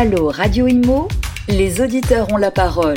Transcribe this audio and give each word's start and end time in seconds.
Allô 0.00 0.28
Radio 0.30 0.68
Imo, 0.68 1.08
les 1.48 1.80
auditeurs 1.80 2.32
ont 2.32 2.36
la 2.36 2.52
parole. 2.52 2.94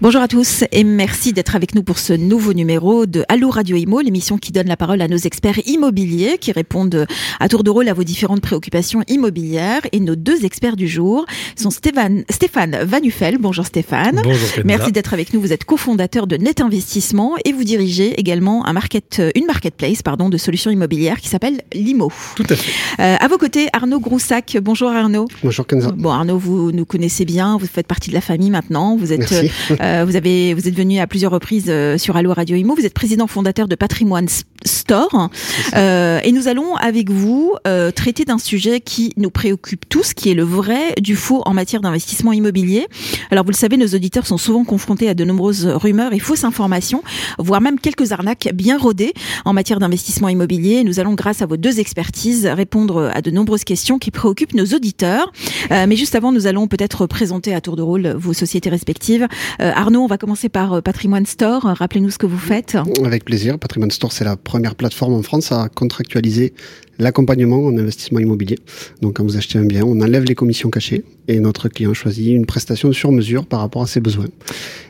Bonjour 0.00 0.22
à 0.22 0.28
tous 0.28 0.62
et 0.70 0.84
merci 0.84 1.32
d'être 1.32 1.56
avec 1.56 1.74
nous 1.74 1.82
pour 1.82 1.98
ce 1.98 2.12
nouveau 2.12 2.52
numéro 2.52 3.04
de 3.04 3.24
Allo 3.28 3.50
Radio 3.50 3.76
Imo, 3.76 4.00
l'émission 4.00 4.38
qui 4.38 4.52
donne 4.52 4.68
la 4.68 4.76
parole 4.76 5.02
à 5.02 5.08
nos 5.08 5.16
experts 5.16 5.58
immobiliers 5.66 6.38
qui 6.38 6.52
répondent 6.52 7.04
à 7.40 7.48
tour 7.48 7.64
de 7.64 7.70
rôle 7.70 7.88
à 7.88 7.94
vos 7.94 8.04
différentes 8.04 8.40
préoccupations 8.40 9.02
immobilières. 9.08 9.80
Et 9.90 9.98
nos 9.98 10.14
deux 10.14 10.44
experts 10.44 10.76
du 10.76 10.86
jour 10.86 11.26
sont 11.56 11.70
Stéphane, 11.70 12.22
Stéphane 12.30 12.78
Vanufel. 12.84 13.38
Bonjour 13.38 13.66
Stéphane. 13.66 14.20
Bonjour 14.22 14.48
Merci 14.64 14.92
d'être 14.92 15.14
avec 15.14 15.34
nous. 15.34 15.40
Vous 15.40 15.52
êtes 15.52 15.64
cofondateur 15.64 16.28
de 16.28 16.36
Net 16.36 16.60
Investissement 16.60 17.34
et 17.44 17.50
vous 17.50 17.64
dirigez 17.64 18.20
également 18.20 18.66
un 18.66 18.74
market, 18.74 19.20
une 19.34 19.46
marketplace 19.46 20.02
pardon, 20.02 20.28
de 20.28 20.36
solutions 20.36 20.70
immobilières 20.70 21.20
qui 21.20 21.28
s'appelle 21.28 21.62
Limo. 21.74 22.12
Tout 22.36 22.46
à 22.48 22.54
fait. 22.54 23.02
Euh, 23.02 23.16
à 23.18 23.26
vos 23.26 23.36
côtés, 23.36 23.66
Arnaud 23.72 23.98
Groussac. 23.98 24.58
Bonjour 24.62 24.90
Arnaud. 24.90 25.26
Bonjour 25.42 25.66
Kenza. 25.66 25.90
Bon 25.90 26.10
Arnaud, 26.10 26.38
vous 26.38 26.70
nous 26.70 26.84
connaissez 26.84 27.24
bien, 27.24 27.58
vous 27.58 27.66
faites 27.66 27.88
partie 27.88 28.10
de 28.10 28.14
la 28.14 28.20
famille 28.20 28.50
maintenant. 28.50 28.96
Vous 28.96 29.12
êtes 29.12 29.28
Merci. 29.32 29.50
Euh, 29.88 30.04
vous 30.04 30.16
avez, 30.16 30.54
vous 30.54 30.68
êtes 30.68 30.74
venu 30.74 30.98
à 30.98 31.06
plusieurs 31.06 31.32
reprises 31.32 31.66
euh, 31.68 31.98
sur 31.98 32.16
Allo 32.16 32.32
Radio 32.32 32.56
Imo. 32.56 32.74
Vous 32.74 32.84
êtes 32.84 32.94
président 32.94 33.26
fondateur 33.26 33.68
de 33.68 33.74
Patrimoine 33.74 34.28
Store, 34.64 35.30
Euh, 35.74 36.20
et 36.24 36.32
nous 36.32 36.48
allons 36.48 36.74
avec 36.76 37.10
vous 37.10 37.54
euh, 37.66 37.90
traiter 37.90 38.24
d'un 38.24 38.38
sujet 38.38 38.80
qui 38.80 39.12
nous 39.16 39.30
préoccupe 39.30 39.88
tous, 39.88 40.14
qui 40.14 40.30
est 40.30 40.34
le 40.34 40.42
vrai 40.42 40.94
du 41.00 41.16
faux 41.16 41.42
en 41.46 41.54
matière 41.54 41.80
d'investissement 41.80 42.32
immobilier. 42.32 42.86
Alors 43.30 43.44
vous 43.44 43.50
le 43.50 43.56
savez, 43.56 43.76
nos 43.76 43.86
auditeurs 43.86 44.26
sont 44.26 44.38
souvent 44.38 44.64
confrontés 44.64 45.08
à 45.08 45.14
de 45.14 45.24
nombreuses 45.24 45.66
rumeurs 45.66 46.12
et 46.12 46.18
fausses 46.18 46.44
informations, 46.44 47.02
voire 47.38 47.60
même 47.60 47.78
quelques 47.78 48.12
arnaques 48.12 48.50
bien 48.54 48.78
rodées 48.78 49.12
en 49.44 49.52
matière 49.52 49.78
d'investissement 49.78 50.28
immobilier. 50.28 50.84
Nous 50.84 51.00
allons, 51.00 51.14
grâce 51.14 51.42
à 51.42 51.46
vos 51.46 51.56
deux 51.56 51.80
expertises, 51.80 52.46
répondre 52.46 53.10
à 53.14 53.22
de 53.22 53.30
nombreuses 53.30 53.64
questions 53.64 53.98
qui 53.98 54.10
préoccupent 54.10 54.54
nos 54.54 54.66
auditeurs. 54.66 55.32
Euh, 55.70 55.86
mais 55.88 55.96
juste 55.96 56.14
avant, 56.14 56.32
nous 56.32 56.46
allons 56.46 56.68
peut-être 56.68 57.06
présenter 57.06 57.54
à 57.54 57.60
tour 57.60 57.76
de 57.76 57.82
rôle 57.82 58.08
vos 58.08 58.32
sociétés 58.32 58.70
respectives. 58.70 59.26
Euh, 59.60 59.72
Arnaud, 59.74 60.02
on 60.02 60.06
va 60.06 60.18
commencer 60.18 60.48
par 60.48 60.74
euh, 60.74 60.80
Patrimoine 60.80 61.26
Store. 61.26 61.62
Rappelez-nous 61.62 62.10
ce 62.10 62.18
que 62.18 62.26
vous 62.26 62.38
faites. 62.38 62.76
Avec 63.04 63.24
plaisir. 63.24 63.58
Patrimoine 63.58 63.90
Store, 63.90 64.12
c'est 64.12 64.24
la 64.24 64.36
première 64.36 64.74
plateforme 64.74 65.14
en 65.14 65.22
France 65.22 65.52
à 65.52 65.68
contractualiser 65.74 66.54
l'accompagnement 66.98 67.64
en 67.64 67.76
investissement 67.76 68.20
immobilier. 68.20 68.58
Donc, 69.00 69.16
quand 69.16 69.24
vous 69.24 69.36
achetez 69.36 69.58
un 69.58 69.64
bien, 69.64 69.84
on 69.84 70.00
enlève 70.00 70.24
les 70.24 70.34
commissions 70.34 70.70
cachées 70.70 71.04
et 71.28 71.40
notre 71.40 71.68
client 71.68 71.94
choisit 71.94 72.28
une 72.28 72.46
prestation 72.46 72.92
sur 72.92 73.12
mesure 73.12 73.46
par 73.46 73.60
rapport 73.60 73.82
à 73.82 73.86
ses 73.86 74.00
besoins. 74.00 74.26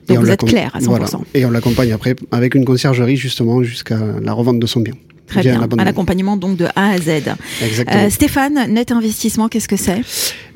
Donc 0.08 0.18
on 0.18 0.20
vous 0.22 0.30
êtes 0.30 0.44
clair 0.44 0.70
à 0.74 0.80
100%. 0.80 0.84
Voilà. 0.84 1.06
Et 1.34 1.44
on 1.44 1.50
l'accompagne 1.50 1.92
après 1.92 2.16
avec 2.30 2.54
une 2.54 2.64
conciergerie 2.64 3.16
justement 3.16 3.62
jusqu'à 3.62 3.98
la 4.22 4.32
revente 4.32 4.58
de 4.58 4.66
son 4.66 4.80
bien. 4.80 4.94
Très 5.28 5.42
bien. 5.42 5.60
Un 5.60 5.86
accompagnement 5.86 6.36
donc 6.36 6.56
de 6.56 6.66
A 6.74 6.90
à 6.90 6.98
Z. 6.98 7.08
Exactement. 7.62 8.04
Euh, 8.06 8.10
Stéphane, 8.10 8.72
Net 8.72 8.90
Investissement, 8.92 9.48
qu'est-ce 9.48 9.68
que 9.68 9.76
c'est? 9.76 10.00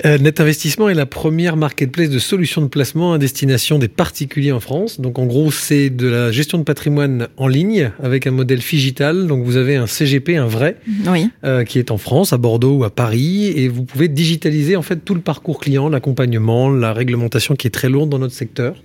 Euh, 0.05 0.17
Net 0.17 0.39
Investissement 0.39 0.89
est 0.89 0.93
la 0.95 1.05
première 1.05 1.55
marketplace 1.55 2.09
de 2.09 2.19
solutions 2.19 2.61
de 2.61 2.67
placement 2.67 3.13
à 3.13 3.17
destination 3.17 3.79
des 3.79 3.87
particuliers 3.87 4.51
en 4.51 4.59
France. 4.59 4.99
Donc 4.99 5.19
en 5.19 5.25
gros, 5.25 5.51
c'est 5.51 5.89
de 5.89 6.07
la 6.07 6.31
gestion 6.31 6.57
de 6.57 6.63
patrimoine 6.63 7.27
en 7.37 7.47
ligne 7.47 7.91
avec 8.01 8.27
un 8.27 8.31
modèle 8.31 8.61
figital. 8.61 9.27
Donc 9.27 9.43
vous 9.45 9.57
avez 9.57 9.75
un 9.75 9.87
CGP, 9.87 10.37
un 10.37 10.47
vrai, 10.47 10.77
Oui. 11.07 11.29
euh, 11.43 11.63
qui 11.63 11.79
est 11.79 11.91
en 11.91 11.97
France, 11.97 12.33
à 12.33 12.37
Bordeaux 12.37 12.77
ou 12.77 12.83
à 12.83 12.89
Paris, 12.89 13.47
et 13.55 13.67
vous 13.67 13.83
pouvez 13.83 14.07
digitaliser 14.07 14.75
en 14.75 14.81
fait 14.81 14.97
tout 15.05 15.13
le 15.15 15.21
parcours 15.21 15.59
client, 15.59 15.87
l'accompagnement, 15.89 16.69
la 16.69 16.93
réglementation 16.93 17.55
qui 17.55 17.67
est 17.67 17.71
très 17.71 17.89
lourde 17.89 18.09
dans 18.09 18.19
notre 18.19 18.33
secteur. 18.33 18.75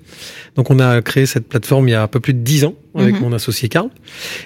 Donc 0.56 0.70
on 0.70 0.78
a 0.78 1.00
créé 1.02 1.26
cette 1.26 1.48
plateforme 1.48 1.88
il 1.88 1.92
y 1.92 1.94
a 1.94 2.02
un 2.02 2.08
peu 2.08 2.20
plus 2.20 2.34
de 2.34 2.40
10 2.40 2.64
ans 2.66 2.74
avec 2.94 3.14
Mhm. 3.16 3.20
mon 3.22 3.32
associé 3.32 3.68
Karl. 3.68 3.90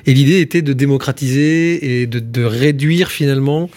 Et 0.06 0.14
l'idée 0.14 0.40
était 0.40 0.62
de 0.62 0.72
démocratiser 0.72 2.02
et 2.02 2.06
de, 2.06 2.18
de 2.18 2.42
réduire 2.44 3.10
finalement 3.10 3.70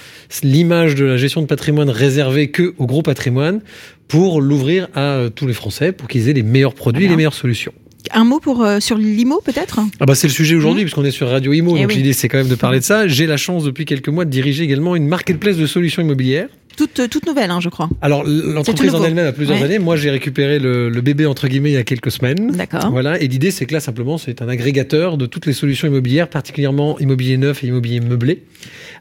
l'image 0.43 0.95
de 0.95 1.05
la 1.05 1.17
gestion 1.17 1.41
de 1.41 1.47
patrimoine 1.47 1.89
réservée 1.89 2.49
que 2.49 2.73
au 2.77 2.85
gros 2.85 3.01
patrimoine 3.01 3.61
pour 4.07 4.41
l'ouvrir 4.41 4.87
à 4.95 4.99
euh, 5.15 5.29
tous 5.29 5.47
les 5.47 5.53
Français 5.53 5.91
pour 5.91 6.07
qu'ils 6.07 6.29
aient 6.29 6.33
les 6.33 6.43
meilleurs 6.43 6.73
produits, 6.73 7.07
les 7.07 7.15
meilleures 7.15 7.33
solutions. 7.33 7.73
Un 8.11 8.23
mot 8.23 8.39
pour 8.39 8.63
euh, 8.63 8.79
sur 8.79 8.97
l'IMO 8.99 9.41
peut-être? 9.43 9.79
Ah 9.99 10.05
bah 10.05 10.13
c'est 10.13 10.27
le 10.27 10.33
sujet 10.33 10.55
aujourd'hui 10.55 10.83
puisqu'on 10.83 11.03
est 11.05 11.09
sur 11.11 11.27
Radio 11.27 11.53
Imo, 11.53 11.75
Eh 11.75 11.81
donc 11.81 11.89
oui. 11.89 11.95
l'idée 11.97 12.13
c'est 12.13 12.27
quand 12.27 12.37
même 12.37 12.47
de 12.47 12.53
parler 12.55 12.79
de 12.79 12.83
ça. 12.83 13.07
J'ai 13.07 13.25
la 13.25 13.37
chance 13.37 13.63
depuis 13.63 13.85
quelques 13.85 14.09
mois 14.09 14.25
de 14.25 14.29
diriger 14.29 14.63
également 14.63 14.95
une 14.95 15.07
marketplace 15.07 15.57
de 15.57 15.65
solutions 15.65 16.03
immobilières. 16.03 16.49
Toute, 16.75 17.09
toute 17.09 17.25
nouvelle, 17.25 17.51
hein, 17.51 17.59
je 17.61 17.69
crois. 17.69 17.89
Alors 18.01 18.23
l'entreprise 18.25 18.93
en 18.95 19.03
elle-même 19.03 19.27
a 19.27 19.31
plusieurs 19.31 19.57
Ouais. 19.57 19.63
années. 19.63 19.79
Moi 19.79 19.95
j'ai 19.95 20.09
récupéré 20.09 20.59
le, 20.59 20.89
le 20.89 21.01
bébé 21.01 21.25
entre 21.25 21.47
guillemets 21.47 21.71
il 21.71 21.75
y 21.75 21.77
a 21.77 21.83
quelques 21.83 22.11
semaines. 22.11 22.51
D'accord. 22.51 22.89
Voilà, 22.91 23.19
et 23.21 23.27
l'idée 23.27 23.51
c'est 23.51 23.65
que 23.65 23.73
là 23.73 23.79
simplement 23.79 24.17
c'est 24.17 24.41
un 24.41 24.49
agrégateur 24.49 25.17
de 25.17 25.25
toutes 25.25 25.45
les 25.45 25.53
solutions 25.53 25.87
immobilières, 25.87 26.27
particulièrement 26.29 26.99
immobilier 26.99 27.37
neuf 27.37 27.63
et 27.63 27.67
immobilier 27.67 27.99
meublé. 27.99 28.43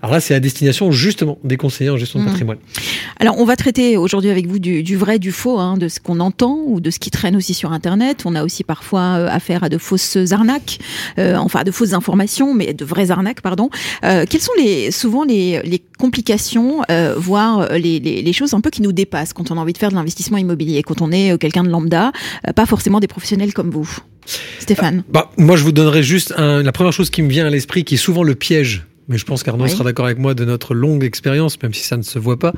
Alors 0.03 0.13
là 0.15 0.21
c'est 0.21 0.35
à 0.35 0.41
destination 0.41 0.91
justement 0.93 1.39
des 1.45 1.57
conseillers 1.57 1.91
en 1.91 1.97
gestion 1.97 2.19
de 2.19 2.25
Mhm. 2.25 2.31
patrimoine. 2.31 2.59
Alors, 3.21 3.39
on 3.39 3.45
va 3.45 3.57
traiter 3.57 3.97
aujourd'hui 3.97 4.31
avec 4.31 4.47
vous 4.47 4.59
du, 4.59 4.83
du 4.83 4.97
vrai, 4.97 5.19
du 5.19 5.31
faux, 5.33 5.59
hein, 5.59 5.77
de 5.77 5.89
ce 5.89 6.01
qu'on 6.01 6.21
entend 6.21 6.59
ou 6.67 6.81
de 6.81 6.91
ce 6.91 6.99
qui 6.99 7.11
traîne 7.11 7.37
aussi 7.37 7.55
sur 7.55 7.73
Internet. 7.73 8.23
On 8.25 8.35
a 8.35 8.43
aussi 8.45 8.65
parfois 8.65 9.01
euh, 9.19 9.29
affaire 9.31 9.63
à 9.65 9.69
de 9.69 9.79
fausses 9.79 10.19
arnaques, 10.33 10.79
euh, 11.19 11.37
enfin 11.37 11.61
à 11.61 11.65
de 11.65 11.71
fausses 11.71 11.93
informations, 11.93 12.55
mais 12.55 12.75
de 12.75 12.85
vraies 12.85 13.11
arnaques, 13.11 13.41
pardon. 13.41 13.71
Euh, 14.05 14.25
quelles 14.29 14.41
sont 14.41 14.53
les, 14.59 14.91
souvent 14.91 15.25
les, 15.25 15.61
les 15.65 15.83
complications, 15.99 16.83
voire 17.17 17.69
les, 17.73 18.01
les, 18.01 18.21
les 18.23 18.33
choses 18.33 18.53
un 18.55 18.61
peu 18.61 18.71
qui 18.71 18.83
nous 18.83 18.93
dépassent 18.93 19.33
quand 19.33 19.51
on 19.51 19.57
a 19.57 19.61
envie 19.61 19.73
de 19.73 19.79
faire 19.79 19.91
de 19.91 19.95
l'investissement 19.95 20.39
immobilier, 20.39 20.83
quand 20.83 21.01
on 21.01 21.11
est 21.13 21.39
quelqu'un 21.39 21.63
de 21.65 21.69
lambda, 21.71 22.13
pas 22.57 22.67
forcément 22.67 23.01
des 23.01 23.07
professionnels 23.09 23.53
comme 23.55 23.71
vous? 23.71 23.89
Stéphane 24.59 25.05
Bah, 25.11 25.31
moi, 25.39 25.57
je 25.57 25.63
vous 25.63 25.73
donnerai 25.73 26.03
juste 26.03 26.35
un- 26.37 26.63
la 26.63 26.73
première 26.73 26.93
chose 26.93 27.11
qui 27.11 27.23
me 27.23 27.29
vient 27.29 27.47
à 27.47 27.51
l'esprit, 27.51 27.85
qui 27.85 27.95
est 27.95 27.99
souvent 27.99 28.23
le 28.23 28.35
piège. 28.35 28.85
Mais 29.09 29.19
je 29.19 29.25
pense 29.25 29.43
qu'Arnaud 29.43 29.65
Oui. 29.65 29.71
sera 29.71 29.85
d'accord 29.85 30.07
avec 30.07 30.19
moi 30.19 30.35
de 30.35 30.45
notre 30.45 30.73
longue 30.75 31.05
expérience, 31.05 31.63
même 31.63 31.75
si 31.75 31.85
ça 31.85 31.97
ne 31.97 32.03
se 32.03 32.19
voit 32.19 32.39
pas, 32.39 32.53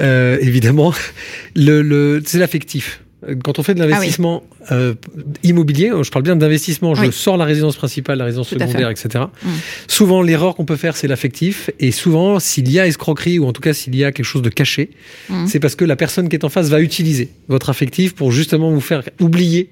euh, 0.00 0.36
évidemment. 0.40 0.92
Le, 1.56 1.82
le, 1.82 2.22
c'est 2.24 2.38
l'affectif. 2.38 3.00
Quand 3.44 3.58
on 3.58 3.62
fait 3.62 3.74
de 3.74 3.80
l'investissement 3.80 4.44
euh, 4.72 4.94
immobilier, 5.42 5.92
je 6.02 6.10
parle 6.10 6.22
bien 6.22 6.36
d'investissement, 6.36 6.94
je 6.94 7.02
Ah 7.02 7.06
Oui. 7.06 7.12
sors 7.12 7.36
la 7.36 7.44
résidence 7.44 7.76
principale, 7.76 8.16
la 8.16 8.24
résidence 8.24 8.48
Tout 8.48 8.58
secondaire, 8.58 8.88
etc. 8.88 9.24
Mm. 9.42 9.48
Souvent, 9.88 10.22
l'erreur 10.22 10.54
qu'on 10.56 10.64
peut 10.64 10.76
faire, 10.76 10.96
c'est 10.96 11.06
l'affectif. 11.06 11.68
Et 11.80 11.92
souvent, 11.92 12.38
s'il 12.40 12.70
y 12.70 12.78
a 12.80 12.86
escroquerie, 12.86 13.38
ou 13.38 13.44
en 13.46 13.52
tout 13.52 13.60
cas 13.60 13.74
s'il 13.74 13.94
y 13.94 14.04
a 14.04 14.12
quelque 14.12 14.24
chose 14.24 14.40
de 14.42 14.48
caché, 14.48 14.90
Mm. 15.28 15.46
c'est 15.48 15.60
parce 15.60 15.76
que 15.76 15.84
la 15.84 15.96
personne 15.96 16.30
qui 16.30 16.36
est 16.36 16.44
en 16.44 16.48
face 16.48 16.68
va 16.70 16.80
utiliser 16.80 17.28
votre 17.48 17.68
affectif 17.68 18.14
pour 18.14 18.32
justement 18.32 18.70
vous 18.70 18.80
faire 18.80 19.02
oublier 19.20 19.68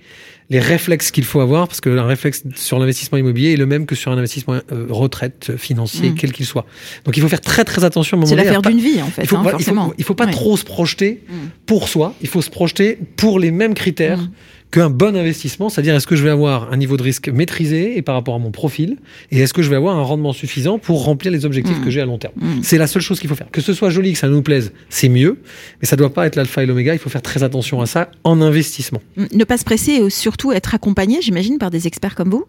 les 0.51 0.61
réflexes 0.61 1.11
qu'il 1.11 1.25
faut 1.25 1.41
avoir, 1.41 1.69
parce 1.69 1.81
que 1.83 1.91
un 1.91 2.07
réflexe 2.07 2.43
sur 2.57 2.79
l'investissement 2.79 3.19
immobilier 3.19 3.53
est 3.53 3.57
le 3.57 3.67
même 3.67 3.85
que 3.85 3.95
sur 3.95 4.11
un 4.13 4.17
investissement 4.17 4.55
euh, 4.73 4.87
retraite, 4.89 5.49
euh, 5.51 5.57
financier, 5.59 6.11
Mm. 6.11 6.15
quel 6.15 6.33
qu'il 6.33 6.47
soit. 6.47 6.65
Donc 7.05 7.17
il 7.17 7.21
faut 7.21 7.29
faire 7.29 7.41
très 7.43 7.65
très 7.65 7.85
attention 7.85 8.19
C'est 8.25 8.35
l'affaire 8.35 8.63
pas- 8.63 8.71
d'une 8.71 8.81
vie, 8.81 9.03
en 9.03 9.07
fait, 9.09 9.23
il 9.23 9.29
faut, 9.29 9.37
hein, 9.37 9.43
voilà, 9.43 9.59
il 9.61 9.65
faut- 9.65 9.95
il 9.99 10.05
faut 10.05 10.15
pas 10.15 10.27
trop 10.27 10.57
se 10.57 10.65
projeter 10.65 11.23
Mm. 11.29 11.33
pour 11.67 11.89
soi, 11.89 12.15
il 12.23 12.29
faut 12.29 12.41
se 12.41 12.49
projeter 12.51 12.99
pour 13.17 13.39
les 13.39 13.51
mêmes 13.51 13.75
critères 13.75 14.19
Mm. 14.23 14.31
Qu'un 14.71 14.91
bon 14.91 15.17
investissement, 15.17 15.69
c'est-à-dire 15.69 15.95
est-ce 15.95 16.07
que 16.07 16.17
je 16.17 16.23
vais 16.23 16.31
avoir 16.31 16.73
un 16.73 16.77
niveau 16.77 16.97
de 16.97 17.03
risque 17.03 17.29
maîtrisé 17.29 17.97
et 17.97 18.03
par 18.03 18.15
rapport 18.15 18.35
à 18.35 18.39
mon 18.39 18.51
profil, 18.51 18.99
et 19.31 19.41
est-ce 19.41 19.55
que 19.55 19.63
je 19.63 19.71
vais 19.71 19.77
avoir 19.77 19.97
un 19.97 20.03
rendement 20.03 20.33
suffisant 20.33 20.79
pour 20.79 21.05
remplir 21.05 21.33
les 21.33 21.45
objectifs 21.47 21.79
Mm. 21.79 21.85
que 21.85 21.91
j'ai 21.91 22.01
à 22.01 22.07
long 22.07 22.19
terme. 22.19 22.35
Mm. 22.37 22.61
C'est 22.63 22.79
la 22.79 22.87
seule 22.87 23.03
chose 23.03 23.21
qu'il 23.21 23.29
faut 23.29 23.35
faire. 23.35 23.51
Que 23.51 23.61
ce 23.61 23.73
soit 23.73 23.91
joli, 23.91 24.13
que 24.13 24.19
ça 24.19 24.29
nous 24.29 24.43
plaise, 24.43 24.73
c'est 24.89 25.09
mieux, 25.09 25.39
mais 25.81 25.89
ça 25.89 25.97
doit 25.97 26.13
pas 26.13 26.27
être 26.27 26.37
l'alpha 26.37 26.63
et 26.63 26.67
l'oméga, 26.67 26.93
il 26.93 26.99
faut 26.99 27.11
faire 27.11 27.23
très 27.23 27.43
attention 27.43 27.81
à 27.81 27.87
ça 27.87 28.11
en 28.25 28.41
investissement. 28.41 29.01
Ne 29.33 29.45
pas 29.45 29.59
se 29.59 29.65
presser 29.65 29.93
et 29.93 30.11
surtout 30.11 30.53
être 30.53 30.75
accompagné, 30.75 31.21
j'imagine, 31.23 31.59
par 31.59 31.71
des 31.71 31.87
experts 31.87 32.15
comme 32.15 32.31
vous? 32.31 32.45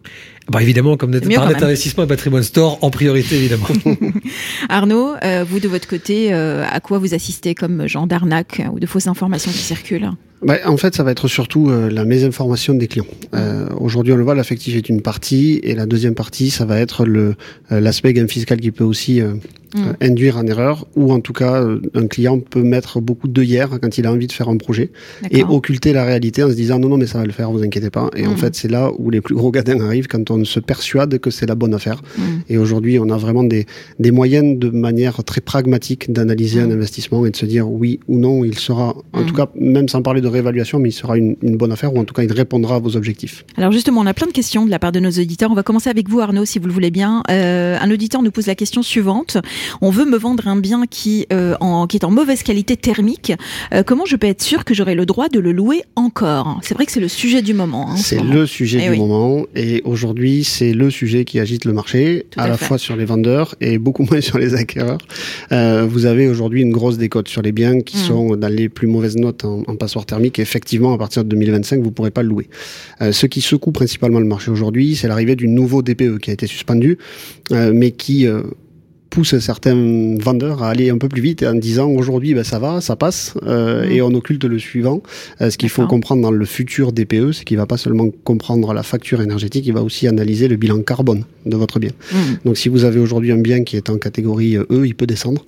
Bah 0.49 0.61
évidemment, 0.61 0.97
comme 0.97 1.11
net, 1.11 1.27
par 1.33 1.47
net 1.47 1.61
investissement 1.61 2.03
et 2.03 2.07
patrimoine 2.07 2.43
store, 2.43 2.79
en 2.81 2.89
priorité 2.89 3.35
évidemment. 3.35 3.67
Arnaud, 4.69 5.15
euh, 5.23 5.45
vous 5.47 5.59
de 5.59 5.67
votre 5.67 5.87
côté, 5.87 6.33
euh, 6.33 6.65
à 6.69 6.79
quoi 6.79 6.97
vous 6.97 7.13
assistez 7.13 7.55
comme 7.55 7.87
genre 7.87 8.07
d'arnaque 8.07 8.61
ou 8.73 8.79
de 8.79 8.85
fausses 8.85 9.07
informations 9.07 9.51
qui 9.51 9.57
circulent? 9.59 10.11
Bah, 10.41 10.55
en 10.65 10.77
fait, 10.77 10.95
ça 10.95 11.03
va 11.03 11.11
être 11.11 11.27
surtout 11.27 11.69
euh, 11.69 11.89
la 11.89 12.05
mésinformation 12.05 12.73
des 12.73 12.87
clients. 12.87 13.05
Euh, 13.35 13.67
Aujourd'hui, 13.79 14.13
on 14.13 14.15
le 14.17 14.23
voit, 14.23 14.35
l'affectif 14.35 14.75
est 14.75 14.87
une 14.89 15.01
partie, 15.01 15.59
et 15.63 15.75
la 15.75 15.85
deuxième 15.85 16.15
partie, 16.15 16.49
ça 16.49 16.65
va 16.65 16.79
être 16.79 17.05
le 17.05 17.35
euh, 17.71 17.79
l'aspect 17.81 18.13
gain 18.13 18.27
fiscal 18.27 18.59
qui 18.59 18.71
peut 18.71 18.83
aussi 18.85 19.21
euh, 19.21 19.33
Mm. 19.75 19.77
euh, 19.87 19.93
induire 20.01 20.37
en 20.39 20.47
erreur, 20.47 20.87
ou 20.95 21.13
en 21.13 21.19
tout 21.19 21.31
cas, 21.31 21.63
un 21.93 22.07
client 22.07 22.39
peut 22.39 22.63
mettre 22.63 22.99
beaucoup 23.01 23.27
d'œillères 23.27 23.77
quand 23.79 23.99
il 23.99 24.07
a 24.07 24.11
envie 24.11 24.25
de 24.25 24.31
faire 24.31 24.49
un 24.49 24.57
projet 24.57 24.89
et 25.29 25.43
occulter 25.43 25.93
la 25.93 26.03
réalité 26.05 26.41
en 26.43 26.49
se 26.49 26.55
disant 26.55 26.79
non, 26.79 26.89
non, 26.89 26.97
mais 26.97 27.05
ça 27.05 27.19
va 27.19 27.25
le 27.25 27.31
faire, 27.31 27.51
vous 27.51 27.61
inquiétez 27.61 27.91
pas. 27.91 28.09
Et 28.15 28.25
en 28.25 28.31
Mm. 28.33 28.37
fait, 28.37 28.55
c'est 28.55 28.67
là 28.67 28.89
où 28.97 29.11
les 29.11 29.21
plus 29.21 29.35
gros 29.35 29.51
gadins 29.51 29.79
arrivent 29.81 30.07
quand 30.07 30.31
on 30.31 30.43
se 30.43 30.59
persuade 30.59 31.19
que 31.19 31.29
c'est 31.29 31.45
la 31.45 31.53
bonne 31.53 31.75
affaire. 31.75 32.01
Et 32.49 32.57
aujourd'hui, 32.57 32.97
on 32.97 33.09
a 33.11 33.17
vraiment 33.17 33.43
des, 33.43 33.67
des 33.99 34.09
moyens 34.09 34.57
de 34.57 34.71
manière 34.71 35.23
très 35.23 35.39
pragmatique 35.41 36.11
d'analyser 36.11 36.61
un 36.61 36.71
investissement 36.71 37.23
et 37.27 37.29
de 37.29 37.35
se 37.35 37.45
dire 37.45 37.69
oui 37.71 37.99
ou 38.07 38.17
non, 38.17 38.43
il 38.43 38.57
sera, 38.57 38.95
en 39.13 39.23
tout 39.23 39.35
cas, 39.35 39.49
même 39.53 39.87
sans 39.87 40.01
parler 40.01 40.21
de 40.21 40.27
réévaluation, 40.29 40.79
mais 40.79 40.89
il 40.89 40.93
sera 40.93 41.17
une, 41.17 41.35
une 41.41 41.57
bonne 41.57 41.71
affaire 41.71 41.93
ou 41.93 41.99
en 41.99 42.05
tout 42.05 42.13
cas, 42.13 42.23
il 42.23 42.31
répondra 42.31 42.75
à 42.75 42.79
vos 42.79 42.95
objectifs. 42.95 43.45
Alors 43.57 43.71
justement, 43.71 44.01
on 44.01 44.05
a 44.05 44.13
plein 44.13 44.27
de 44.27 44.31
questions 44.31 44.65
de 44.65 44.71
la 44.71 44.79
part 44.79 44.91
de 44.91 44.99
nos 44.99 45.09
auditeurs. 45.09 45.51
On 45.51 45.55
va 45.55 45.63
commencer 45.63 45.89
avec 45.89 46.09
vous, 46.09 46.19
Arnaud, 46.19 46.45
si 46.45 46.59
vous 46.59 46.67
le 46.67 46.73
voulez 46.73 46.91
bien. 46.91 47.23
Euh, 47.29 47.77
un 47.79 47.91
auditeur 47.91 48.21
nous 48.21 48.31
pose 48.31 48.47
la 48.47 48.55
question 48.55 48.81
suivante. 48.81 49.37
On 49.81 49.89
veut 49.89 50.05
me 50.05 50.17
vendre 50.17 50.47
un 50.47 50.55
bien 50.55 50.85
qui, 50.89 51.27
en, 51.31 51.87
qui 51.87 51.97
est 51.97 52.05
en 52.05 52.11
mauvaise 52.11 52.43
qualité 52.43 52.77
thermique. 52.77 53.33
comment 53.85 54.05
je 54.05 54.15
peux 54.15 54.27
être 54.27 54.41
sûr 54.41 54.65
que 54.65 54.73
j'aurai 54.73 54.95
le 54.95 55.05
droit 55.05 55.29
de 55.29 55.39
le 55.39 55.51
louer 55.51 55.83
encore? 55.95 56.59
C'est 56.63 56.73
vrai 56.73 56.85
que 56.85 56.91
c'est 56.91 56.99
le 56.99 57.07
sujet 57.07 57.41
du 57.41 57.53
moment. 57.53 57.91
Hein, 57.91 57.97
c'est 57.97 58.21
le 58.21 58.45
sujet 58.45 58.83
eh 58.85 58.91
du 58.91 58.97
moment. 58.97 59.45
Et 59.55 59.81
aujourd'hui, 59.85 60.43
c'est 60.43 60.73
le 60.73 60.89
sujet 60.89 61.25
qui 61.25 61.39
agite 61.39 61.65
le 61.65 61.73
marché, 61.73 62.25
à, 62.37 62.47
la 62.47 62.57
fois 62.57 62.77
sur 62.77 62.95
les 62.95 63.05
vendeurs 63.05 63.55
et 63.61 63.77
beaucoup 63.77 64.03
moins 64.09 64.21
sur 64.21 64.37
les 64.37 64.55
acquéreurs. 64.55 64.99
vous 65.51 66.05
avez 66.05 66.27
aujourd'hui 66.27 66.61
une 66.61 66.71
grosse 66.71 66.97
décote 66.97 67.27
sur 67.27 67.41
les 67.41 67.51
biens 67.51 67.81
qui 67.81 67.97
hmm. 67.97 68.01
sont 68.01 68.35
dans 68.35 68.47
les 68.47 68.69
plus 68.69 68.87
mauvaises 68.87 69.17
notes 69.17 69.45
en, 69.45 69.63
en 69.67 69.75
passoire 69.75 70.05
thermique. 70.05 70.18
Effectivement, 70.19 70.93
à 70.93 70.97
partir 70.97 71.23
de 71.23 71.29
2025, 71.29 71.81
vous 71.81 71.91
pourrez 71.91 72.11
pas 72.11 72.23
le 72.23 72.29
louer. 72.29 72.49
ce 72.99 73.25
qui 73.25 73.41
secoue 73.41 73.71
principalement 73.71 74.19
le 74.19 74.25
marché 74.25 74.51
aujourd'hui, 74.51 74.95
c'est 74.95 75.07
l'arrivée 75.07 75.35
du 75.35 75.47
nouveau 75.47 75.81
DPE 75.81 76.19
qui 76.19 76.29
a 76.29 76.33
été 76.33 76.47
suspendu, 76.47 76.97
euh, 77.51 77.71
mais 77.73 77.91
qui 77.91 78.27
euh, 78.27 78.43
pousse 79.09 79.37
certains 79.39 79.75
vendeurs 80.19 80.63
à 80.63 80.69
aller 80.69 80.89
un 80.89 80.97
peu 80.97 81.09
plus 81.09 81.21
vite 81.21 81.43
en 81.43 81.53
disant 81.53 81.89
aujourd'hui 81.89 82.33
ben, 82.33 82.43
ça 82.43 82.59
va, 82.59 82.81
ça 82.81 82.95
passe 82.95 83.33
euh, 83.43 83.85
mmh. 83.85 83.91
et 83.91 84.01
on 84.01 84.13
occulte 84.13 84.43
le 84.43 84.59
suivant. 84.59 85.01
ce 85.39 85.57
qu'il 85.57 85.69
faut 85.69 85.87
comprendre 85.87 86.21
dans 86.21 86.31
le 86.31 86.45
futur 86.45 86.91
DPE, 86.91 87.31
c'est 87.31 87.43
qu'il 87.43 87.57
va 87.57 87.65
pas 87.65 87.77
seulement 87.77 88.09
comprendre 88.23 88.73
la 88.73 88.83
facture 88.83 89.21
énergétique, 89.21 89.65
il 89.65 89.73
va 89.73 89.83
aussi 89.83 90.07
analyser 90.07 90.47
le 90.47 90.55
bilan 90.55 90.81
carbone 90.81 91.23
de 91.45 91.55
votre 91.55 91.79
bien. 91.79 91.91
Mmh. 92.11 92.17
Donc 92.45 92.57
si 92.57 92.69
vous 92.69 92.83
avez 92.83 92.99
aujourd'hui 92.99 93.31
un 93.31 93.37
bien 93.37 93.63
qui 93.63 93.77
est 93.77 93.89
en 93.89 93.97
catégorie 93.97 94.57
E, 94.57 94.85
il 94.85 94.95
peut 94.95 95.07
descendre 95.07 95.45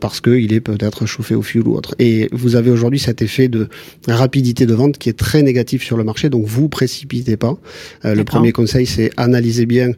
parce 0.00 0.20
qu'il 0.20 0.52
est 0.52 0.60
peut-être 0.60 1.06
chauffé 1.06 1.34
au 1.34 1.42
fioul 1.42 1.68
ou 1.68 1.74
autre. 1.74 1.94
Et 1.98 2.28
vous 2.32 2.56
avez 2.56 2.70
aujourd'hui 2.70 2.98
cet 2.98 3.22
effet 3.22 3.48
de 3.48 3.68
rapidité 4.08 4.66
de 4.66 4.74
vente 4.74 4.98
qui 4.98 5.08
est 5.08 5.18
très 5.18 5.42
négatif 5.42 5.82
sur 5.82 5.96
le 5.96 6.04
marché, 6.04 6.30
donc 6.30 6.46
vous 6.46 6.68
précipitez 6.68 7.36
pas. 7.36 7.56
le 8.04 8.22
premier 8.24 8.52
conseil 8.52 8.86
c'est 8.86 9.10
analyser 9.16 9.66
bien 9.66 9.92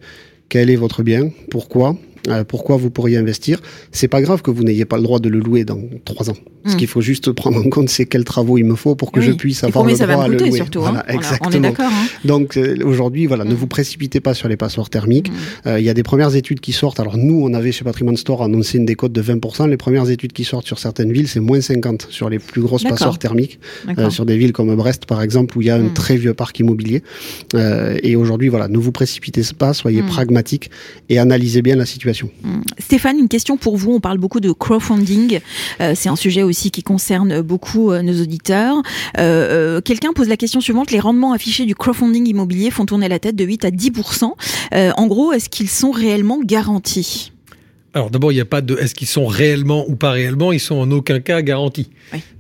quel 0.49 0.71
est 0.71 0.77
votre 0.77 1.03
bien, 1.03 1.31
pourquoi, 1.51 1.97
euh, 2.29 2.44
pourquoi 2.44 2.76
vous 2.76 2.91
pourriez 2.91 3.17
investir? 3.17 3.61
C'est 3.93 4.09
pas 4.09 4.23
grave 4.23 4.43
que 4.43 4.50
vous 4.50 4.65
n'ayez 4.65 4.85
pas 4.85 4.97
le 4.97 5.03
droit 5.03 5.19
de 5.19 5.29
le 5.29 5.41
louer 5.41 5.65
dans 5.65 5.81
trois 6.05 6.31
ans. 6.31 6.37
Ce 6.67 6.73
hmm. 6.73 6.76
qu'il 6.76 6.88
faut 6.88 7.03
juste 7.03 7.31
prendre 7.32 7.59
en 7.59 7.69
compte, 7.69 7.91
c'est 7.91 8.06
quels 8.06 8.25
travaux 8.25 8.56
il 8.56 8.65
me 8.65 8.75
faut 8.75 8.94
pour 8.94 9.12
que 9.12 9.21
je 9.21 9.32
puisse 9.32 9.65
avoir 9.65 9.85
le 9.85 9.93
droit 9.94 10.25
à 10.25 10.29
le 10.29 10.38
louer. 10.38 10.53
Surtout, 10.53 10.81
hein. 10.81 10.93
voilà, 10.93 11.12
exactement. 11.12 11.50
On 11.53 11.62
est. 11.62 11.81
Hein. 11.81 11.91
Donc 12.25 12.56
euh, 12.56 12.76
aujourd'hui, 12.85 13.26
voilà, 13.26 13.44
ne 13.44 13.53
hmm. 13.53 13.56
vous 13.56 13.67
précipitez 13.67 14.21
pas 14.21 14.32
sur 14.32 14.49
les 14.49 14.56
passoires 14.56 14.88
thermiques. 14.88 15.31
Hmm. 15.31 15.69
Euh, 15.69 15.81
il 15.81 15.85
y 15.85 15.91
a 15.91 15.94
des 15.94 16.03
premières 16.03 16.35
études 16.35 16.61
qui 16.61 16.73
sortent. 16.73 17.00
Alors 17.00 17.19
nous, 17.19 17.43
on 17.43 17.53
avait 17.53 17.73
chez 17.73 17.85
Patrimoine 17.85 18.17
Store 18.17 18.43
annoncé 18.43 18.79
une 18.79 18.87
décote 18.87 19.12
de 19.12 19.23
20%. 19.23 19.69
Les 19.69 19.77
premières 19.77 20.09
études 20.09 20.32
qui 20.32 20.44
sortent 20.44 20.67
sur 20.67 20.79
certaines 20.79 21.12
villes, 21.12 21.29
c'est 21.29 21.41
moins 21.41 21.61
50 21.61 22.06
sur 22.09 22.31
les 22.31 22.38
plus 22.38 22.62
grosses 22.62 22.85
passoires 22.85 23.19
thermiques, 23.19 23.59
sur 24.09 24.25
des 24.25 24.38
villes 24.38 24.53
comme 24.53 24.75
Brest 24.75 25.05
par 25.05 25.20
exemple, 25.20 25.59
où 25.59 25.62
il 25.62 25.67
y 25.67 25.70
a 25.70 25.77
un 25.77 25.88
très 25.88 26.17
vieux 26.17 26.35
parc 26.35 26.59
immobilier. 26.61 27.03
et 27.55 28.17
aujourd'hui, 28.17 28.49
voilà, 28.49 28.69
ne 28.69 28.79
vous 28.79 28.93
précipitez 28.93 29.43
pas, 29.59 29.75
soyez 29.75 30.03
pragmatiques 30.03 30.70
et 31.09 31.19
analysez 31.19 31.61
bien 31.61 31.77
la 31.77 31.87
situation. 31.87 32.14
Stéphane, 32.79 33.19
une 33.19 33.29
question 33.29 33.57
pour 33.57 33.77
vous. 33.77 33.93
On 33.93 34.01
parle 34.01 34.19
beaucoup 34.19 34.41
de 34.41 34.53
crowdfunding. 34.53 35.41
Euh, 35.81 35.93
c'est 35.95 36.09
un 36.09 36.17
sujet 36.17 36.43
aussi 36.43 36.71
qui 36.71 36.83
concerne 36.83 37.41
beaucoup 37.41 37.91
euh, 37.91 38.03
nos 38.03 38.21
auditeurs. 38.23 38.77
Euh, 39.19 39.81
quelqu'un 39.81 40.13
pose 40.13 40.29
la 40.29 40.37
question 40.37 40.61
suivante. 40.61 40.91
Les 40.91 41.01
rendements 41.01 41.33
affichés 41.33 41.67
du 41.67 41.75
crowdfunding 41.75 42.27
immobilier 42.27 42.71
font 42.71 42.87
tourner 42.87 43.09
la 43.09 43.19
tête 43.19 43.37
de 43.37 43.45
8 43.45 43.65
à 43.65 43.71
10% 43.71 44.33
En 44.97 45.07
gros, 45.07 45.33
est-ce 45.33 45.49
qu'ils 45.49 45.71
sont 45.71 45.91
réellement 45.91 46.41
garantis? 46.43 47.34
Alors 47.94 48.11
d'abord, 48.11 48.32
il 48.32 48.35
n'y 48.35 48.41
a 48.41 48.44
pas 48.44 48.61
de 48.61 48.76
est-ce 48.76 48.94
qu'ils 48.94 49.06
sont 49.06 49.26
réellement 49.26 49.88
ou 49.88 49.94
pas 49.94 50.11
réellement, 50.11 50.50
ils 50.50 50.61
sont 50.61 50.75
en 50.75 50.91
aucun 50.91 51.20
cas 51.20 51.43
garantis. 51.43 51.91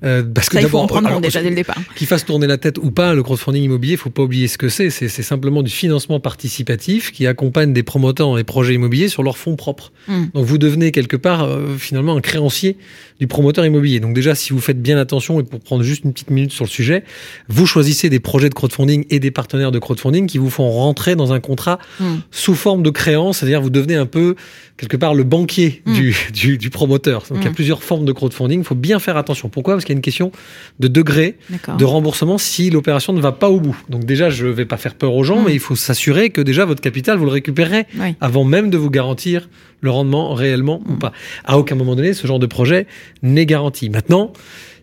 Euh, 0.02 0.24
parce 0.24 0.48
que 0.48 0.58
d'abord, 0.60 0.88
déjà 1.20 1.42
dès 1.42 1.50
le 1.50 1.54
départ. 1.54 1.78
Qu'ils 1.94 2.08
fassent 2.08 2.26
tourner 2.26 2.48
la 2.48 2.58
tête 2.58 2.76
ou 2.78 2.90
pas, 2.90 3.14
le 3.14 3.22
crowdfunding 3.22 3.62
immobilier, 3.62 3.92
il 3.92 3.98
faut 3.98 4.10
pas 4.10 4.22
oublier 4.22 4.48
ce 4.48 4.58
que 4.58 4.68
c'est. 4.68 4.90
C'est 4.90 5.08
simplement 5.08 5.62
du 5.62 5.70
financement 5.70 6.18
participatif 6.18 7.12
qui 7.12 7.28
accompagne 7.28 7.72
des 7.72 7.84
promoteurs 7.84 8.36
et 8.38 8.44
projets 8.44 8.74
immobiliers 8.74 9.08
sur 9.08 9.22
leurs 9.22 9.38
fonds 9.38 9.54
propres. 9.54 9.92
Hmm. 10.08 10.24
Donc 10.34 10.44
vous 10.44 10.58
devenez 10.58 10.90
quelque 10.90 11.16
part 11.16 11.44
euh, 11.44 11.76
finalement 11.78 12.16
un 12.16 12.20
créancier 12.20 12.76
du 13.20 13.28
promoteur 13.28 13.64
immobilier. 13.64 14.00
Donc 14.00 14.12
déjà, 14.12 14.34
si 14.34 14.52
vous 14.52 14.60
faites 14.60 14.82
bien 14.82 14.98
attention 14.98 15.38
et 15.38 15.44
pour 15.44 15.60
prendre 15.60 15.84
juste 15.84 16.04
une 16.04 16.12
petite 16.12 16.30
minute 16.30 16.52
sur 16.52 16.64
le 16.64 16.70
sujet, 16.70 17.04
vous 17.48 17.66
choisissez 17.66 18.10
des 18.10 18.18
projets 18.18 18.48
de 18.48 18.54
crowdfunding 18.54 19.06
et 19.10 19.20
des 19.20 19.30
partenaires 19.30 19.70
de 19.70 19.78
crowdfunding 19.78 20.26
qui 20.26 20.38
vous 20.38 20.50
font 20.50 20.68
rentrer 20.68 21.14
dans 21.14 21.32
un 21.32 21.38
contrat 21.38 21.78
hmm. 22.00 22.16
sous 22.32 22.56
forme 22.56 22.82
de 22.82 22.90
créance, 22.90 23.38
c'est-à-dire 23.38 23.62
vous 23.62 23.70
devenez 23.70 23.94
un 23.94 24.06
peu 24.06 24.34
quelque 24.76 24.96
part 24.96 25.14
le 25.14 25.22
banquier 25.44 25.82
hmm. 25.84 25.92
du, 26.32 26.58
du, 26.58 26.70
promoteur. 26.70 27.24
Donc 27.28 27.38
il 27.38 27.44
y 27.44 27.46
a 27.46 27.50
hmm. 27.50 27.54
plusieurs 27.54 27.82
formes 27.82 28.04
de 28.04 28.12
crowdfunding. 28.12 28.60
Il 28.60 28.64
faut 28.64 28.74
bien 28.74 28.98
faire 28.98 29.16
attention. 29.16 29.48
Pourquoi? 29.48 29.74
Parce 29.74 29.84
qu'il 29.84 29.92
y 29.92 29.96
a 29.96 29.98
une 29.98 30.02
question 30.02 30.32
de 30.80 30.88
degré 30.88 31.36
de 31.78 31.84
remboursement 31.84 32.38
si 32.38 32.70
l'opération 32.70 33.12
ne 33.12 33.20
va 33.20 33.32
pas 33.32 33.50
au 33.50 33.60
bout. 33.60 33.76
Donc 33.88 34.04
déjà, 34.04 34.30
je 34.30 34.46
ne 34.46 34.52
vais 34.52 34.64
pas 34.64 34.76
faire 34.76 34.94
peur 34.94 35.14
aux 35.14 35.24
gens, 35.24 35.40
hmm. 35.40 35.44
mais 35.46 35.52
il 35.52 35.60
faut 35.60 35.76
s'assurer 35.76 36.30
que 36.30 36.40
déjà 36.40 36.64
votre 36.64 36.80
capital, 36.80 37.18
vous 37.18 37.26
le 37.26 37.30
récupérez 37.30 37.86
avant 38.20 38.44
même 38.44 38.70
de 38.70 38.78
vous 38.78 38.90
garantir 38.90 39.48
le 39.80 39.90
rendement 39.90 40.32
réellement 40.32 40.82
ou 40.88 40.94
pas. 40.94 41.12
À 41.44 41.58
aucun 41.58 41.74
moment 41.74 41.94
donné, 41.94 42.14
ce 42.14 42.26
genre 42.26 42.38
de 42.38 42.46
projet 42.46 42.86
n'est 43.22 43.46
garanti. 43.46 43.90
Maintenant, 43.90 44.32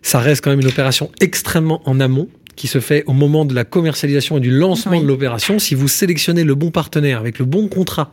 ça 0.02 0.20
reste 0.20 0.44
quand 0.44 0.50
même 0.50 0.60
une 0.60 0.68
opération 0.68 1.10
extrêmement 1.20 1.82
en 1.88 1.98
amont 1.98 2.28
qui 2.54 2.68
se 2.68 2.80
fait 2.80 3.02
au 3.06 3.12
moment 3.12 3.44
de 3.44 3.54
la 3.54 3.64
commercialisation 3.64 4.36
et 4.36 4.40
du 4.40 4.50
lancement 4.50 5.00
de 5.00 5.06
l'opération. 5.06 5.58
Si 5.58 5.74
vous 5.74 5.88
sélectionnez 5.88 6.44
le 6.44 6.54
bon 6.54 6.70
partenaire 6.70 7.18
avec 7.18 7.38
le 7.38 7.44
bon 7.44 7.66
contrat 7.66 8.12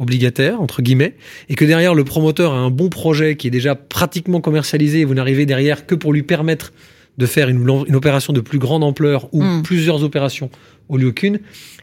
obligataire, 0.00 0.60
entre 0.60 0.82
guillemets, 0.82 1.14
et 1.48 1.54
que 1.54 1.64
derrière 1.64 1.94
le 1.94 2.04
promoteur 2.04 2.52
a 2.52 2.56
un 2.56 2.70
bon 2.70 2.88
projet 2.88 3.36
qui 3.36 3.46
est 3.46 3.50
déjà 3.50 3.76
pratiquement 3.76 4.40
commercialisé 4.40 5.00
et 5.00 5.04
vous 5.04 5.14
n'arrivez 5.14 5.46
derrière 5.46 5.86
que 5.86 5.94
pour 5.94 6.12
lui 6.12 6.22
permettre 6.22 6.72
de 7.18 7.26
faire 7.26 7.48
une, 7.48 7.68
opération 7.94 8.32
de 8.32 8.40
plus 8.40 8.58
grande 8.58 8.82
ampleur 8.82 9.28
ou 9.32 9.42
hmm. 9.42 9.62
plusieurs 9.62 10.02
opérations 10.02 10.50
au 10.88 10.96
lieu 10.96 11.12
qu'une, 11.12 11.38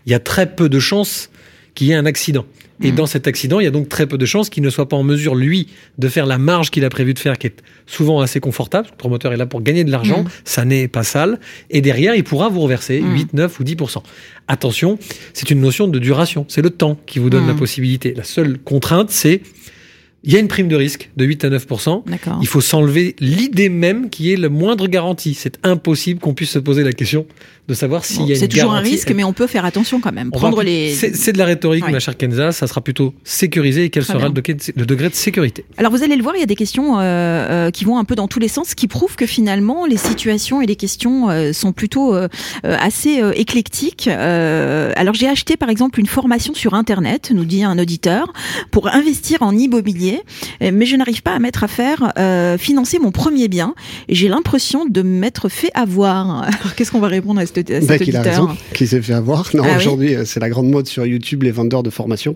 il 0.05 0.11
y 0.11 0.15
a 0.15 0.19
très 0.19 0.53
peu 0.55 0.67
de 0.67 0.79
chances 0.79 1.29
qu'il 1.77 1.87
y 1.87 1.91
ait 1.91 1.95
un 1.95 2.07
accident. 2.07 2.43
Et 2.81 2.91
mm. 2.91 2.95
dans 2.95 3.05
cet 3.05 3.27
accident, 3.27 3.59
il 3.59 3.63
y 3.63 3.67
a 3.67 3.71
donc 3.71 3.87
très 3.87 4.07
peu 4.07 4.17
de 4.17 4.25
chances 4.25 4.49
qu'il 4.49 4.63
ne 4.63 4.69
soit 4.69 4.89
pas 4.89 4.97
en 4.97 5.03
mesure, 5.03 5.35
lui, 5.35 5.67
de 5.99 6.07
faire 6.07 6.25
la 6.25 6.39
marge 6.39 6.71
qu'il 6.71 6.83
a 6.85 6.89
prévu 6.89 7.13
de 7.13 7.19
faire, 7.19 7.37
qui 7.37 7.47
est 7.47 7.55
souvent 7.85 8.19
assez 8.19 8.39
confortable. 8.39 8.87
Le 8.91 8.97
promoteur 8.97 9.31
est 9.31 9.37
là 9.37 9.45
pour 9.45 9.61
gagner 9.61 9.83
de 9.83 9.91
l'argent, 9.91 10.23
mm. 10.23 10.27
ça 10.43 10.65
n'est 10.65 10.87
pas 10.87 11.03
sale. 11.03 11.39
Et 11.69 11.81
derrière, 11.81 12.15
il 12.15 12.23
pourra 12.23 12.49
vous 12.49 12.61
reverser 12.61 12.99
8, 12.99 13.33
mm. 13.33 13.37
9 13.37 13.59
ou 13.59 13.63
10%. 13.63 14.01
Attention, 14.47 14.97
c'est 15.33 15.51
une 15.51 15.61
notion 15.61 15.87
de 15.87 15.99
duration. 15.99 16.45
C'est 16.47 16.63
le 16.63 16.71
temps 16.71 16.97
qui 17.05 17.19
vous 17.19 17.29
donne 17.29 17.45
la 17.45 17.53
possibilité. 17.53 18.13
La 18.15 18.23
seule 18.23 18.57
contrainte, 18.57 19.11
c'est 19.11 19.41
il 20.27 20.33
y 20.33 20.35
a 20.35 20.39
une 20.39 20.49
prime 20.49 20.67
de 20.67 20.75
risque 20.75 21.09
de 21.15 21.23
8 21.23 21.45
à 21.45 21.49
9% 21.49 22.03
Il 22.41 22.47
faut 22.47 22.59
s'enlever 22.59 23.15
l'idée 23.21 23.69
même 23.69 24.09
qui 24.09 24.33
est 24.33 24.35
le 24.35 24.49
moindre 24.49 24.87
garantie. 24.87 25.33
C'est 25.33 25.57
impossible 25.63 26.19
qu'on 26.19 26.33
puisse 26.33 26.51
se 26.51 26.59
poser 26.59 26.83
la 26.83 26.91
question 26.91 27.25
de 27.67 27.73
savoir 27.73 28.05
s'il 28.05 28.23
y 28.23 28.31
a 28.31 28.35
une 28.35 28.39
C'est 28.39 28.47
toujours 28.47 28.73
un 28.73 28.79
risque, 28.79 29.11
mais 29.11 29.23
on 29.23 29.33
peut 29.33 29.47
faire 29.47 29.65
attention 29.65 29.99
quand 29.99 30.13
même. 30.13 30.31
Prendre 30.31 30.63
les. 30.63 30.93
C'est 30.93 31.33
de 31.33 31.37
la 31.37 31.45
rhétorique, 31.45 31.89
ma 31.89 31.99
chère 31.99 32.15
Kenza. 32.15 32.51
Ça 32.51 32.67
sera 32.67 32.81
plutôt 32.81 33.13
sécurisé 33.23 33.85
et 33.85 33.89
quel 33.89 34.05
sera 34.05 34.27
le, 34.27 34.33
degré 34.33 35.09
de 35.09 35.15
sécurité 35.15 35.65
Alors 35.77 35.91
vous 35.91 36.03
allez 36.03 36.15
le 36.15 36.23
voir, 36.23 36.35
il 36.35 36.39
y 36.39 36.43
a 36.43 36.47
des 36.47 36.55
questions 36.55 36.99
euh, 36.99 37.01
euh, 37.01 37.71
qui 37.71 37.85
vont 37.85 37.97
un 37.97 38.05
peu 38.05 38.15
dans 38.15 38.27
tous 38.27 38.39
les 38.39 38.47
sens, 38.47 38.73
qui 38.73 38.87
prouvent 38.87 39.15
que 39.15 39.25
finalement 39.25 39.85
les 39.85 39.97
situations 39.97 40.61
et 40.61 40.65
les 40.65 40.75
questions 40.75 41.29
euh, 41.29 41.53
sont 41.53 41.71
plutôt 41.71 42.15
assez 42.63 43.21
éclectiques. 43.35 44.07
alors 44.07 45.13
j'ai 45.13 45.27
acheté 45.27 45.57
par 45.57 45.69
exemple 45.69 45.99
une 45.99 46.05
formation 46.05 46.53
sur 46.53 46.73
Internet, 46.73 47.31
nous 47.33 47.45
dit 47.45 47.63
un 47.63 47.77
auditeur, 47.79 48.31
pour 48.71 48.87
investir 48.87 49.41
en 49.41 49.55
immobilier, 49.55 50.16
mais 50.61 50.85
je 50.85 50.95
n'arrive 50.95 51.21
pas 51.21 51.33
à 51.33 51.39
mettre 51.39 51.63
à 51.63 51.67
faire 51.67 52.13
financer 52.59 52.99
mon 52.99 53.11
premier 53.11 53.47
bien. 53.47 53.75
Et 54.07 54.15
j'ai 54.15 54.27
l'impression 54.27 54.85
de 54.85 55.01
m'être 55.01 55.49
fait 55.49 55.71
avoir. 55.73 56.43
Alors 56.43 56.75
qu'est-ce 56.75 56.91
qu'on 56.91 56.99
va 56.99 57.07
répondre 57.07 57.39
à 57.39 57.45
cette 57.45 57.85
bah, 57.85 57.97
qu'il 57.97 58.15
a 58.15 58.21
raison, 58.21 58.49
qui 58.73 58.87
s'est 58.87 59.01
fait 59.01 59.13
avoir. 59.13 59.49
Non, 59.53 59.63
ah 59.65 59.77
aujourd'hui, 59.77 60.15
euh, 60.15 60.25
c'est 60.25 60.39
la 60.39 60.49
grande 60.49 60.69
mode 60.69 60.87
sur 60.87 61.05
YouTube, 61.05 61.43
les 61.43 61.51
vendeurs 61.51 61.83
de 61.83 61.89
formation, 61.89 62.35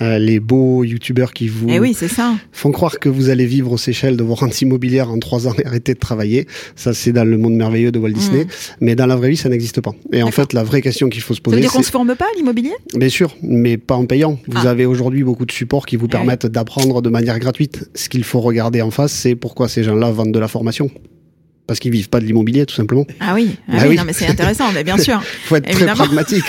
euh, 0.00 0.18
les 0.18 0.40
beaux 0.40 0.84
YouTubeurs 0.84 1.32
qui 1.32 1.48
vous 1.48 1.66
eh 1.68 1.80
oui, 1.80 1.94
ça. 1.94 2.34
font 2.52 2.72
croire 2.72 2.98
que 2.98 3.08
vous 3.08 3.30
allez 3.30 3.46
vivre 3.46 3.72
aux 3.72 3.78
Seychelles 3.78 4.16
de 4.16 4.22
vos 4.22 4.34
rentes 4.34 4.60
immobilières 4.60 5.10
en 5.10 5.18
trois 5.18 5.46
ans 5.46 5.54
et 5.58 5.66
arrêter 5.66 5.94
de 5.94 5.98
travailler. 5.98 6.46
Ça, 6.76 6.94
c'est 6.94 7.12
dans 7.12 7.24
le 7.24 7.38
monde 7.38 7.54
merveilleux 7.54 7.92
de 7.92 7.98
Walt 7.98 8.10
Disney. 8.10 8.44
Mm. 8.44 8.48
Mais 8.80 8.96
dans 8.96 9.06
la 9.06 9.16
vraie 9.16 9.30
vie, 9.30 9.36
ça 9.36 9.48
n'existe 9.48 9.80
pas. 9.80 9.92
Et 10.12 10.22
en 10.22 10.30
fait, 10.30 10.52
la 10.52 10.64
vraie 10.64 10.82
question 10.82 11.08
qu'il 11.08 11.22
faut 11.22 11.34
se 11.34 11.40
poser, 11.40 11.56
ça 11.56 11.60
veut 11.60 11.62
dire 11.62 11.72
qu'on 11.72 11.82
se 11.82 11.90
forme 11.90 12.14
pas 12.14 12.26
à 12.26 12.36
l'immobilier? 12.36 12.72
Bien 12.94 13.08
sûr, 13.08 13.34
mais 13.42 13.76
pas 13.76 13.94
en 13.94 14.06
payant. 14.06 14.38
Vous 14.46 14.66
ah. 14.66 14.70
avez 14.70 14.86
aujourd'hui 14.86 15.22
beaucoup 15.22 15.46
de 15.46 15.52
supports 15.52 15.86
qui 15.86 15.96
vous 15.96 16.06
eh 16.06 16.10
permettent 16.10 16.46
d'apprendre 16.46 17.02
de 17.02 17.07
manière 17.10 17.38
gratuite. 17.38 17.90
Ce 17.94 18.08
qu'il 18.08 18.24
faut 18.24 18.40
regarder 18.40 18.82
en 18.82 18.90
face, 18.90 19.12
c'est 19.12 19.34
pourquoi 19.34 19.68
ces 19.68 19.82
gens-là 19.82 20.10
vendent 20.10 20.32
de 20.32 20.38
la 20.38 20.48
formation 20.48 20.90
parce 21.68 21.80
qu'ils 21.80 21.92
vivent 21.92 22.08
pas 22.08 22.18
de 22.18 22.24
l'immobilier 22.24 22.64
tout 22.64 22.74
simplement. 22.74 23.06
Ah 23.20 23.34
oui, 23.34 23.50
ah 23.68 23.72
bah 23.76 23.82
oui, 23.88 23.96
Non, 23.96 24.04
mais 24.06 24.14
c'est 24.14 24.26
intéressant, 24.26 24.72
mais 24.72 24.82
bien 24.84 24.96
sûr. 24.96 25.22
faut 25.44 25.56
être 25.56 25.68
très 25.70 25.86
pragmatique. 25.86 26.46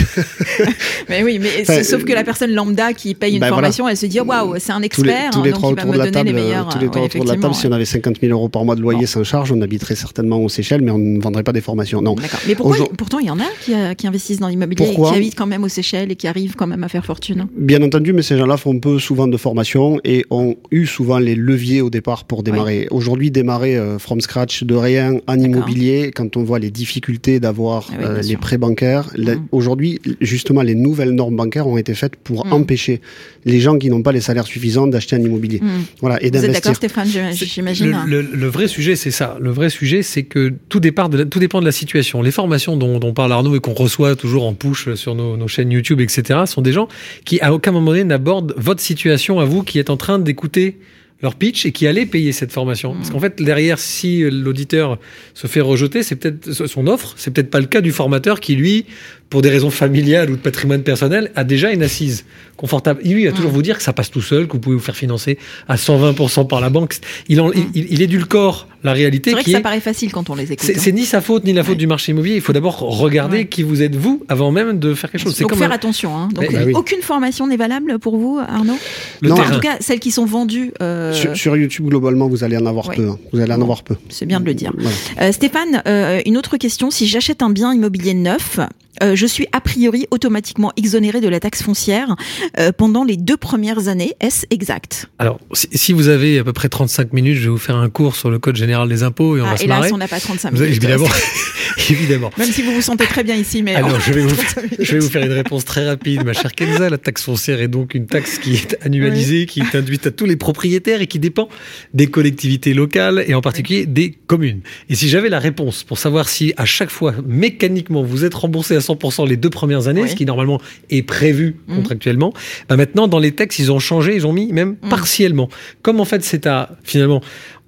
mais 1.09 1.23
oui, 1.23 1.39
mais 1.39 1.83
sauf 1.83 2.05
que 2.05 2.13
la 2.13 2.23
personne 2.23 2.51
lambda 2.51 2.93
qui 2.93 3.15
paye 3.15 3.33
une 3.33 3.41
bah, 3.41 3.49
formation, 3.49 3.87
elle 3.87 3.97
se 3.97 4.05
dit 4.05 4.21
waouh, 4.21 4.55
c'est 4.59 4.71
un 4.71 4.81
expert, 4.81 5.31
tous 5.31 5.43
les, 5.43 5.49
il 5.49 5.75
va 5.75 5.85
me 5.85 5.97
donner 5.97 6.11
table. 6.11 6.29
Tous 6.71 6.79
les 6.79 6.87
trois 6.87 7.01
autour 7.03 7.25
de 7.25 7.29
la 7.29 7.35
table, 7.35 7.53
si 7.53 7.67
on 7.67 7.71
avait 7.73 7.83
50 7.83 8.15
000 8.21 8.31
euros 8.31 8.47
par 8.47 8.63
mois 8.63 8.75
de 8.75 8.81
loyer 8.81 9.05
sans 9.05 9.25
charge, 9.25 9.51
on 9.51 9.61
habiterait 9.61 9.95
certainement 9.95 10.41
aux 10.41 10.47
Seychelles, 10.47 10.81
mais 10.81 10.91
on 10.91 10.97
ne 10.97 11.21
vendrait 11.21 11.43
pas 11.43 11.51
des 11.51 11.61
formations. 11.61 12.01
Non. 12.01 12.15
Mais 12.47 12.55
pourquoi, 12.55 12.77
pourtant, 12.97 13.19
il 13.19 13.27
y 13.27 13.29
en 13.29 13.39
a 13.39 13.49
qui, 13.61 13.73
euh, 13.73 13.93
qui 13.95 14.07
investissent 14.07 14.39
dans 14.39 14.47
l'immobilier, 14.47 14.89
et 14.89 14.95
qui 14.95 15.15
habitent 15.15 15.35
quand 15.35 15.47
même 15.47 15.65
aux 15.65 15.69
Seychelles 15.69 16.13
et 16.13 16.15
qui 16.15 16.27
arrivent 16.27 16.55
quand 16.55 16.67
même 16.67 16.83
à 16.85 16.87
faire 16.87 17.05
fortune. 17.05 17.47
Bien 17.57 17.81
entendu, 17.83 18.13
mais 18.13 18.21
ces 18.21 18.37
gens-là 18.37 18.55
font 18.55 18.79
peu 18.79 18.99
souvent 18.99 19.27
de 19.27 19.35
formation 19.35 19.99
et 20.05 20.25
ont 20.29 20.55
eu 20.71 20.85
souvent 20.85 21.19
les 21.19 21.35
leviers 21.35 21.81
au 21.81 21.89
départ 21.89 22.23
pour 22.23 22.41
démarrer. 22.41 22.87
Aujourd'hui, 22.89 23.31
démarrer 23.31 23.75
euh, 23.75 23.99
from 23.99 24.21
scratch 24.21 24.63
de 24.63 24.75
rien 24.75 25.08
en 25.27 25.39
immobilier, 25.39 26.11
quand 26.15 26.37
on 26.37 26.43
voit 26.43 26.59
les 26.59 26.71
difficultés 26.71 27.39
d'avoir 27.39 27.87
Ah 27.91 27.95
oui, 27.99 28.05
euh, 28.05 28.21
les 28.21 28.37
prêts 28.37 28.57
bancaires, 28.57 29.09
Mm. 29.17 29.45
aujourd'hui, 29.51 29.99
justement, 30.21 30.61
les 30.61 30.75
nouvelles 30.75 31.11
normes 31.11 31.35
bancaires 31.35 31.67
ont 31.67 31.77
été 31.77 31.93
faites 31.93 32.15
pour 32.15 32.45
Mm. 32.45 32.53
empêcher 32.53 33.01
les 33.45 33.59
gens 33.59 33.77
qui 33.77 33.89
n'ont 33.89 34.01
pas 34.01 34.11
les 34.11 34.21
salaires 34.21 34.45
suffisants 34.47 34.87
d'acheter 34.87 35.15
un 35.15 35.19
immobilier. 35.21 35.59
Hmm. 35.61 35.83
Voilà, 36.01 36.21
et 36.21 36.29
Vous 36.29 36.37
êtes 36.37 36.51
d'accord, 36.51 36.73
d'investir. 36.73 36.75
Stéphane 36.75 37.07
J'imagine. 37.33 37.97
Le, 38.07 38.21
le- 38.21 38.29
le 38.35 38.47
vrai 38.47 38.67
sujet, 38.67 38.95
c'est 38.95 39.11
ça. 39.11 39.37
Le 39.39 39.49
vrai 39.49 39.69
sujet, 39.69 40.03
c'est 40.03 40.23
que 40.23 40.53
tout, 40.69 40.79
départ 40.79 41.09
de 41.09 41.17
la- 41.19 41.25
tout 41.25 41.39
dépend 41.39 41.59
de 41.61 41.65
la 41.65 41.71
situation. 41.71 42.21
Les 42.21 42.31
formations 42.31 42.75
dont, 42.77 42.99
dont 42.99 43.13
parle 43.13 43.31
Arnaud 43.31 43.55
et 43.55 43.59
qu'on 43.59 43.73
reçoit 43.73 44.15
toujours 44.15 44.45
en 44.45 44.53
push 44.53 44.93
sur 44.95 45.15
nos, 45.15 45.37
nos 45.37 45.47
chaînes 45.47 45.71
YouTube, 45.71 46.01
etc., 46.01 46.41
sont 46.45 46.61
des 46.61 46.71
gens 46.73 46.87
qui, 47.25 47.39
à 47.41 47.53
aucun 47.53 47.71
moment 47.71 47.91
donné, 47.91 48.03
n'abordent 48.03 48.53
votre 48.57 48.81
situation 48.81 49.39
à 49.39 49.45
vous 49.45 49.63
qui 49.63 49.79
êtes 49.79 49.89
en 49.89 49.97
train 49.97 50.19
d'écouter 50.19 50.77
leur 51.21 51.35
pitch 51.35 51.65
et 51.65 51.71
qui 51.71 51.85
allez 51.85 52.05
payer 52.05 52.31
cette 52.31 52.51
formation. 52.51 52.93
Parce 52.93 53.09
qu'en 53.09 53.19
fait, 53.19 53.41
derrière, 53.41 53.77
si 53.77 54.21
l'auditeur 54.29 54.97
se 55.33 55.47
fait 55.47 55.61
rejeter, 55.61 56.01
c'est 56.03 56.15
peut-être 56.15 56.53
son 56.67 56.87
offre, 56.87 57.13
c'est 57.17 57.31
peut-être 57.31 57.49
pas 57.49 57.59
le 57.59 57.65
cas 57.65 57.81
du 57.81 57.91
formateur 57.91 58.39
qui, 58.39 58.55
lui, 58.55 58.85
pour 59.29 59.41
des 59.43 59.49
raisons 59.49 59.69
familiales 59.69 60.29
ou 60.31 60.35
de 60.35 60.41
patrimoine 60.41 60.81
personnel, 60.81 61.31
a 61.35 61.43
déjà 61.43 61.71
une 61.71 61.83
assise 61.83 62.25
confortable. 62.57 63.01
Lui, 63.03 63.21
il 63.23 63.25
va 63.27 63.31
toujours 63.31 63.51
vous 63.51 63.61
dire 63.61 63.77
que 63.77 63.83
ça 63.83 63.93
passe 63.93 64.09
tout 64.11 64.21
seul, 64.21 64.47
que 64.47 64.53
vous 64.53 64.59
pouvez 64.59 64.75
vous 64.75 64.81
faire 64.81 64.95
financer 64.95 65.37
à 65.67 65.75
120% 65.75 66.47
par 66.47 66.59
la 66.61 66.69
banque. 66.69 66.95
Il, 67.29 67.39
en, 67.39 67.51
il, 67.51 67.67
il 67.75 68.01
édulcore 68.01 68.67
la 68.83 68.91
réalité 68.93 69.29
C'est 69.29 69.35
vrai 69.35 69.43
qui 69.43 69.51
que 69.51 69.51
ça 69.53 69.59
est... 69.59 69.61
paraît 69.61 69.79
facile 69.81 70.11
quand 70.11 70.29
on 70.29 70.35
les 70.35 70.51
écoute. 70.51 70.59
C'est 70.73 70.89
hein. 70.89 70.93
ni 70.93 71.05
sa 71.05 71.21
faute 71.21 71.43
ni 71.45 71.53
la 71.53 71.63
faute 71.63 71.73
Ouais. 71.73 71.77
du 71.77 71.87
marché 71.87 72.11
immobilier. 72.11 72.35
Il 72.35 72.41
faut 72.41 72.53
d'abord 72.53 72.79
regarder 72.79 73.37
Ouais. 73.39 73.47
qui 73.47 73.61
vous 73.63 73.81
êtes 73.83 73.95
vous 73.95 74.23
avant 74.29 74.51
même 74.51 74.79
de 74.79 74.93
faire 74.95 75.11
quelque 75.11 75.21
chose. 75.21 75.37
Donc 75.37 75.49
comme 75.51 75.59
faire 75.59 75.71
un- 75.71 75.75
attention. 75.75 76.17
Hein. 76.17 76.29
Donc 76.33 76.51
bah 76.51 76.59
oui. 76.65 76.73
aucune 76.73 77.01
formation 77.01 77.45
n'est 77.47 77.57
valable 77.57 77.99
pour 77.99 78.17
vous, 78.17 78.39
Arnaud? 78.45 78.77
Le 79.21 79.29
Non, 79.29 79.35
En 79.35 79.49
tout 79.51 79.59
cas, 79.59 79.77
celles 79.79 79.99
qui 79.99 80.11
sont 80.11 80.25
vendues, 80.25 80.71
euh, 80.81 81.13
Sur, 81.13 81.35
sur 81.37 81.55
YouTube, 81.55 81.85
globalement, 81.87 82.27
vous 82.27 82.43
allez 82.43 82.57
en 82.57 82.65
avoir 82.65 82.87
Ouais. 82.89 82.95
peu. 82.95 83.07
hein. 83.07 83.19
Vous 83.31 83.39
allez 83.39 83.53
en 83.53 83.61
avoir 83.61 83.83
peu. 83.83 83.95
c'est 84.09 84.25
bien 84.25 84.39
de 84.39 84.45
le 84.45 84.53
dire. 84.55 84.73
Euh, 85.21 85.31
Stéphane, 85.31 85.83
euh, 85.87 86.19
une 86.25 86.35
autre 86.37 86.57
question. 86.57 86.89
Si 86.89 87.05
j'achète 87.07 87.41
un 87.43 87.49
bien 87.51 87.73
immobilier 87.73 88.13
neuf, 88.15 88.59
euh, 89.03 89.15
je 89.19 89.25
suis 89.27 89.47
a 89.51 89.59
priori 89.59 90.07
automatiquement 90.11 90.71
exonéré 90.77 91.19
de 91.19 91.27
la 91.27 91.39
taxe 91.41 91.61
foncière 91.61 92.15
euh, 92.57 92.71
pendant 92.71 93.03
les 93.03 93.17
deux 93.17 93.35
premières 93.37 93.89
années. 93.89 94.13
Est-ce 94.21 94.45
exact? 94.49 95.07
Alors, 95.19 95.39
si, 95.53 95.67
si 95.73 95.93
vous 95.93 96.07
avez 96.07 96.39
à 96.39 96.43
peu 96.45 96.53
près 96.53 96.69
35 96.69 97.11
minutes, 97.11 97.35
je 97.37 97.43
vais 97.43 97.49
vous 97.49 97.57
faire 97.57 97.75
un 97.75 97.89
cours 97.89 98.15
sur 98.15 98.29
le 98.29 98.39
code 98.39 98.55
général 98.55 98.87
des 98.87 99.03
impôts 99.03 99.35
et 99.37 99.41
on 99.41 99.45
Ah, 99.45 99.51
va 99.51 99.57
se 99.57 99.65
marrer. 99.67 99.91
on 99.91 99.97
n'a 99.97 100.07
pas 100.07 100.19
35 100.21 100.51
Vous 100.53 100.61
avez- 100.61 100.69
minutes. 100.69 100.83
évidemment, 100.83 101.07
évidemment. 101.89 102.31
Même 102.37 102.49
si 102.51 102.61
vous 102.61 102.71
vous 102.73 102.81
sentez 102.81 103.05
très 103.05 103.23
bien 103.23 103.35
ici, 103.35 103.61
mais 103.61 103.75
Alors, 103.75 103.99
je 103.99 104.13
vais, 104.13 104.21
vous, 104.21 104.35
35 104.35 104.61
minutes. 104.63 104.77
je 104.79 104.91
vais 104.93 104.99
vous 104.99 105.09
faire 105.09 105.25
une 105.25 105.31
réponse 105.33 105.65
très 105.65 105.85
rapide, 105.87 106.23
ma 106.23 106.33
chère 106.33 106.53
Kenza. 106.53 106.89
La 106.89 106.97
taxe 106.97 107.23
foncière 107.23 107.61
est 107.61 107.67
donc 107.67 107.93
une 107.95 108.05
taxe 108.07 108.37
qui 108.37 108.53
est 108.55 108.77
annualisée, 108.85 109.45
qui 109.45 109.59
est 109.59 109.75
induite 109.75 110.07
à 110.07 110.11
tous 110.11 110.25
les 110.25 110.37
propriétaires 110.37 111.01
et 111.01 111.07
qui 111.07 111.19
dépend 111.19 111.49
des 111.93 112.07
collectivités 112.07 112.73
locales 112.73 113.23
et 113.27 113.33
en 113.33 113.41
particulier 113.41 113.85
des 113.85 114.11
communes. 114.27 114.61
Et 114.89 114.95
si 114.95 115.09
j'avais 115.09 115.29
la 115.29 115.39
réponse 115.39 115.83
pour 115.83 115.97
savoir 115.97 116.29
si 116.29 116.53
à 116.57 116.65
chaque 116.65 116.89
fois, 116.89 117.13
mécaniquement, 117.27 118.03
vous 118.03 118.23
êtes 118.25 118.33
remboursé 118.33 118.75
à 118.75 118.79
100% 118.79 119.08
les 119.25 119.37
deux 119.37 119.49
premières 119.49 119.87
années, 119.87 120.01
Oui. 120.03 120.09
ce 120.09 120.15
qui 120.15 120.25
normalement 120.25 120.59
est 120.89 121.01
prévu 121.03 121.57
Mhm. 121.67 121.75
contractuellement, 121.75 122.33
bah 122.67 122.77
maintenant, 122.77 123.07
dans 123.07 123.19
les 123.19 123.31
textes, 123.31 123.59
ils 123.59 123.71
ont 123.71 123.79
changé, 123.79 124.15
ils 124.15 124.25
ont 124.27 124.33
mis 124.33 124.51
même 124.53 124.75
Mhm. 124.83 124.89
partiellement. 124.89 125.49
Comme 125.81 125.99
en 125.99 126.05
fait, 126.05 126.23
c'est 126.23 126.45
à, 126.47 126.69
finalement, 126.83 127.21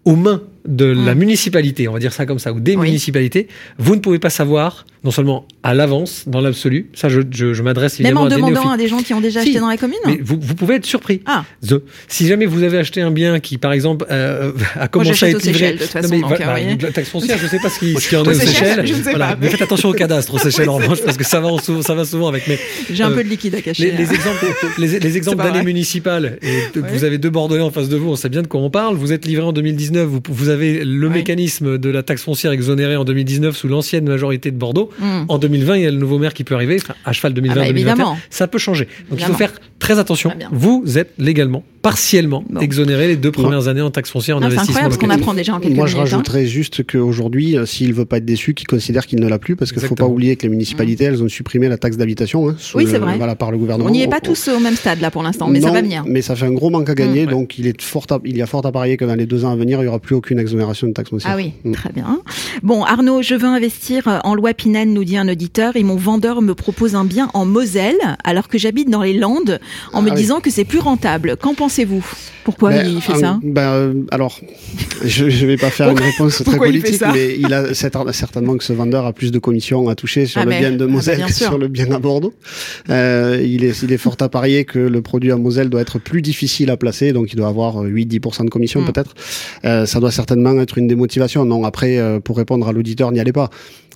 aux 0.05 0.15
mains 0.15 0.41
de 0.67 0.85
la 0.85 1.15
Mm. 1.15 1.19
municipalité, 1.19 1.87
on 1.87 1.93
va 1.93 1.99
dire 1.99 2.13
ça 2.13 2.25
comme 2.25 2.39
ça, 2.39 2.53
ou 2.53 2.59
des 2.59 2.75
Oui. 2.75 2.87
municipalités, 2.87 3.47
vous 3.77 3.95
ne 3.95 3.99
pouvez 3.99 4.19
pas 4.19 4.29
savoir, 4.29 4.85
non 5.03 5.09
seulement 5.11 5.45
à 5.63 5.73
l'avance, 5.73 6.25
dans 6.27 6.41
l'absolu, 6.41 6.89
ça 6.93 7.09
je, 7.09 7.21
je, 7.31 7.53
je 7.53 7.63
m'adresse 7.63 7.97
Même 7.99 8.05
évidemment 8.07 8.21
en 8.21 8.25
à 8.25 8.29
des 8.29 8.35
demandant 8.35 8.53
néophytes. 8.53 8.71
à 8.73 8.77
des 8.77 8.87
gens 8.87 8.97
qui 9.01 9.13
ont 9.15 9.21
déjà 9.21 9.41
Si. 9.41 9.47
acheté 9.49 9.59
dans 9.59 9.67
la 9.69 9.77
commune 9.77 9.97
Mais 10.05 10.19
vous, 10.21 10.37
vous 10.39 10.53
pouvez 10.55 10.75
être 10.75 10.85
surpris. 10.85 11.21
Ah. 11.25 11.43
The- 11.67 11.81
Si 12.07 12.27
jamais 12.27 12.45
vous 12.45 12.61
avez 12.63 12.77
acheté 12.77 13.01
un 13.01 13.09
bien 13.11 13.39
qui, 13.39 13.57
par 13.57 13.73
exemple, 13.73 14.05
euh, 14.11 14.51
a 14.79 14.87
commencé 14.87 15.25
à 15.25 15.29
être 15.29 15.43
livré... 15.43 15.73
De 15.73 15.77
toute 15.79 15.87
façon, 15.87 16.09
donc, 16.19 16.27
voilà, 16.27 16.47
euh, 16.49 16.51
voyez. 16.51 16.77
la 16.79 16.91
taxe 16.91 17.09
foncière, 17.09 17.37
je 17.39 17.43
ne 17.45 17.49
sais 17.49 17.59
pas 17.59 17.69
ce 17.69 17.79
qui- 17.79 17.93
ce 17.99 18.07
qu'il 18.09 18.17
y 18.17 18.21
en 18.21 18.25
a 18.25 18.29
Aux 18.29 18.33
Seychelles, 18.33 18.85
je 18.85 18.93
Voilà. 18.93 19.27
pas, 19.29 19.35
Mais 19.39 19.45
mais- 19.45 19.49
faites 19.51 19.61
attention 19.63 19.89
au 19.89 19.93
cadastre 19.93 20.35
aux 20.35 20.37
Seychelles 20.39 20.69
en 20.69 20.75
revanche, 20.75 21.01
parce 21.03 21.17
que 21.17 21.23
ça 21.23 21.39
va, 21.39 21.49
souvent, 21.59 21.81
ça 21.81 21.95
va 21.95 22.05
souvent 22.05 22.27
avec. 22.27 22.47
Mais 22.47 22.59
J'ai 22.91 23.03
un 23.03 23.11
euh, 23.11 23.15
peu 23.15 23.23
de 23.23 23.29
liquide 23.29 23.55
à 23.55 23.61
cacher. 23.61 23.85
les, 23.91 23.97
les 23.97 24.05
hein. 24.09 24.11
exemples, 24.13 24.45
les, 24.77 24.99
les 24.99 25.17
exemples 25.17 25.43
d'années 25.43 25.63
municipales, 25.63 26.37
et 26.43 26.79
Ouais. 26.79 26.87
vous 26.93 27.03
avez 27.03 27.17
deux 27.17 27.29
Bordelais 27.31 27.61
en 27.61 27.71
face 27.71 27.89
de 27.89 27.97
vous, 27.97 28.09
on 28.09 28.15
sait 28.15 28.29
bien 28.29 28.41
de 28.43 28.47
quoi 28.47 28.59
on 28.61 28.69
parle. 28.69 28.95
Vous 28.95 29.11
êtes 29.13 29.25
livré 29.25 29.43
en 29.45 29.51
2019, 29.53 30.07
vous, 30.07 30.19
vous 30.29 30.49
avez 30.49 30.83
le 30.85 31.07
Ouais. 31.07 31.13
mécanisme 31.15 31.77
de 31.77 31.89
la 31.89 32.03
taxe 32.03 32.21
foncière 32.23 32.51
exonérée 32.51 32.95
en 32.97 33.03
2019 33.05 33.57
sous 33.57 33.67
l'ancienne 33.67 34.07
majorité 34.07 34.51
de 34.51 34.57
Bordeaux. 34.57 34.89
Hmm. 34.99 35.25
En 35.27 35.37
2020, 35.37 35.77
il 35.77 35.83
y 35.83 35.87
a 35.87 35.91
le 35.91 35.97
nouveau 35.97 36.17
maire 36.19 36.33
qui 36.33 36.43
peut 36.43 36.55
arriver, 36.55 36.77
enfin, 36.81 36.93
à 37.05 37.11
cheval 37.13 37.33
2020-2021. 37.33 37.51
Ah 37.51 37.55
bah, 37.55 37.67
évidemment. 37.67 38.17
ça 38.29 38.47
peut 38.47 38.57
changer. 38.59 38.85
Donc 38.85 39.19
Évidemment. 39.19 39.27
il 39.29 39.31
faut 39.33 39.37
faire 39.37 39.53
très 39.79 39.99
attention. 39.99 40.31
Vous 40.51 40.97
êtes 40.97 41.11
légalement, 41.17 41.63
partiellement 41.81 42.43
Bon. 42.49 42.59
exonéré 42.59 43.07
les 43.07 43.15
deux 43.15 43.31
premières 43.31 43.67
années 43.67 43.81
en 43.81 43.89
taxe 43.89 44.09
foncière 44.11 44.37
en 44.37 44.41
Ah, 44.41 44.43
c'est 44.43 44.55
investissement 44.57 44.81
incroyable 44.81 44.93
ce 44.93 44.99
qu'on 44.99 45.09
apprend 45.09 45.33
déjà 45.33 45.55
en 45.55 45.59
quelques 45.59 45.75
Moi, 45.75 45.87
je 45.87 45.95
hein. 45.97 46.01
rajouterais 46.01 46.45
juste 46.45 46.83
qu'aujourd'hui, 46.85 47.57
euh, 47.57 47.65
s'il 47.65 47.93
veut 47.93 48.05
pas 48.05 48.17
être 48.17 48.25
déçu, 48.25 48.53
qu'il 48.53 48.67
considère 48.67 49.05
qu'il 49.07 49.19
ne 49.19 49.27
l'a 49.27 49.39
plus, 49.39 49.55
parce 49.55 49.71
qu'il 49.71 49.81
faut 49.81 49.95
pas 49.95 50.05
oublier 50.07 50.35
que 50.35 50.43
les 50.43 50.49
municipalités, 50.49 51.05
elles 51.05 51.23
ont 51.23 51.27
supprimé 51.29 51.67
la 51.67 51.77
taxe 51.77 51.97
d'habitation. 51.97 52.49
hein, 52.49 52.55
Oui, 52.75 52.85
c'est 52.89 52.99
vrai. 52.99 53.17
Voilà, 53.17 53.35
par 53.35 53.51
le 53.51 53.57
gouvernement. 53.57 53.89
On 53.89 53.91
n'y 53.91 54.03
est 54.03 54.07
pas 54.07 54.19
tous 54.19 54.47
au 54.49 54.59
même 54.59 54.75
stade 54.75 55.01
là 55.01 55.09
pour 55.11 55.23
l'instant, 55.23 55.47
mais 55.47 55.61
ça 55.61 55.71
va 55.71 55.81
venir. 55.81 56.03
Mais 56.05 56.21
ça 56.21 56.35
fait 56.35 56.45
un 56.45 56.51
gros 56.51 56.69
manque 56.69 56.89
à 56.89 56.95
gagner, 56.95 57.25
Mm. 57.25 57.29
donc 57.31 57.57
il, 57.57 57.65
est 57.67 57.81
fort 57.81 58.05
à- 58.11 58.19
il 58.25 58.37
y 58.37 58.41
a 58.41 58.45
fort 58.45 58.65
à 58.65 58.71
parier 58.71 58.97
que 58.97 59.05
dans 59.05 59.15
les 59.15 59.25
deux 59.25 59.45
ans 59.45 59.51
à 59.51 59.55
venir, 59.55 59.79
il 59.79 59.83
n'y 59.83 59.87
aura 59.87 59.99
plus 59.99 60.15
aucune 60.15 60.37
exonération 60.39 60.87
de 60.87 60.93
taxe 60.93 61.09
foncière. 61.09 61.31
Ah 61.33 61.37
oui, 61.37 61.53
très 61.73 61.91
bien. 61.91 62.19
Bon, 62.63 62.83
Arnaud, 62.83 63.21
je 63.23 63.33
veux 63.35 63.47
investir 63.47 64.07
euh, 64.07 64.19
en 64.23 64.35
loi 64.35 64.53
Pinel, 64.53 64.80
nous 64.89 65.03
dit 65.03 65.17
un 65.17 65.27
auditeur, 65.29 65.75
et 65.75 65.83
mon 65.83 65.95
vendeur 65.95 66.41
me 66.41 66.55
propose 66.55 66.95
un 66.95 67.05
bien 67.05 67.29
en 67.33 67.45
Moselle, 67.45 67.97
alors 68.23 68.47
que 68.47 68.57
j'habite 68.57 68.89
dans 68.89 69.03
les 69.03 69.13
Landes, 69.13 69.59
en 69.93 70.01
me 70.01 70.09
Ah 70.09 70.13
oui. 70.13 70.19
disant 70.19 70.39
que 70.39 70.49
c'est 70.49 70.65
plus 70.65 70.79
rentable. 70.79 71.37
Qu'en 71.37 71.53
pensez-vous? 71.53 72.03
Pourquoi 72.43 72.71
Ben, 72.71 72.87
il 72.89 73.01
fait 73.01 73.15
ça? 73.19 73.39
ben, 73.43 73.61
euh, 73.71 73.93
Alors, 74.09 74.39
je 75.05 75.25
ne 75.25 75.29
vais 75.47 75.57
pas 75.57 75.69
faire 75.69 75.89
une 75.91 75.99
réponse 75.99 76.41
très 76.43 76.53
il 76.53 76.57
politique, 76.57 77.01
mais 77.13 77.35
il 77.37 77.53
a 77.53 77.73
certainement 77.75 78.57
que 78.57 78.63
ce 78.63 78.73
vendeur 78.73 79.05
a 79.05 79.13
plus 79.13 79.31
de 79.31 79.37
commissions 79.37 79.87
à 79.89 79.95
toucher 79.95 80.25
sur 80.25 80.41
Ah, 80.41 80.45
le 80.45 80.49
mais- 80.49 80.59
bien 80.59 80.71
de 80.71 80.83
ah, 80.83 80.87
bah, 80.87 80.91
Moselle 80.93 81.25
que 81.25 81.33
sur 81.33 81.57
le 81.59 81.67
bien 81.67 81.91
à 81.91 81.99
Bordeaux. 81.99 82.33
Euh, 82.89 83.39
il, 83.43 83.63
est, 83.63 83.83
il 83.83 83.91
est 83.91 83.97
fort 83.97 84.15
à 84.19 84.29
parier 84.29 84.65
que 84.65 84.79
le 84.79 85.01
produit 85.01 85.31
à 85.31 85.37
Moselle 85.37 85.69
doit 85.69 85.81
être 85.81 85.99
plus 85.99 86.21
difficile 86.23 86.71
à 86.71 86.77
placer, 86.77 87.13
donc 87.13 87.31
il 87.31 87.35
doit 87.35 87.47
avoir 87.47 87.83
8-10% 87.83 88.45
de 88.45 88.49
commission 88.49 88.81
Mm. 88.81 88.85
peut-être. 88.85 89.13
Euh, 89.65 89.85
ça 89.85 89.99
doit 89.99 90.11
certainement 90.11 90.59
être 90.59 90.77
une 90.77 90.87
démotivation. 90.87 91.45
Non, 91.45 91.63
après, 91.63 91.97
euh, 91.99 92.19
pour 92.19 92.37
répondre 92.37 92.67
à 92.67 92.71
l'auditeur, 92.71 93.11
n'y 93.11 93.19
allez 93.19 93.33
pas. 93.33 93.49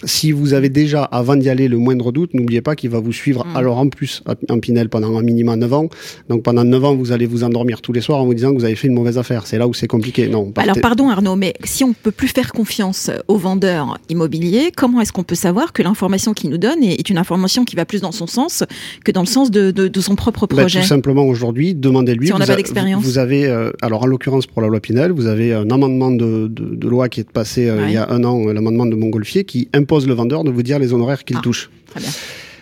Si 0.04 0.32
vous 0.32 0.54
avez 0.54 0.70
déjà, 0.70 1.04
avant 1.04 1.36
d'y 1.36 1.50
aller, 1.50 1.68
le 1.68 1.78
moindre 1.78 2.12
doute, 2.12 2.34
n'oubliez 2.34 2.62
pas 2.62 2.76
qu'il 2.76 2.90
va 2.90 3.00
vous 3.00 3.14
suivre 3.14 3.46
Mm. 3.46 3.56
alors 3.58 3.78
en 3.78 3.88
plus 3.90 4.22
en 4.50 4.60
Pinel 4.60 4.90
pendant 4.90 5.18
un 5.18 5.22
minimum 5.22 5.60
9 5.60 5.74
ans. 5.74 5.90
Donc 6.30 6.44
pendant 6.44 6.64
9 6.64 6.84
ans, 6.84 6.96
vous 6.96 7.12
allez 7.12 7.26
vous 7.26 7.44
endormir 7.44 7.82
tous 7.82 7.94
les 7.94 8.02
soirs 8.02 8.20
en 8.20 8.26
vous 8.26 8.34
disant 8.34 8.52
que 8.54 8.58
vous 8.60 8.66
avez 8.66 8.76
fait 8.76 8.88
une 8.88 8.94
mauvaise 8.94 9.18
affaire. 9.18 9.48
C'est 9.48 9.58
là 9.58 9.68
où 9.68 9.74
c'est 9.74 9.88
compliqué. 9.88 10.28
Non, 10.28 10.52
partez- 10.52 10.70
Alors 10.70 10.82
pardon 10.82 11.10
Arnaud, 11.10 11.36
mais 11.36 11.54
si 11.64 11.84
on 11.84 11.94
peut 11.94 12.12
plus 12.12 12.28
faire 12.28 12.52
confiance 12.52 13.10
aux 13.28 13.38
vendeurs 13.38 13.98
immobiliers, 14.10 14.72
comment 14.76 15.02
est-ce 15.02 15.14
qu'on 15.14 15.24
peut 15.24 15.36
savoir 15.36 15.72
que 15.74 15.82
l'information 15.82 16.34
qu'il 16.34 16.50
nous 16.50 16.58
donne 16.58 16.84
est 16.84 17.10
une 17.10 17.18
information 17.18 17.64
qui 17.66 17.76
va 17.76 17.86
plus 17.86 18.02
dans 18.02 18.12
son 18.12 18.28
sens 18.28 18.64
que 19.04 19.12
dans 19.12 19.22
le 19.22 19.28
sens 19.28 19.50
de, 19.52 19.72
de, 19.72 19.88
de 19.88 20.02
son 20.02 20.16
propre 20.16 20.48
Ben, 20.48 20.58
projet 20.58 20.82
tout 20.82 20.88
simplement 20.88 21.24
aujourd'hui, 21.26 21.74
demandez-lui. 21.74 22.28
Si 22.28 22.34
on 22.34 22.38
n'a 22.40 22.46
pas 22.46 22.56
d'expérience. 22.56 23.04
Vous 23.04 23.18
avez, 23.18 23.46
euh, 23.48 23.72
alors 23.82 24.04
en 24.04 24.08
l'occurrence 24.08 24.46
pour 24.46 24.62
la 24.62 24.68
loi 24.68 24.80
Pinel, 24.80 25.12
vous 25.12 25.28
avez 25.28 25.54
un 25.54 25.70
amendement 25.70 26.12
de, 26.12 26.52
loi 26.88 27.10
qui 27.10 27.22
est 27.22 27.30
passé 27.30 27.68
euh, 27.70 27.76
Ouais. 27.78 27.90
il 27.90 27.94
y 27.94 27.98
a 27.98 28.10
un 28.10 28.24
an, 28.24 28.48
euh, 28.48 28.54
l'amendement 28.54 28.86
de 28.86 28.96
Montgolfier, 28.96 29.44
qui 29.44 29.68
impose 29.74 29.85
le 30.08 30.14
vendeur 30.14 30.44
de 30.44 30.52
vous 30.52 30.64
dire 30.64 30.80
les 30.80 30.94
honoraires 30.94 31.24
qu'il 31.24 31.38
Ah. 31.38 31.42
touche. 31.44 31.70
Très 31.92 32.00
bien. 32.02 32.10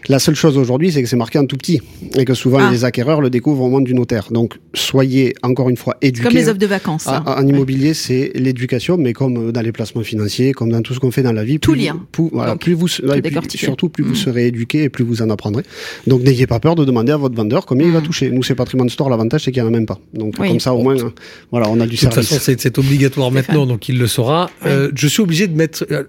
La 0.09 0.19
seule 0.19 0.35
chose 0.35 0.57
aujourd'hui, 0.57 0.91
c'est 0.91 1.01
que 1.01 1.07
c'est 1.07 1.15
marqué 1.15 1.39
en 1.39 1.45
tout 1.45 1.55
petit 1.55 1.79
et 2.17 2.25
que 2.25 2.33
souvent 2.33 2.59
Ah. 2.61 2.69
les 2.69 2.83
acquéreurs 2.83 3.21
le 3.21 3.29
découvrent 3.29 3.61
au 3.61 3.69
moment 3.69 3.79
du 3.79 3.93
notaire. 3.93 4.27
Donc 4.31 4.55
soyez 4.73 5.33
encore 5.43 5.69
une 5.69 5.77
fois 5.77 5.95
éduqués. 6.01 6.25
comme 6.27 6.33
les 6.35 6.49
offres 6.49 6.57
de 6.59 6.65
vacances. 6.65 7.03
Ça. 7.03 7.23
En 7.25 7.47
immobilier, 7.47 7.93
c'est 7.93 8.33
l'éducation, 8.35 8.97
mais 8.97 9.13
comme 9.13 9.37
euh, 9.47 9.51
dans 9.53 9.61
les 9.61 9.71
placements 9.71 10.03
financiers, 10.03 10.51
comme 10.51 10.71
dans 10.73 10.81
tout 10.81 10.93
ce 10.93 10.99
qu'on 10.99 11.11
fait 11.11 11.23
dans 11.23 11.31
la 11.31 11.45
vie. 11.45 11.57
Tout 11.57 11.71
plus 11.71 11.87
vous- 11.87 11.99
plus, 12.11 12.29
voilà, 12.33 12.51
Donc, 12.51 12.61
plus 12.63 12.73
vous, 12.73 12.87
plus- 12.87 13.57
surtout 13.57 13.87
plus 13.87 14.03
Mm. 14.03 14.07
vous 14.07 14.15
serez 14.15 14.47
éduqué 14.47 14.83
et 14.83 14.89
plus 14.89 15.05
vous 15.05 15.21
en 15.21 15.29
apprendrez. 15.29 15.63
Donc 16.05 16.21
n'ayez 16.23 16.47
pas 16.47 16.59
peur 16.59 16.75
de 16.75 16.83
demander 16.83 17.13
à 17.13 17.17
votre 17.17 17.35
vendeur 17.37 17.65
combien 17.65 17.87
il 17.87 17.93
va 17.93 18.01
Mm. 18.01 18.03
toucher. 18.03 18.29
Nous, 18.29 18.43
c'est 18.43 18.55
Patrimoine 18.55 18.89
Store, 18.89 19.09
l'avantage, 19.09 19.45
c'est 19.45 19.53
qu'il 19.53 19.63
n'y 19.63 19.69
en 19.69 19.71
a 19.71 19.77
même 19.77 19.85
pas. 19.85 19.99
Donc 20.13 20.33
Oui. 20.37 20.49
comme 20.49 20.59
ça, 20.59 20.73
au 20.73 20.83
moins, 20.83 20.97
euh, 20.97 21.11
voilà, 21.49 21.69
on 21.69 21.79
a 21.79 21.85
du 21.85 21.95
De 21.95 22.01
toute 22.01 22.11
service. 22.11 22.27
façon, 22.29 22.53
c'est 22.59 22.77
obligatoire 22.77 23.31
maintenant, 23.31 23.65
donc 23.65 23.87
il 23.87 23.97
le 23.99 24.07
saura. 24.07 24.49
Euh, 24.65 24.91
je 24.93 25.07
suis 25.07 25.21
obligé 25.21 25.47
de 25.47 25.55
mettre 25.55 25.85
euh, 25.91 26.03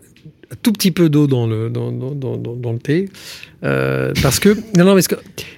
tout 0.63 0.73
petit 0.73 0.91
peu 0.91 1.09
d'eau 1.09 1.27
dans 1.27 1.47
le, 1.47 1.71
dans, 1.71 1.91
dans, 1.93 2.15
dans- 2.37 2.37
dans 2.57 2.73
le 2.73 2.79
thé. 2.79 3.09
Euh, 3.65 4.13
parce 4.23 4.39
que. 4.41 4.51
Non, 4.77 4.85
non, 4.85 4.95
mais 4.95 5.03
ce 5.03 5.09
que. 5.09 5.15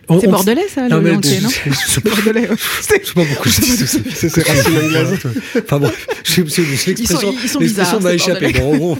on- 0.08 0.20
C'est 0.20 0.28
on- 0.28 0.30
bordelais 0.32 0.66
ça, 0.72 0.88
Non, 0.88 0.98
le 1.00 1.12
non 1.14 1.20
je- 1.22 1.28
je- 1.30 1.70
je- 1.94 2.00
Bordelais. 2.00 2.48
Je 2.50 2.82
sais 2.86 2.98
pas 3.14 3.24
pourquoi 3.24 3.50
je 3.52 3.60
dis 3.60 3.78
tout 3.78 3.86
ça. 3.86 3.98
C'est 4.14 4.28
c'est 4.28 4.46
racine 4.46 4.78
anglaise. 4.78 5.18
Enfin 5.64 5.78
bon, 5.80 5.90
l'expression 6.36 6.62
ils 6.98 7.06
sont 7.08 7.20
l'expression 7.20 7.60
bizarres, 7.60 8.00
m'a 8.00 8.14
échappé. 8.14 8.52
Bon, 8.52 8.72
en 8.72 8.76
gros, 8.76 8.98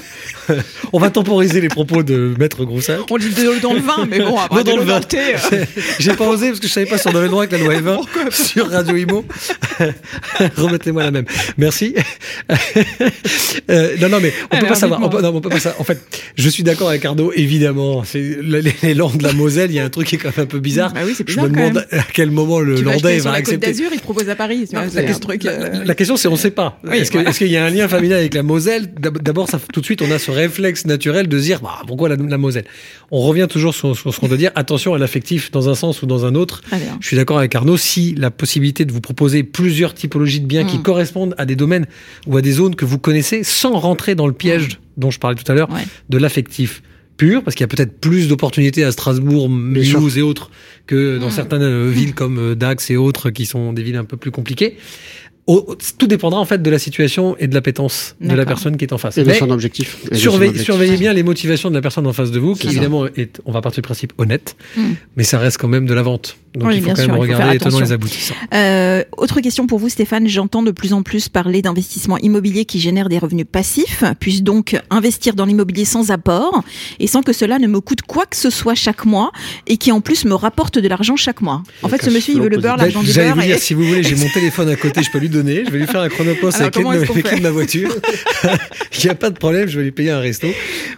on 0.93 0.99
va 0.99 1.11
temporiser 1.11 1.61
les 1.61 1.69
propos 1.69 2.03
de 2.03 2.35
Maître 2.39 2.65
Groussac. 2.65 3.01
On 3.11 3.19
dit 3.19 3.31
de 3.31 3.43
l'eau 3.43 3.59
dans 3.63 3.75
le 3.75 3.81
vin, 3.81 4.07
mais 4.11 4.19
bon, 4.21 4.37
après 4.39 4.59
Non, 4.59 4.63
dans 4.65 4.77
le 4.77 4.83
vin. 4.85 5.01
euh, 5.15 5.65
J'ai 5.99 6.13
pas 6.15 6.27
osé 6.29 6.49
parce 6.49 6.61
que 6.61 6.67
je 6.69 6.73
savais 6.73 6.87
pas 6.87 6.99
si 6.99 7.07
on 7.09 7.11
avait 7.11 7.23
le 7.25 7.29
droit 7.29 7.45
avec 7.45 7.53
la 7.59 7.65
loi 7.65 7.75
Evin 7.75 8.01
sur 8.31 8.69
Radio 8.71 8.97
Imo. 8.97 9.25
Remettez-moi 10.57 11.03
la 11.05 11.11
même. 11.11 11.27
Merci. 11.59 11.95
Euh, 13.69 13.97
non, 14.01 14.09
non, 14.09 14.21
mais 14.21 14.33
on 14.53 14.59
peut 14.59 14.67
pas 14.67 14.75
savoir. 14.75 15.03
On 15.03 15.09
peut, 15.09 15.21
non, 15.21 15.31
on 15.35 15.41
peut 15.41 15.49
pas 15.49 15.59
savoir. 15.59 15.81
En 15.81 15.85
fait, 15.85 15.99
je 16.37 16.49
suis 16.49 16.63
d'accord 16.63 16.89
avec 16.89 17.05
Arnaud, 17.05 17.33
évidemment. 17.35 18.05
C'est 18.05 18.39
Landes, 18.97 19.23
la 19.23 19.33
Moselle, 19.33 19.71
il 19.71 19.75
y 19.75 19.79
a 19.79 19.85
un 19.85 19.91
truc 19.91 20.07
qui 20.09 20.15
est 20.17 20.19
quand 20.19 20.37
même 20.37 20.45
un 20.45 20.49
peu 20.49 20.59
bizarre. 20.59 20.93
Bah 20.93 21.01
oui, 21.05 21.13
c'est 21.17 21.23
Je 21.29 21.35
bizarre 21.35 21.45
me 21.45 21.51
demande 21.51 21.87
à 21.93 22.03
quel 22.13 22.31
moment 22.31 22.61
le 22.61 22.77
Tu 22.77 22.85
Landais 22.85 23.19
va 23.19 23.33
accepter. 23.33 23.67
d'Azur, 23.69 23.91
ils 23.93 23.99
te 23.99 24.03
proposent 24.03 24.29
à 24.29 24.35
Paris. 24.37 24.67
vois, 24.73 24.85
La, 24.87 25.03
question- 25.03 25.19
truc. 25.21 25.45
euh, 25.47 25.85
la 25.85 25.95
question, 25.95 26.17
c'est 26.17 26.29
on 26.29 26.33
ne 26.33 26.37
sait 26.37 26.51
pas. 26.51 26.79
Oui, 26.85 26.99
est-ce 26.99 27.39
qu'il 27.39 27.47
y 27.49 27.57
a 27.57 27.65
un 27.65 27.71
lien 27.71 27.87
familial 27.89 28.19
avec 28.21 28.35
la 28.35 28.43
Moselle? 28.43 28.93
D'ab- 28.99 29.21
D'abord, 29.23 29.49
tout 29.73 29.81
de 29.81 29.85
suite, 29.85 30.03
on 30.03 30.11
a 30.11 30.19
ce 30.19 30.31
réflexe 30.31 30.87
naturel 30.87 31.29
de 31.29 31.39
se 31.39 31.45
dire 31.45 31.61
bah, 31.61 31.83
pourquoi 31.87 32.09
la, 32.09 32.17
la 32.17 32.39
Moselle? 32.39 32.65
On 33.11 33.21
revient 33.21 33.47
toujours 33.49 33.75
sur, 33.75 33.97
sur 33.97 34.15
ce 34.15 34.19
qu'on 34.21 34.29
doit 34.29 34.37
dire. 34.37 34.51
Attention 34.55 34.95
à 34.95 34.99
l'affectif 34.99 35.51
dans 35.51 35.69
un 35.69 35.75
sens 35.75 36.03
ou 36.03 36.07
dans 36.07 36.25
un 36.25 36.35
autre. 36.35 36.63
Je 37.01 37.07
suis 37.07 37.17
d'accord 37.17 37.39
avec 37.39 37.55
Arnaud. 37.55 37.77
Si 37.77 38.15
la 38.17 38.31
possibilité 38.31 38.85
de 38.85 38.93
vous 38.93 39.01
proposer 39.01 39.43
plusieurs 39.43 39.95
typologies 39.95 40.41
de 40.41 40.47
biens 40.47 40.65
qui 40.65 40.79
Mm. 40.79 40.83
correspondent 40.83 41.35
à 41.39 41.45
des 41.47 41.57
domaines 41.57 41.87
ou 42.27 42.37
à 42.37 42.43
des 42.43 42.53
zones 42.53 42.75
que 42.77 42.85
vous 42.85 42.99
connaissez 42.99 43.43
sans 43.45 43.79
rentrer 43.79 44.15
dans 44.15 44.27
le 44.27 44.33
piège 44.33 44.79
dont 44.97 45.11
je 45.11 45.19
parlais 45.19 45.37
tout 45.37 45.51
à 45.51 45.55
l'heure 45.55 45.69
Ouais. 45.71 45.83
de 46.09 46.19
l'affectif 46.19 46.83
pur, 47.17 47.43
parce 47.43 47.55
qu'il 47.55 47.65
y 47.65 47.65
a 47.65 47.69
peut-être 47.69 48.01
plus 48.01 48.29
d'opportunités 48.29 48.85
à 48.85 48.93
Strasbourg, 48.93 49.49
Mulhouse 49.49 50.19
et 50.19 50.23
autres 50.23 50.51
que 50.87 51.19
dans 51.19 51.31
certaines 51.31 51.63
euh, 51.63 51.91
villes 51.91 52.15
comme 52.15 52.39
euh, 52.39 52.55
Dax 52.55 52.91
et 52.91 52.97
autres 52.97 53.31
qui 53.31 53.47
sont 53.47 53.73
des 53.73 53.83
villes 53.83 53.97
un 53.97 54.05
peu 54.05 54.17
plus 54.17 54.31
compliquées. 54.31 54.77
Au- 55.47 55.77
tout 55.99 56.07
dépendra 56.09 56.41
en 56.41 56.45
fait 56.45 56.61
de 56.61 56.71
la 56.71 56.79
situation 56.81 57.37
et 57.39 57.47
de 57.47 57.55
l'appétence 57.55 58.17
de 58.21 58.35
la 58.35 58.45
personne 58.45 58.77
qui 58.77 58.85
est 58.85 58.93
en 58.93 58.99
face. 58.99 59.17
Et 59.17 59.23
de 59.23 59.29
Mais 59.29 59.35
son 59.39 59.51
objectif. 59.51 59.97
Et 60.07 60.11
de 60.11 60.15
son 60.17 60.21
surveillez, 60.23 60.51
objectif. 60.51 60.65
surveillez 60.75 60.97
bien 60.97 61.13
les 61.13 61.23
motivations 61.23 61.71
de 61.71 61.75
la 61.77 61.81
personne 61.83 62.07
en 62.09 62.13
face 62.13 62.33
de 62.33 62.41
vous, 62.41 62.55
qui 62.55 62.67
ça. 62.67 62.73
évidemment 62.73 63.07
est, 63.17 63.41
on 63.47 63.53
va 63.53 63.61
partir 63.61 63.81
du 63.83 63.87
principe 63.87 64.13
honnête, 64.19 64.57
Mm. 64.77 64.83
mais 65.17 65.23
ça 65.25 65.39
reste 65.39 65.59
quand 65.59 65.69
même 65.69 65.87
de 65.87 65.95
la 65.95 66.03
vente. 66.03 66.37
Donc 66.55 66.69
Oui, 66.69 66.77
il 66.77 66.83
faut 66.83 66.89
quand 66.89 66.97
sûr, 66.97 67.09
même 67.09 67.17
regarder 67.21 67.53
les 67.53 67.59
tenants 67.59 67.81
les 67.81 67.93
aboutissants. 67.93 68.35
Euh, 68.55 69.05
autre 69.19 69.41
question 69.41 69.67
pour 69.67 69.79
vous, 69.79 69.89
Stéphane. 69.91 70.27
J'entends 70.27 70.63
de 70.63 70.71
plus 70.71 70.93
en 70.95 71.03
plus 71.03 71.29
parler 71.29 71.61
d'investissements 71.63 72.17
immobiliers 72.19 72.65
qui 72.65 72.81
génèrent 72.81 73.11
des 73.11 73.19
revenus 73.19 73.45
passifs. 73.51 74.03
Puis-je 74.19 74.43
donc 74.43 74.75
investir 74.91 75.35
dans 75.35 75.45
l'immobilier 75.45 75.85
sans 75.85 76.11
apport 76.11 76.65
et 76.99 77.07
sans 77.07 77.23
que 77.23 77.35
cela 77.35 77.59
ne 77.59 77.67
me 77.67 77.81
coûte 77.81 78.03
quoi 78.03 78.25
que 78.25 78.37
ce 78.37 78.49
soit 78.51 78.75
chaque 78.75 79.05
mois 79.05 79.33
et 79.67 79.77
qui 79.77 79.93
en 79.93 80.01
plus 80.01 80.25
me 80.25 80.35
rapporte 80.35 80.79
de 80.79 80.89
l'argent 80.89 81.15
chaque 81.17 81.43
mois? 81.43 81.63
En 81.83 81.89
fait, 81.89 82.03
ce 82.03 82.09
monsieur, 82.11 82.35
il 82.35 82.41
veut 82.41 82.49
le 82.49 82.57
beurre, 82.59 82.79
l'argent 82.79 83.03
du 83.03 83.13
beurre. 83.13 83.35
vous 83.37 83.43
dire, 83.43 83.57
et- 83.57 83.59
si 83.59 83.75
vous 83.75 83.85
voulez, 83.87 84.03
j'ai 84.03 84.17
mon 84.17 84.29
téléphone 84.35 84.71
à 84.71 84.77
côté, 84.77 85.03
je 85.03 85.11
peux 85.11 85.19
lui 85.19 85.29
donner. 85.37 85.65
Je 85.67 85.71
vais 85.71 85.79
lui 85.79 85.87
faire 85.87 86.01
un 86.01 86.09
chronopost 86.09 86.61
avec 86.61 86.75
de 86.75 87.41
ma 87.43 87.51
voiture. 87.51 87.95
Il 88.99 89.05
n'y 89.05 89.11
a 89.11 89.15
pas 89.15 89.31
de 89.31 89.39
problème, 89.39 89.69
je 89.69 89.77
vais 89.79 89.85
lui 89.85 89.91
payer 89.93 90.11
un 90.11 90.21
resto. 90.21 90.47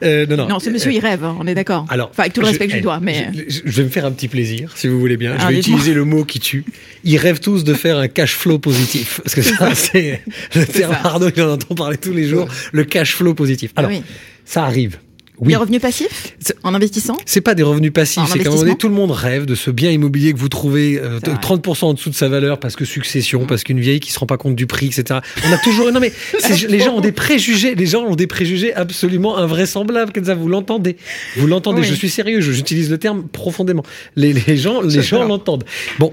Euh, 0.02 0.25
non, 0.26 0.37
non. 0.37 0.49
Non, 0.49 0.59
ce 0.61 0.71
monsieur, 0.71 0.92
il 0.92 1.00
rêve, 1.00 1.25
hein, 1.25 1.37
on 1.40 1.47
est 1.47 1.54
d'accord. 1.54 1.85
Alors, 1.88 2.11
enfin, 2.11 2.23
avec 2.25 2.33
tout 2.33 2.40
le 2.40 2.47
je- 2.47 2.50
respect 2.52 2.66
que 2.66 2.71
je 2.73 2.76
lui 2.76 2.83
dois, 2.83 3.00
mais 3.00 3.28
Je, 3.49 3.61
je 3.64 3.76
vais 3.76 3.83
me 3.85 3.88
faire 3.88 4.04
un 4.04 4.12
petit 4.12 4.28
plaisir, 4.28 4.73
si 4.76 4.87
vous 4.87 5.00
voulez 5.00 5.16
bien. 5.16 5.37
Je 5.37 5.45
Ah, 5.45 5.49
vais 5.49 5.59
utiliser 5.59 5.95
le 5.95 6.04
mot 6.04 6.25
qui 6.25 6.38
tue. 6.38 6.64
Ils 7.04 7.16
rêvent 7.18 7.40
tous 7.40 7.64
de 7.64 7.75
faire 7.75 7.99
un 7.99 8.07
cash 8.09 8.35
flow 8.37 8.59
positif. 8.59 9.21
Parce 9.25 9.35
que 9.35 9.42
ça, 9.42 9.75
c'est 9.75 10.23
le 10.54 10.64
terme. 10.66 10.97
Arnaud, 11.02 11.30
il 11.35 11.42
en 11.42 11.52
entend 11.54 11.75
parler 11.75 11.97
tous 11.97 12.12
les 12.12 12.25
jours. 12.28 12.49
Le 12.73 12.85
cash 12.85 13.14
flow 13.16 13.35
positif. 13.35 13.73
Alors, 13.76 13.90
oui. 13.90 14.02
ça 14.45 14.64
arrive. 14.64 14.99
Oui. 15.40 15.49
les 15.50 15.57
revenus 15.57 15.80
passifs 15.80 16.35
C'est- 16.40 16.57
en 16.62 16.75
investissant. 16.75 17.16
C'est 17.26 17.40
pas 17.40 17.54
des 17.54 17.62
revenus 17.62 17.92
passifs, 17.92 18.23
c'est 18.33 18.38
qu'à 18.38 18.49
un 18.49 18.52
moment 18.52 18.62
donné, 18.62 18.76
tout 18.76 18.88
le 18.88 18.95
monde 18.95 19.11
rêve 19.11 19.47
de 19.47 19.54
ce 19.54 19.71
bien 19.71 19.90
immobilier 19.90 20.33
que 20.33 20.38
vous 20.38 20.49
trouvez 20.49 20.99
euh, 20.99 21.18
C'est 21.25 21.30
vrai. 21.30 21.38
30% 21.40 21.85
en 21.88 21.95
dessous 21.95 22.11
de 22.11 22.14
sa 22.14 22.28
valeur 22.28 22.59
parce 22.61 22.76
que 22.76 22.85
succession, 22.85 23.47
parce 23.47 23.64
qu'une 23.64 23.80
vieille 23.80 24.00
qui 24.00 24.12
se 24.12 24.18
rend 24.18 24.26
pas 24.26 24.37
compte 24.37 24.57
du 24.57 24.66
prix, 24.66 24.87
etc. 24.87 25.21
On 25.47 25.52
a 25.52 25.59
toujours, 25.59 25.90
non 25.92 26.00
mais 26.00 26.12
les 26.68 26.80
gens 26.80 26.95
ont 26.97 27.00
des 27.00 27.12
préjugés, 27.12 27.75
les 27.75 27.87
gens 27.87 28.02
ont 28.04 28.16
des 28.16 28.26
préjugés 28.26 28.75
absolument 28.75 29.37
invraisemblables. 29.38 30.12
Kenza, 30.12 30.35
vous 30.35 30.49
l'entendez, 30.49 30.97
vous 31.37 31.47
l'entendez. 31.47 31.83
Oui. 31.83 31.87
Je 31.88 31.95
suis 31.95 32.11
sérieux, 32.11 32.40
j'utilise 32.40 32.90
le 32.90 32.99
terme 32.99 33.25
profondément. 33.28 33.83
Les, 34.16 34.33
les 34.33 34.57
gens, 34.57 34.80
les 34.83 35.02
gens 35.02 35.25
l'entendent. 35.25 35.64
Bon, 35.99 36.12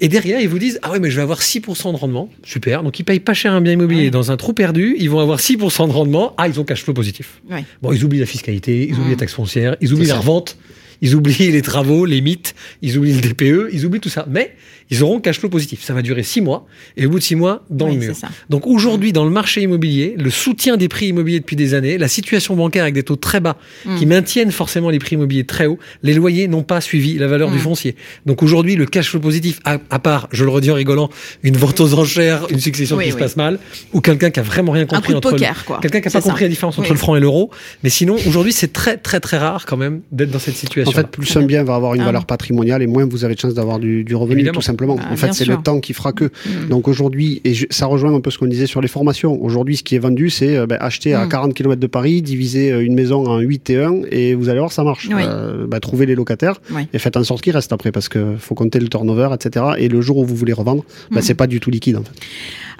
et 0.00 0.08
derrière, 0.08 0.40
ils 0.40 0.48
vous 0.48 0.58
disent 0.58 0.78
Ah 0.82 0.90
ouais, 0.92 1.00
mais 1.00 1.10
je 1.10 1.16
vais 1.16 1.22
avoir 1.22 1.40
6% 1.40 1.92
de 1.92 1.96
rendement. 1.96 2.30
Super. 2.44 2.82
Donc, 2.82 2.98
ils 2.98 3.04
payent 3.04 3.20
pas 3.20 3.34
cher 3.34 3.52
un 3.52 3.60
bien 3.60 3.72
immobilier. 3.72 4.04
Ouais. 4.04 4.10
Dans 4.10 4.30
un 4.30 4.36
trou 4.36 4.52
perdu, 4.52 4.96
ils 4.98 5.10
vont 5.10 5.20
avoir 5.20 5.40
6% 5.40 5.88
de 5.88 5.92
rendement. 5.92 6.34
Ah, 6.38 6.48
ils 6.48 6.58
ont 6.60 6.64
cash 6.64 6.82
flow 6.84 6.94
positif. 6.94 7.40
Ouais. 7.50 7.64
Bon, 7.82 7.92
ils 7.92 8.04
oublient 8.04 8.20
la 8.20 8.26
fiscalité, 8.26 8.61
ils 8.68 8.92
oublient 8.94 9.06
Mm. 9.06 9.10
la 9.10 9.16
taxe 9.16 9.34
foncière, 9.34 9.76
ils 9.80 9.92
oublient 9.92 10.06
la 10.06 10.18
revente, 10.18 10.56
ils 11.00 11.14
oublient 11.14 11.50
les 11.50 11.62
travaux, 11.62 12.04
les 12.06 12.20
mythes, 12.20 12.54
ils 12.80 12.96
oublient 12.98 13.14
le 13.14 13.20
DPE, 13.20 13.70
ils 13.72 13.84
oublient 13.86 14.00
tout 14.00 14.08
ça. 14.08 14.26
Mais 14.30 14.54
ils 14.92 15.02
auront 15.02 15.20
cash 15.20 15.38
flow 15.38 15.48
positif. 15.48 15.82
Ça 15.82 15.94
va 15.94 16.02
durer 16.02 16.22
6 16.22 16.40
mois. 16.42 16.66
Et 16.96 17.06
au 17.06 17.10
bout 17.10 17.18
de 17.18 17.24
6 17.24 17.34
mois, 17.36 17.64
dans 17.70 17.86
Oui, 17.86 17.94
le 17.94 18.00
mur. 18.00 18.14
c'est 18.14 18.20
ça. 18.20 18.28
Donc 18.50 18.66
aujourd'hui, 18.66 19.12
dans 19.12 19.24
le 19.24 19.30
marché 19.30 19.62
immobilier, 19.62 20.14
le 20.18 20.30
soutien 20.30 20.76
des 20.76 20.88
prix 20.88 21.06
immobiliers 21.08 21.40
depuis 21.40 21.56
des 21.56 21.74
années, 21.74 21.96
la 21.98 22.08
situation 22.08 22.54
bancaire 22.56 22.82
avec 22.82 22.94
des 22.94 23.02
taux 23.02 23.16
très 23.16 23.40
bas 23.40 23.56
Mm. 23.86 23.96
qui 23.98 24.06
maintiennent 24.06 24.52
forcément 24.52 24.90
les 24.90 24.98
prix 24.98 25.14
immobiliers 25.16 25.44
très 25.44 25.66
hauts, 25.66 25.78
les 26.02 26.14
loyers 26.14 26.46
n'ont 26.48 26.62
pas 26.62 26.80
suivi 26.80 27.16
la 27.18 27.26
valeur 27.26 27.50
du 27.50 27.56
Mm. 27.56 27.60
foncier. 27.60 27.96
Donc 28.26 28.42
aujourd'hui, 28.42 28.76
le 28.76 28.86
cash 28.86 29.08
flow 29.10 29.20
positif, 29.20 29.60
à, 29.64 29.78
à 29.90 29.98
part, 29.98 30.28
je 30.32 30.44
le 30.44 30.50
redis 30.50 30.70
en 30.70 30.74
rigolant, 30.74 31.08
une 31.42 31.56
vente 31.56 31.80
aux 31.80 31.94
enchères, 31.94 32.46
une 32.50 32.60
succession 32.60 32.96
Oui, 32.96 33.06
qui 33.06 33.12
se 33.12 33.16
passe 33.16 33.36
mal, 33.36 33.58
ou 33.92 34.00
quelqu'un 34.00 34.30
qui 34.30 34.40
a 34.40 34.42
vraiment 34.42 34.72
rien 34.72 34.84
compris 34.86 35.14
entre 35.14 35.30
le- 35.30 35.36
poker, 35.38 35.64
quoi. 35.64 35.78
Quelqu'un 35.80 36.00
qui 36.00 36.06
n'a 36.06 36.10
C'est 36.10 36.18
pas 36.18 36.22
compris 36.28 36.44
la 36.44 36.48
différence 36.50 36.78
entre 36.78 36.88
Oui. 36.88 36.92
le 36.94 36.98
franc 36.98 37.16
et 37.16 37.20
l'euro. 37.20 37.50
Mais 37.82 37.90
sinon, 37.90 38.16
aujourd'hui, 38.26 38.52
c'est 38.52 38.72
très, 38.72 38.96
très, 38.98 39.20
très 39.20 39.38
rare 39.38 39.64
quand 39.66 39.76
même 39.76 40.02
d'être 40.12 40.30
dans 40.30 40.38
cette 40.38 40.54
En 40.54 40.58
situation. 40.58 40.92
fait, 40.92 41.06
plus 41.06 41.34
un 41.36 41.42
bien 41.42 41.64
va 41.64 41.74
avoir 41.76 41.94
une 41.94 42.02
Ah 42.02 42.06
valeur 42.06 42.26
patrimoniale 42.26 42.82
et 42.82 42.86
moins 42.86 43.06
vous 43.06 43.24
avez 43.24 43.34
de 43.34 43.40
chances 43.40 43.54
d'avoir 43.54 43.78
du, 43.78 44.04
du 44.04 44.14
revenu, 44.14 44.40
Évidemment. 44.40 44.54
tout 44.54 44.60
simplement. 44.62 44.81
Ah, 44.90 45.12
en 45.12 45.16
fait, 45.16 45.32
c'est 45.32 45.44
le 45.46 45.56
temps 45.56 45.80
qui 45.80 45.92
fera 45.92 46.12
que. 46.12 46.24
Mm. 46.26 46.68
Donc 46.70 46.88
aujourd'hui, 46.88 47.40
et 47.44 47.54
je- 47.54 47.66
ça 47.70 47.86
rejoint 47.86 48.14
un 48.14 48.20
peu 48.20 48.30
ce 48.30 48.38
qu'on 48.38 48.46
disait 48.46 48.66
sur 48.66 48.80
les 48.80 48.88
formations. 48.88 49.42
Aujourd'hui, 49.42 49.76
ce 49.76 49.82
qui 49.82 49.94
est 49.94 49.98
vendu, 49.98 50.30
c'est 50.30 50.56
euh, 50.56 50.66
ben, 50.66 50.78
acheter 50.80 51.14
à 51.14 51.24
Mm. 51.26 51.28
40 51.28 51.54
km 51.54 51.80
de 51.80 51.86
Paris, 51.86 52.22
diviser 52.22 52.72
euh, 52.72 52.84
une 52.84 52.94
maison 52.94 53.26
en 53.26 53.38
8 53.38 53.70
et 53.70 53.82
1, 53.82 53.94
et 54.10 54.34
vous 54.34 54.48
allez 54.48 54.58
voir, 54.58 54.72
ça 54.72 54.84
marche. 54.84 55.08
Oui. 55.14 55.22
Euh, 55.24 55.66
ben, 55.66 55.80
trouvez 55.80 56.06
les 56.06 56.14
locataires 56.14 56.60
Oui. 56.74 56.82
et 56.92 56.98
faites 56.98 57.16
en 57.16 57.24
sorte 57.24 57.42
qu'ils 57.42 57.52
restent 57.54 57.72
après, 57.72 57.92
parce 57.92 58.08
que 58.08 58.36
faut 58.38 58.54
compter 58.54 58.78
le 58.80 58.88
turnover, 58.88 59.28
etc. 59.34 59.64
Et 59.78 59.88
le 59.88 60.00
jour 60.00 60.18
où 60.18 60.24
vous 60.24 60.34
voulez 60.36 60.52
revendre, 60.52 60.84
ben, 61.10 61.18
Mm. 61.18 61.22
c'est 61.22 61.34
pas 61.34 61.46
du 61.46 61.60
tout 61.60 61.70
liquide. 61.70 61.96
En 61.96 62.02
fait. 62.02 62.12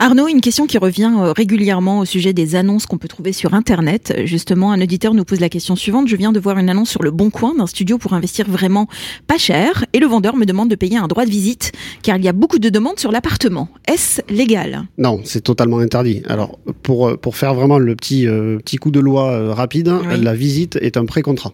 Arnaud, 0.04 0.26
une 0.26 0.40
question 0.40 0.66
qui 0.66 0.78
revient 0.78 1.12
euh, 1.16 1.30
régulièrement 1.30 2.00
au 2.00 2.04
sujet 2.04 2.32
des 2.32 2.56
annonces 2.56 2.86
qu'on 2.86 2.98
peut 2.98 3.06
trouver 3.06 3.32
sur 3.32 3.54
Internet. 3.54 4.12
Justement, 4.24 4.72
un 4.72 4.82
auditeur 4.82 5.14
nous 5.14 5.24
pose 5.24 5.38
la 5.38 5.48
question 5.48 5.76
suivante. 5.76 6.08
Je 6.08 6.16
viens 6.16 6.32
de 6.32 6.40
voir 6.40 6.58
une 6.58 6.68
annonce 6.68 6.90
sur 6.90 7.04
le 7.04 7.12
Bon 7.12 7.30
Coin 7.30 7.54
d'un 7.54 7.68
studio 7.68 7.98
pour 7.98 8.12
investir 8.12 8.50
vraiment 8.50 8.88
pas 9.28 9.38
cher 9.38 9.84
et 9.92 10.00
le 10.00 10.08
vendeur 10.08 10.34
me 10.34 10.44
demande 10.44 10.68
de 10.68 10.74
payer 10.74 10.96
un 10.96 11.06
droit 11.06 11.24
de 11.24 11.30
visite 11.30 11.70
car 12.02 12.16
il 12.16 12.24
y 12.24 12.28
a 12.28 12.32
beaucoup 12.32 12.58
de 12.58 12.68
demandes 12.68 12.98
sur 12.98 13.12
l'appartement. 13.12 13.68
Est-ce 13.86 14.22
légal? 14.28 14.82
Non, 14.98 15.20
c'est 15.22 15.42
totalement 15.42 15.78
interdit. 15.78 16.24
Alors, 16.28 16.58
pour, 16.82 17.06
euh, 17.06 17.16
pour 17.16 17.36
faire 17.36 17.54
vraiment 17.54 17.78
le 17.78 17.94
petit, 17.94 18.26
euh, 18.26 18.58
petit 18.58 18.78
coup 18.78 18.90
de 18.90 18.98
loi 18.98 19.30
euh, 19.30 19.54
rapide, 19.54 19.88
Oui. 19.88 20.20
la 20.20 20.34
visite 20.34 20.80
est 20.82 20.96
un 20.96 21.04
pré-contrat. 21.04 21.52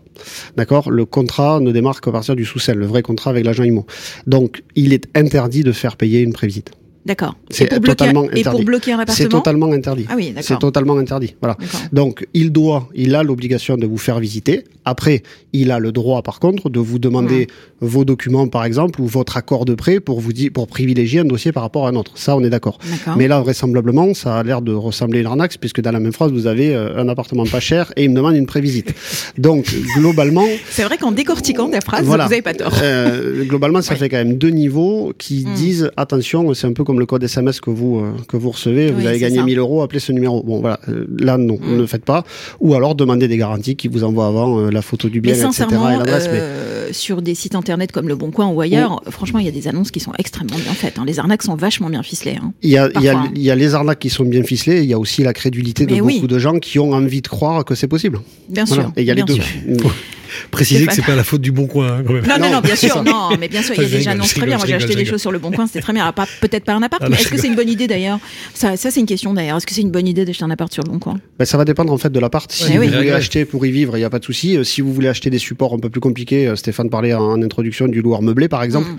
D'accord? 0.56 0.90
Le 0.90 1.04
contrat 1.04 1.60
ne 1.60 1.70
démarre 1.70 2.00
qu'à 2.00 2.12
partir 2.12 2.34
du 2.34 2.46
sous-sel, 2.46 2.78
le 2.78 2.86
vrai 2.86 3.02
contrat 3.02 3.28
avec 3.28 3.44
l'agent 3.44 3.64
IMO. 3.64 3.84
Donc, 4.26 4.62
il 4.74 4.94
est 4.94 5.06
interdit 5.14 5.64
de 5.64 5.72
faire 5.72 5.98
payer 5.98 6.20
une 6.20 6.32
prévisite. 6.32 6.70
D'accord. 7.08 7.34
C'est 7.50 7.64
Et 7.64 7.66
pour 7.68 7.78
bloquer- 7.80 7.96
totalement 7.96 8.24
Et 8.24 8.28
pour 8.28 8.38
interdit. 8.38 8.64
bloquer 8.64 8.92
un 8.92 8.96
C'est 8.98 9.02
appartement 9.24 9.28
totalement 9.40 9.72
interdit. 9.72 10.06
Ah 10.08 10.14
oui, 10.16 10.26
C'est 10.36 10.42
d'accord. 10.50 10.58
totalement 10.60 10.96
interdit. 10.98 11.34
Voilà. 11.40 11.56
Donc, 11.92 12.26
il 12.34 12.52
doit, 12.52 12.88
il 12.94 13.14
a 13.16 13.22
l'obligation 13.22 13.76
de 13.76 13.86
vous 13.86 13.96
faire 13.98 14.20
visiter. 14.20 14.64
Après, 14.84 15.22
il 15.52 15.70
a 15.70 15.78
le 15.78 15.90
droit, 15.90 16.22
par 16.22 16.38
contre, 16.38 16.68
de 16.70 16.78
vous 16.80 16.98
demander 16.98 17.46
vos 17.80 18.04
documents, 18.04 18.46
par 18.48 18.64
exemple, 18.64 19.00
ou 19.00 19.06
votre 19.06 19.36
accord 19.36 19.64
de 19.64 19.74
prêt 19.74 20.00
pour 20.00 20.20
vous 20.20 20.32
pour 20.52 20.66
privilégier 20.68 21.20
un 21.20 21.24
dossier 21.24 21.50
par 21.52 21.62
rapport 21.62 21.86
à 21.86 21.90
un 21.90 21.94
autre. 21.96 22.12
Ça, 22.16 22.36
on 22.36 22.44
est 22.44 22.50
d'accord. 22.50 22.78
Mais 23.16 23.26
là, 23.26 23.40
vraisemblablement, 23.40 24.12
ça 24.14 24.36
a 24.36 24.42
l'air 24.42 24.60
de 24.62 24.72
ressembler 24.72 25.18
à 25.18 25.20
une 25.22 25.26
arnaque, 25.28 25.56
puisque 25.58 25.80
dans 25.80 25.92
la 25.92 26.00
même 26.00 26.12
phrase, 26.12 26.30
vous 26.32 26.46
avez 26.46 26.74
euh, 26.74 26.98
un 26.98 27.08
appartement 27.08 27.44
pas 27.44 27.60
cher 27.60 27.92
et 27.96 28.04
il 28.04 28.10
me 28.10 28.16
demande 28.16 28.34
une 28.36 28.46
prévisite. 28.46 28.94
Donc, 29.38 29.74
globalement, 29.96 30.44
C'est 30.70 30.84
vrai 30.84 30.98
qu'en 30.98 31.12
décortiquant 31.12 31.70
ta 31.70 31.80
phrase, 31.80 32.04
Voilà. 32.04 32.24
vous 32.24 32.30
n'avez 32.30 32.42
pas 32.42 32.54
tort. 32.54 32.72
euh, 32.82 33.44
globalement, 33.44 33.80
ça 33.82 33.96
fait 33.96 34.08
quand 34.10 34.16
même 34.18 34.36
deux 34.36 34.50
niveaux 34.50 35.12
qui 35.16 35.44
Mm. 35.46 35.54
disent 35.54 35.90
attention, 35.96 36.52
c'est 36.54 36.66
un 36.66 36.72
peu 36.72 36.84
comme 36.84 36.97
le 36.98 37.06
code 37.06 37.22
SMS 37.22 37.60
que 37.60 37.70
vous 37.70 37.98
euh, 38.00 38.12
que 38.28 38.36
vous 38.36 38.50
recevez. 38.50 38.90
vous 38.90 39.06
avez 39.06 39.18
gagné 39.18 39.36
ça. 39.38 39.42
1000 39.44 39.58
euros, 39.58 39.82
appelez 39.82 40.00
ce 40.00 40.12
numéro. 40.12 40.42
Bon, 40.42 40.60
voilà. 40.60 40.78
euh, 40.88 41.06
là, 41.18 41.38
non, 41.38 41.58
Mm. 41.60 41.72
ne 41.72 41.76
le 41.78 41.86
faites 41.86 42.04
pas. 42.04 42.24
Ou 42.60 42.74
alors 42.74 42.94
demandez 42.94 43.28
des 43.28 43.36
garanties 43.36 43.76
qui 43.76 43.88
vous 43.88 44.04
envoient 44.04 44.26
avant 44.26 44.58
euh, 44.58 44.70
la 44.70 44.82
photo 44.82 45.08
du 45.08 45.20
bien, 45.20 45.34
Mais 45.34 45.40
etc. 45.42 45.64
et 45.70 46.28
mais- 46.32 46.92
sur 46.92 47.20
des 47.22 47.34
sites 47.34 47.54
internet 47.54 47.92
comme 47.92 48.08
Le 48.08 48.16
Bon 48.16 48.30
Coin 48.30 48.46
ou 48.48 48.60
ailleurs, 48.60 49.02
franchement, 49.10 49.38
il 49.38 49.44
y 49.44 49.48
a 49.48 49.52
des 49.52 49.68
annonces 49.68 49.90
qui 49.90 50.00
sont 50.00 50.12
extrêmement 50.18 50.56
bien 50.56 50.72
faites. 50.72 50.98
hein. 50.98 51.04
Les 51.06 51.18
arnaques 51.18 51.42
sont 51.42 51.54
vachement 51.54 51.90
bien 51.90 52.02
ficelées. 52.02 52.38
hein. 52.42 52.52
Il 52.62 52.70
y, 52.70 52.78
a, 52.78 52.88
y 53.34 53.40
y 53.40 53.54
les 53.54 53.74
arnaques 53.74 53.98
qui 53.98 54.08
sont 54.10 54.24
bien 54.24 54.42
ficelées, 54.42 54.82
il 54.82 54.88
y 54.88 54.94
a 54.94 54.98
aussi 54.98 55.22
la 55.22 55.32
crédulité 55.34 55.84
de 55.86 55.94
beaucoup 56.00 56.26
de 56.26 56.38
gens 56.38 56.58
qui 56.58 56.78
ont 56.78 56.92
envie 56.92 57.20
de 57.20 57.28
croire 57.28 57.64
que 57.64 57.74
c'est 57.74 57.88
possible. 57.88 58.20
Bien 58.48 58.64
Voilà. 58.64 58.84
sûr. 58.84 58.92
Et 58.96 59.02
il 59.02 59.06
y 59.06 59.10
a 59.10 59.14
les 59.14 59.22
deux. 59.22 59.36
Préciser 60.50 60.86
que 60.86 60.94
c'est 60.94 61.04
pas 61.04 61.14
la 61.16 61.24
faute 61.24 61.40
du 61.40 61.52
bon 61.52 61.66
coin, 61.66 61.98
hein, 61.98 62.02
quand 62.06 62.12
même. 62.14 62.26
Non, 62.26 62.38
non, 62.38 62.50
Non, 62.52 62.60
bien 62.60 62.76
sûr, 62.76 63.02
non, 63.04 63.30
mais 63.38 63.48
bien 63.48 63.62
sûr, 63.62 63.74
il 63.76 63.82
y 63.82 63.86
a 63.86 63.88
des 63.98 64.08
annonces 64.08 64.34
très 64.34 64.46
bien. 64.46 64.56
Moi, 64.56 64.66
j'ai 64.66 64.74
acheté 64.74 64.94
des 64.94 65.04
choses 65.04 65.20
sur 65.20 65.32
le 65.32 65.38
bon 65.38 65.50
coin, 65.50 65.66
c'était 65.66 65.80
très 65.80 65.92
bien. 65.92 66.12
Peut-être 66.40 66.64
pas 66.64 66.74
un 66.74 66.82
appart, 66.82 67.02
Ah, 67.04 67.08
mais 67.08 67.16
est-ce 67.16 67.28
que 67.28 67.36
c'est 67.38 67.46
une 67.48 67.54
bonne 67.56 67.68
idée 67.68 67.86
d'ailleurs? 67.86 68.18
Ça, 68.54 68.76
ça 68.76 68.90
c'est 68.90 69.00
une 69.00 69.06
question 69.06 69.34
d'ailleurs. 69.34 69.56
Est-ce 69.58 69.66
que 69.66 69.74
c'est 69.74 69.80
une 69.82 69.90
bonne 69.90 70.06
idée 70.06 70.24
d'acheter 70.24 70.44
un 70.44 70.50
appart 70.50 70.72
sur 70.72 70.82
le 70.82 70.90
bon 70.90 70.98
coin? 70.98 71.18
Ben, 71.38 71.44
ça 71.44 71.56
va 71.58 71.64
dépendre 71.64 71.92
en 71.92 71.98
fait 71.98 72.10
de 72.10 72.20
l'appart. 72.20 72.50
Si 72.50 72.64
Ouais, 72.78 72.86
vous 72.88 72.94
voulez 72.96 73.10
acheter 73.10 73.44
pour 73.44 73.64
y 73.66 73.70
vivre, 73.70 73.96
il 73.96 74.00
n'y 74.00 74.04
a 74.04 74.10
pas 74.10 74.18
de 74.18 74.24
souci. 74.24 74.56
Euh, 74.56 74.64
Si 74.64 74.80
vous 74.80 74.92
voulez 74.92 75.08
acheter 75.08 75.30
des 75.30 75.38
supports 75.38 75.74
un 75.74 75.78
peu 75.78 75.90
plus 75.90 76.00
compliqués, 76.00 76.46
euh, 76.48 76.56
Stéphane 76.56 76.90
parlait 76.90 77.14
en, 77.14 77.40
introduction 77.42 77.88
du 77.88 78.02
loueur 78.02 78.22
meublé 78.22 78.48
par 78.48 78.62
exemple, 78.62 78.88
Mm. 78.90 78.98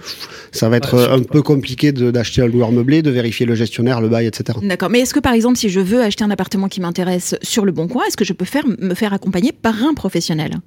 ça 0.52 0.70
va 0.70 0.78
être 0.78 0.96
Ouais, 0.96 1.04
euh, 1.04 1.16
un 1.18 1.24
peu 1.24 1.42
compliqué 1.42 1.92
de- 1.92 2.12
d'acheter 2.12 2.42
un 2.42 2.48
loueur 2.48 2.72
meublé, 2.72 3.02
de 3.02 3.10
vérifier 3.12 3.46
le 3.46 3.56
gestionnaire, 3.56 4.02
le 4.02 4.10
bail, 4.10 4.26
etc. 4.28 4.58
D'accord. 4.64 4.90
Mais 4.90 5.00
est-ce 5.02 5.14
que 5.14 5.20
par 5.20 5.34
exemple, 5.34 5.58
si 5.58 5.70
je 5.70 5.80
veux 5.80 6.02
acheter 6.02 6.24
un 6.24 6.32
appartement 6.32 6.68
qui 6.68 6.82
m'intéresse 6.82 7.36
sur 7.42 7.66
le 7.66 7.72
bon 7.72 7.88
coin, 7.88 8.04
est-ce 8.08 8.18
que 8.18 8.26
je 8.26 8.34
peux 8.34 8.46
faire, 8.46 8.64
me 8.80 8.94
faire 8.94 9.14
accompagner 9.14 9.52
par 9.52 9.76
un 9.84 9.94
professionnel? 9.94 10.58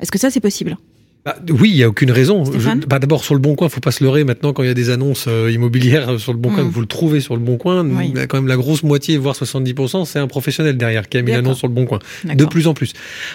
Est-ce 0.00 0.10
que 0.10 0.18
ça, 0.18 0.30
c'est 0.30 0.40
possible? 0.40 0.76
Bah, 1.24 1.36
oui, 1.50 1.70
il 1.70 1.74
n'y 1.76 1.82
a 1.82 1.88
aucune 1.88 2.10
raison. 2.10 2.44
Je- 2.44 2.86
bah, 2.86 2.98
D'abord, 2.98 3.22
sur 3.22 3.34
le 3.34 3.40
Bon 3.40 3.54
Coin, 3.54 3.68
faut 3.68 3.80
pas 3.80 3.90
se 3.90 4.02
leurrer. 4.02 4.24
Maintenant, 4.24 4.52
quand 4.52 4.62
il 4.62 4.66
y 4.66 4.70
a 4.70 4.74
des 4.74 4.88
annonces 4.88 5.26
euh, 5.28 5.50
immobilières 5.52 6.18
sur 6.18 6.32
le 6.32 6.38
Bon 6.38 6.48
Coin, 6.50 6.64
Mm. 6.64 6.68
vous 6.70 6.80
le 6.80 6.86
trouvez 6.86 7.20
sur 7.20 7.34
le 7.34 7.42
Bon 7.42 7.56
Coin. 7.58 7.84
Oui. 7.86 8.12
quand 8.28 8.38
même 8.38 8.46
la 8.46 8.56
grosse 8.56 8.82
moitié, 8.82 9.18
voire 9.18 9.34
70%, 9.36 10.04
c'est 10.06 10.18
un 10.18 10.26
professionnel 10.26 10.76
derrière 10.76 11.08
qui 11.08 11.18
a 11.18 11.20
mis 11.22 11.26
D'accord. 11.26 11.42
l'annonce 11.42 11.58
sur 11.58 11.66
le 11.68 11.74
Bon 11.74 11.84
Coin. 11.86 11.98
De 12.24 12.44
plus 12.46 12.66
en 12.66 12.72
plus. 12.74 12.92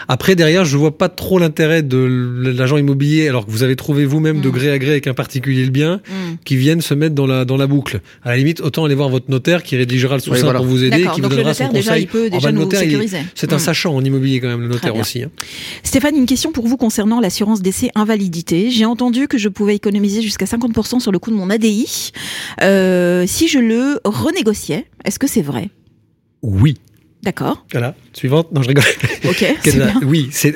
Après, 0.08 0.36
derrière, 0.36 0.66
je 0.66 0.76
vois 0.78 0.98
pas 0.98 1.10
trop 1.10 1.38
l'intérêt 1.40 1.84
de 1.84 1.98
l'agent 2.58 2.78
immobilier, 2.78 3.28
alors 3.28 3.46
que 3.46 3.52
vous 3.52 3.64
avez 3.64 3.76
trouvé 3.76 4.06
vous-même 4.06 4.42
de 4.42 4.50
Mm. 4.50 4.52
gré 4.52 4.72
à 4.72 4.80
gré 4.80 4.92
avec 4.92 5.08
un 5.08 5.14
particulier 5.14 5.66
le 5.66 5.72
bien, 5.72 5.98
Hmm. 6.08 6.36
qui 6.46 6.56
viennent 6.56 6.82
se 6.82 6.94
mettre 6.94 7.14
dans 7.16 7.28
la, 7.28 7.46
dans 7.46 7.58
la 7.58 7.68
boucle. 7.68 8.00
À 8.24 8.30
la 8.32 8.38
limite, 8.38 8.62
autant 8.62 8.86
aller 8.86 8.96
voir 8.96 9.10
votre 9.10 9.30
notaire 9.30 9.62
qui 9.62 9.76
rédigera 9.76 10.16
le 10.16 10.22
sous-sein 10.22 10.42
voilà. 10.44 10.60
pour 10.60 10.68
vous 10.68 10.84
aider, 10.84 10.98
D'accord. 11.00 11.16
qui 11.16 11.22
vous 11.22 11.24
Donc 11.28 11.32
le 11.32 11.38
donnera 11.38 11.54
son 11.54 11.72
déjà, 11.72 11.92
conseil. 11.92 12.04
il 12.04 12.08
peut 12.08 12.24
Ah, 12.28 12.30
déjà 12.30 12.48
bah, 12.48 12.52
le 12.52 12.58
nous 12.58 12.64
notaire, 12.64 12.84
il 12.84 12.88
est- 12.90 12.92
sécuriser. 12.92 13.18
C'est 13.36 13.54
un 13.54 13.60
sachant 13.60 13.94
en 13.96 14.04
immobilier 14.04 14.40
quand 14.40 14.48
même, 14.48 14.62
le 14.62 14.68
notaire 14.68 14.96
aussi. 14.96 15.24
hein. 15.24 15.30
Stéphane, 15.84 16.16
une 16.16 16.26
question 16.26 16.52
pour 16.52 16.66
vous 16.68 16.78
concernant 16.78 17.20
l'assurance 17.20 17.62
décès 17.74 17.90
invalidité. 17.96 18.70
J'ai 18.70 18.86
entendu 18.86 19.28
que 19.28 19.40
je 19.40 19.50
pouvais 19.50 19.76
économiser 19.76 20.22
jusqu'à 20.22 20.46
50% 20.46 21.00
sur 21.00 21.12
le 21.12 21.18
coût 21.18 21.32
de 21.32 21.36
mon 21.36 21.50
ADI 21.50 22.12
euh, 22.62 23.26
si 23.26 23.48
je 23.48 23.58
le 23.58 24.00
renégociais. 24.06 24.86
Est-ce 25.06 25.18
que 25.18 25.28
c'est 25.28 25.42
vrai? 25.42 25.70
Oui. 26.44 26.78
D'accord. 27.24 27.66
Voilà. 27.72 27.96
Suivante. 28.14 28.52
Non, 28.52 28.62
je 28.62 28.68
rigole. 28.68 28.84
Ok. 29.28 29.46
bien. 29.74 29.94
oui, 30.06 30.28
c'est 30.32 30.54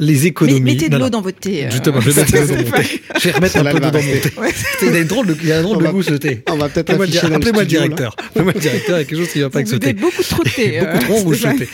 les 0.00 0.12
Mais- 0.12 0.24
économies. 0.26 0.60
mettez 0.60 0.88
de 0.88 0.96
l'eau 0.96 1.10
dans 1.10 1.20
votre 1.20 1.40
thé. 1.40 1.66
euh, 1.66 1.70
Justement, 1.72 2.00
je 2.00 2.10
vais 2.10 2.20
mettre 2.22 2.32
de 2.32 2.38
l'eau 2.38 2.46
dans 2.46 2.72
mon 2.72 2.82
thé. 2.82 3.02
Je 3.20 3.24
vais 3.24 3.30
remettre 3.32 3.56
un 3.58 3.64
peu 3.64 3.80
d'eau 3.80 3.90
dans 3.90 4.02
mon 4.02 4.12
thé. 4.12 4.30
rester. 4.38 4.86
Il 4.86 4.92
y 4.92 4.96
a, 4.96 5.00
une 5.00 5.06
drôle 5.08 5.26
de, 5.26 5.36
il 5.42 5.48
y 5.48 5.52
a 5.52 5.58
un 5.58 5.62
drôle 5.62 5.76
On 5.78 5.80
de 5.80 5.84
va- 5.86 5.90
goût 5.90 6.02
ce 6.04 6.14
thé. 6.14 6.44
On 6.48 6.56
va 6.56 6.68
peut-être 6.68 6.90
afficher 6.90 7.26
le 7.26 7.34
appelez-moi 7.34 7.62
le 7.62 7.68
directeur. 7.68 8.14
Appelez-moi 8.16 8.52
le 8.54 8.60
directeur, 8.60 8.96
il 8.96 9.00
y 9.00 9.02
a 9.02 9.04
quelque 9.06 9.18
chose 9.18 9.28
qui 9.32 9.40
va 9.40 9.50
pas 9.50 9.58
avec 9.58 9.66
ce 9.66 9.72
Vous 9.74 9.78
thé. 9.80 9.92
beaucoup 9.94 10.22
trop 10.22 10.44
de 10.44 10.48
thé. 10.50 10.78
Beaucoup 10.80 10.86
euh, 10.96 11.00
trop 11.00 11.14
rouge 11.16 11.40
ce 11.40 11.48
thé. 11.58 11.68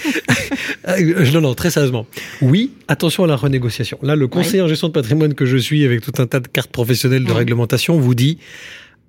Euh, 0.88 1.30
non, 1.32 1.40
non, 1.42 1.54
très 1.54 1.70
sérieusement. 1.70 2.06
Oui, 2.40 2.70
attention 2.88 3.24
à 3.24 3.26
la 3.26 3.36
renégociation. 3.36 3.98
Là, 4.02 4.16
le 4.16 4.26
conseiller 4.26 4.62
en 4.62 4.68
gestion 4.68 4.88
de 4.88 4.94
patrimoine 4.94 5.34
que 5.34 5.44
je 5.44 5.58
suis, 5.58 5.84
avec 5.84 6.00
tout 6.00 6.12
un 6.16 6.26
tas 6.26 6.40
de 6.40 6.48
cartes 6.48 6.70
professionnelles 6.70 7.24
de 7.24 7.30
Ouais. 7.30 7.38
réglementation, 7.38 7.98
vous 8.00 8.14
dit 8.14 8.38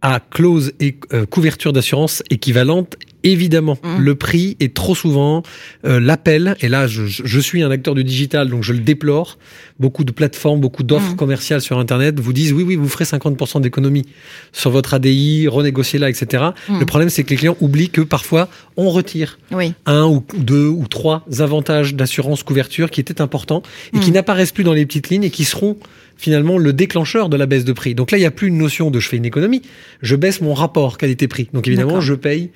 à 0.02 0.20
clause 0.20 0.74
et 0.82 0.98
euh, 1.14 1.26
couverture 1.26 1.72
d'assurance 1.74 2.22
équivalente, 2.30 2.96
évidemment, 3.26 3.78
Mm. 3.84 3.98
le 4.00 4.16
prix 4.16 4.56
est 4.60 4.74
trop 4.74 4.96
souvent 4.96 5.44
euh, 5.86 6.00
l'appel. 6.00 6.56
Et 6.62 6.70
là, 6.70 6.88
je, 6.88 7.40
suis 7.40 7.62
un 7.64 7.72
acteur 7.72 7.94
du 7.96 8.04
digital, 8.04 8.50
donc 8.50 8.64
je 8.64 8.72
le 8.72 8.80
déplore. 8.80 9.38
Beaucoup 9.80 10.04
de 10.06 10.12
plateformes, 10.12 10.62
beaucoup 10.62 10.84
d'offres 10.84 11.12
Mm. 11.14 11.16
commerciales 11.18 11.62
sur 11.62 11.78
Internet 11.80 12.20
vous 12.20 12.32
disent 12.34 12.54
oui, 12.54 12.64
oui, 12.64 12.76
vous 12.76 12.88
ferez 12.88 13.04
50% 13.06 13.60
d'économie 13.62 14.06
sur 14.54 14.72
votre 14.72 14.94
ADI, 14.94 15.48
renégociez-la, 15.48 16.10
etc. 16.10 16.46
Mm. 16.70 16.80
Le 16.80 16.86
problème, 16.86 17.10
c'est 17.10 17.24
que 17.24 17.32
les 17.32 17.36
clients 17.36 17.58
oublient 17.60 17.90
que 17.90 18.02
parfois, 18.02 18.48
on 18.78 18.90
retire 18.90 19.38
Oui. 19.52 19.74
un 19.86 20.06
ou 20.06 20.24
deux 20.38 20.68
ou 20.68 20.88
trois 20.88 21.26
avantages 21.40 21.96
d'assurance 21.96 22.44
couverture 22.44 22.90
qui 22.92 23.02
étaient 23.02 23.22
importants 23.22 23.64
et 23.94 24.00
qui 24.00 24.12
n'apparaissent 24.12 24.52
plus 24.52 24.64
dans 24.64 24.74
les 24.74 24.86
petites 24.86 25.10
lignes 25.10 25.24
et 25.24 25.30
qui 25.32 25.44
seront 25.46 25.78
finalement 26.18 26.58
le 26.58 26.72
déclencheur 26.72 27.28
de 27.28 27.36
la 27.36 27.46
baisse 27.46 27.66
de 27.66 27.74
prix. 27.74 27.94
Donc 27.96 28.12
là, 28.12 28.18
il 28.18 28.22
n'y 28.22 28.26
a 28.28 28.32
plus 28.32 28.48
une 28.48 28.58
notion 28.58 28.90
de 28.92 29.00
je 29.02 29.10
fais 29.10 29.18
une 29.18 29.26
économie, 29.26 29.62
je 30.02 30.16
baisse 30.16 30.40
mon 30.40 30.54
rapport 30.54 30.98
qualité-prix. 30.98 31.50
Donc 31.54 31.68
évidemment, 31.68 32.00
je 32.00 32.14
paye 32.14 32.52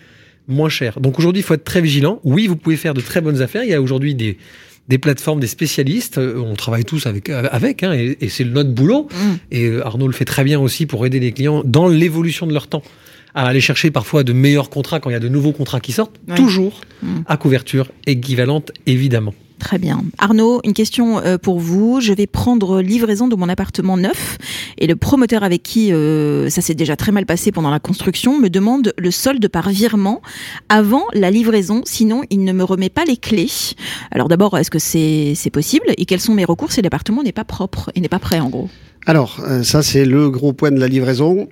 moins 0.50 0.70
cher. 0.70 1.00
Donc 1.00 1.20
aujourd'hui, 1.20 1.42
il 1.42 1.46
faut 1.46 1.54
être 1.54 1.64
très 1.64 1.82
vigilant. 1.82 2.20
Oui, 2.24 2.48
vous 2.48 2.56
pouvez 2.58 2.76
faire 2.78 2.94
de 2.94 3.02
très 3.02 3.22
bonnes 3.22 3.42
affaires. 3.42 3.64
Il 3.64 3.70
y 3.70 3.74
a 3.74 3.82
aujourd'hui 3.82 4.16
des 4.16 4.38
des 4.90 4.98
plateformes, 4.98 5.40
des 5.40 5.46
spécialistes, 5.48 6.18
Euh, 6.18 6.42
on 6.44 6.56
travaille 6.56 6.84
tous 6.84 7.06
avec, 7.06 7.30
avec 7.30 7.84
hein, 7.84 7.94
et, 7.94 8.18
et 8.22 8.28
c'est 8.30 8.44
notre 8.44 8.72
boulot. 8.72 9.08
Mm. 9.12 9.16
Et 9.52 9.66
euh, 9.68 9.86
Arnaud 9.86 10.08
le 10.08 10.14
fait 10.14 10.26
très 10.26 10.44
bien 10.44 10.60
aussi 10.60 10.88
pour 10.88 11.06
aider 11.06 11.20
les 11.20 11.32
clients 11.32 11.62
dans 11.64 11.88
l'évolution 11.88 12.48
de 12.48 12.54
leur 12.54 12.66
temps 12.68 12.82
à 13.36 13.46
aller 13.46 13.62
chercher 13.62 13.92
parfois 13.92 14.24
de 14.24 14.34
meilleurs 14.34 14.72
contrats 14.72 15.00
quand 15.00 15.12
il 15.12 15.14
y 15.14 15.16
a 15.16 15.20
de 15.20 15.30
nouveaux 15.30 15.52
contrats 15.52 15.80
qui 15.80 15.92
sortent, 15.92 16.20
Ouais. 16.28 16.36
toujours 16.36 16.82
Mm. 17.04 17.08
à 17.28 17.38
couverture 17.38 17.92
équivalente, 18.08 18.72
évidemment. 18.88 19.36
Très 19.60 19.78
bien. 19.78 20.04
Arnaud, 20.18 20.62
une 20.64 20.74
question 20.74 21.20
euh, 21.20 21.38
pour 21.38 21.60
vous. 21.60 22.00
Je 22.00 22.14
vais 22.14 22.28
prendre 22.28 22.82
livraison 22.82 23.28
de 23.28 23.36
mon 23.36 23.50
appartement 23.50 23.98
neuf 23.98 24.38
et 24.78 24.88
le 24.88 24.96
promoteur 24.96 25.44
avec 25.44 25.64
qui 25.64 25.92
euh, 25.92 26.50
ça 26.50 26.62
s'est 26.62 26.76
déjà 26.76 26.96
très 26.96 27.12
mal 27.12 27.26
passé 27.26 27.52
pendant 27.52 27.70
la 27.70 27.80
construction 27.80 28.40
me 28.40 28.50
demande 28.50 28.94
le 28.98 29.12
solde 29.12 29.46
par 29.50 29.70
virement 29.70 30.22
avant 30.70 31.04
la 31.14 31.30
livraison, 31.30 31.82
sinon 31.86 32.24
il 32.30 32.46
ne 32.46 32.54
me 32.54 32.64
remet 32.64 32.90
pas 32.90 33.04
les 33.04 33.18
clés. 33.18 33.50
Alors 34.12 34.30
d'abord, 34.30 34.58
est-ce 34.58 34.72
que 34.72 34.80
c'est 34.80 35.36
possible? 35.52 35.88
Et 35.98 36.06
quels 36.06 36.22
sont 36.22 36.34
mes 36.34 36.46
recours 36.46 36.72
si 36.72 36.82
l'appartement 36.82 37.22
n'est 37.22 37.34
pas 37.34 37.44
propre 37.44 37.92
et 37.96 38.02
n'est 38.02 38.08
pas 38.08 38.20
prêt 38.20 38.40
en 38.40 38.50
gros? 38.50 38.70
Alors, 39.06 39.42
euh, 39.48 39.64
ça 39.64 39.84
c'est 39.84 40.06
le 40.06 40.30
gros 40.30 40.54
point 40.54 40.72
de 40.72 40.80
la 40.80 40.88
livraison. 40.88 41.50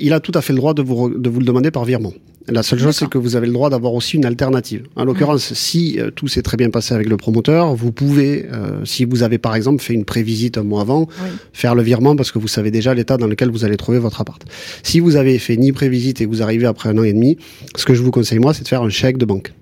Il 0.00 0.12
a 0.12 0.20
tout 0.20 0.32
à 0.34 0.42
fait 0.42 0.52
le 0.52 0.58
droit 0.58 0.74
de 0.74 0.82
vous, 0.82 1.08
de 1.08 1.30
vous 1.30 1.40
le 1.40 1.46
demander 1.46 1.70
par 1.70 1.84
virement. 1.84 2.12
La 2.48 2.62
seule 2.62 2.78
chose, 2.78 2.94
c'est 2.96 3.08
que 3.08 3.18
vous 3.18 3.34
avez 3.34 3.46
le 3.48 3.52
droit 3.52 3.70
d'avoir 3.70 3.92
aussi 3.94 4.16
une 4.16 4.24
alternative. 4.24 4.84
En 4.94 5.04
l'occurrence, 5.04 5.52
si 5.54 5.98
euh, 5.98 6.10
tout 6.10 6.28
s'est 6.28 6.42
très 6.42 6.56
bien 6.56 6.70
passé 6.70 6.94
avec 6.94 7.08
le 7.08 7.16
promoteur, 7.16 7.74
vous 7.74 7.90
pouvez, 7.90 8.46
euh, 8.52 8.84
si 8.84 9.04
vous 9.04 9.22
avez 9.24 9.38
par 9.38 9.54
exemple 9.56 9.82
fait 9.82 9.94
une 9.94 10.04
prévisite 10.04 10.56
un 10.58 10.62
mois 10.62 10.82
avant, 10.82 11.08
Oui. 11.22 11.28
faire 11.52 11.74
le 11.74 11.82
virement 11.82 12.14
parce 12.14 12.30
que 12.30 12.38
vous 12.38 12.48
savez 12.48 12.70
déjà 12.70 12.94
l'état 12.94 13.16
dans 13.16 13.26
lequel 13.26 13.50
vous 13.50 13.64
allez 13.64 13.76
trouver 13.76 13.98
votre 13.98 14.20
appart. 14.20 14.40
Si 14.84 15.00
vous 15.00 15.16
avez 15.16 15.38
fait 15.38 15.56
ni 15.56 15.72
prévisite 15.72 16.20
et 16.20 16.24
que 16.24 16.30
vous 16.30 16.42
arrivez 16.42 16.66
après 16.66 16.88
un 16.88 16.98
an 16.98 17.02
et 17.02 17.12
demi, 17.12 17.36
ce 17.74 17.84
que 17.84 17.94
je 17.94 18.02
vous 18.02 18.10
conseille 18.12 18.38
moi, 18.38 18.54
c'est 18.54 18.62
de 18.62 18.68
faire 18.68 18.82
un 18.82 18.90
chèque 18.90 19.18
de 19.18 19.24
banque. 19.24 19.52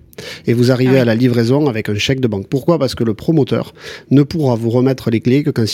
Et 0.47 0.53
vous 0.53 0.71
arrivez 0.71 0.91
Ah 0.91 0.95
oui. 0.95 0.99
à 0.99 1.05
la 1.05 1.15
livraison 1.15 1.67
avec 1.67 1.89
un 1.89 1.95
chèque 1.95 2.21
de 2.21 2.27
banque. 2.27 2.47
Pourquoi? 2.47 2.79
Parce 2.79 2.95
que 2.95 3.03
le 3.03 3.13
promoteur 3.13 3.73
ne 4.11 4.23
pourra 4.23 4.55
vous 4.55 4.69
remettre 4.69 5.09
les 5.09 5.19
clés 5.19 5.43
que 5.43 5.49
quand, 5.49 5.65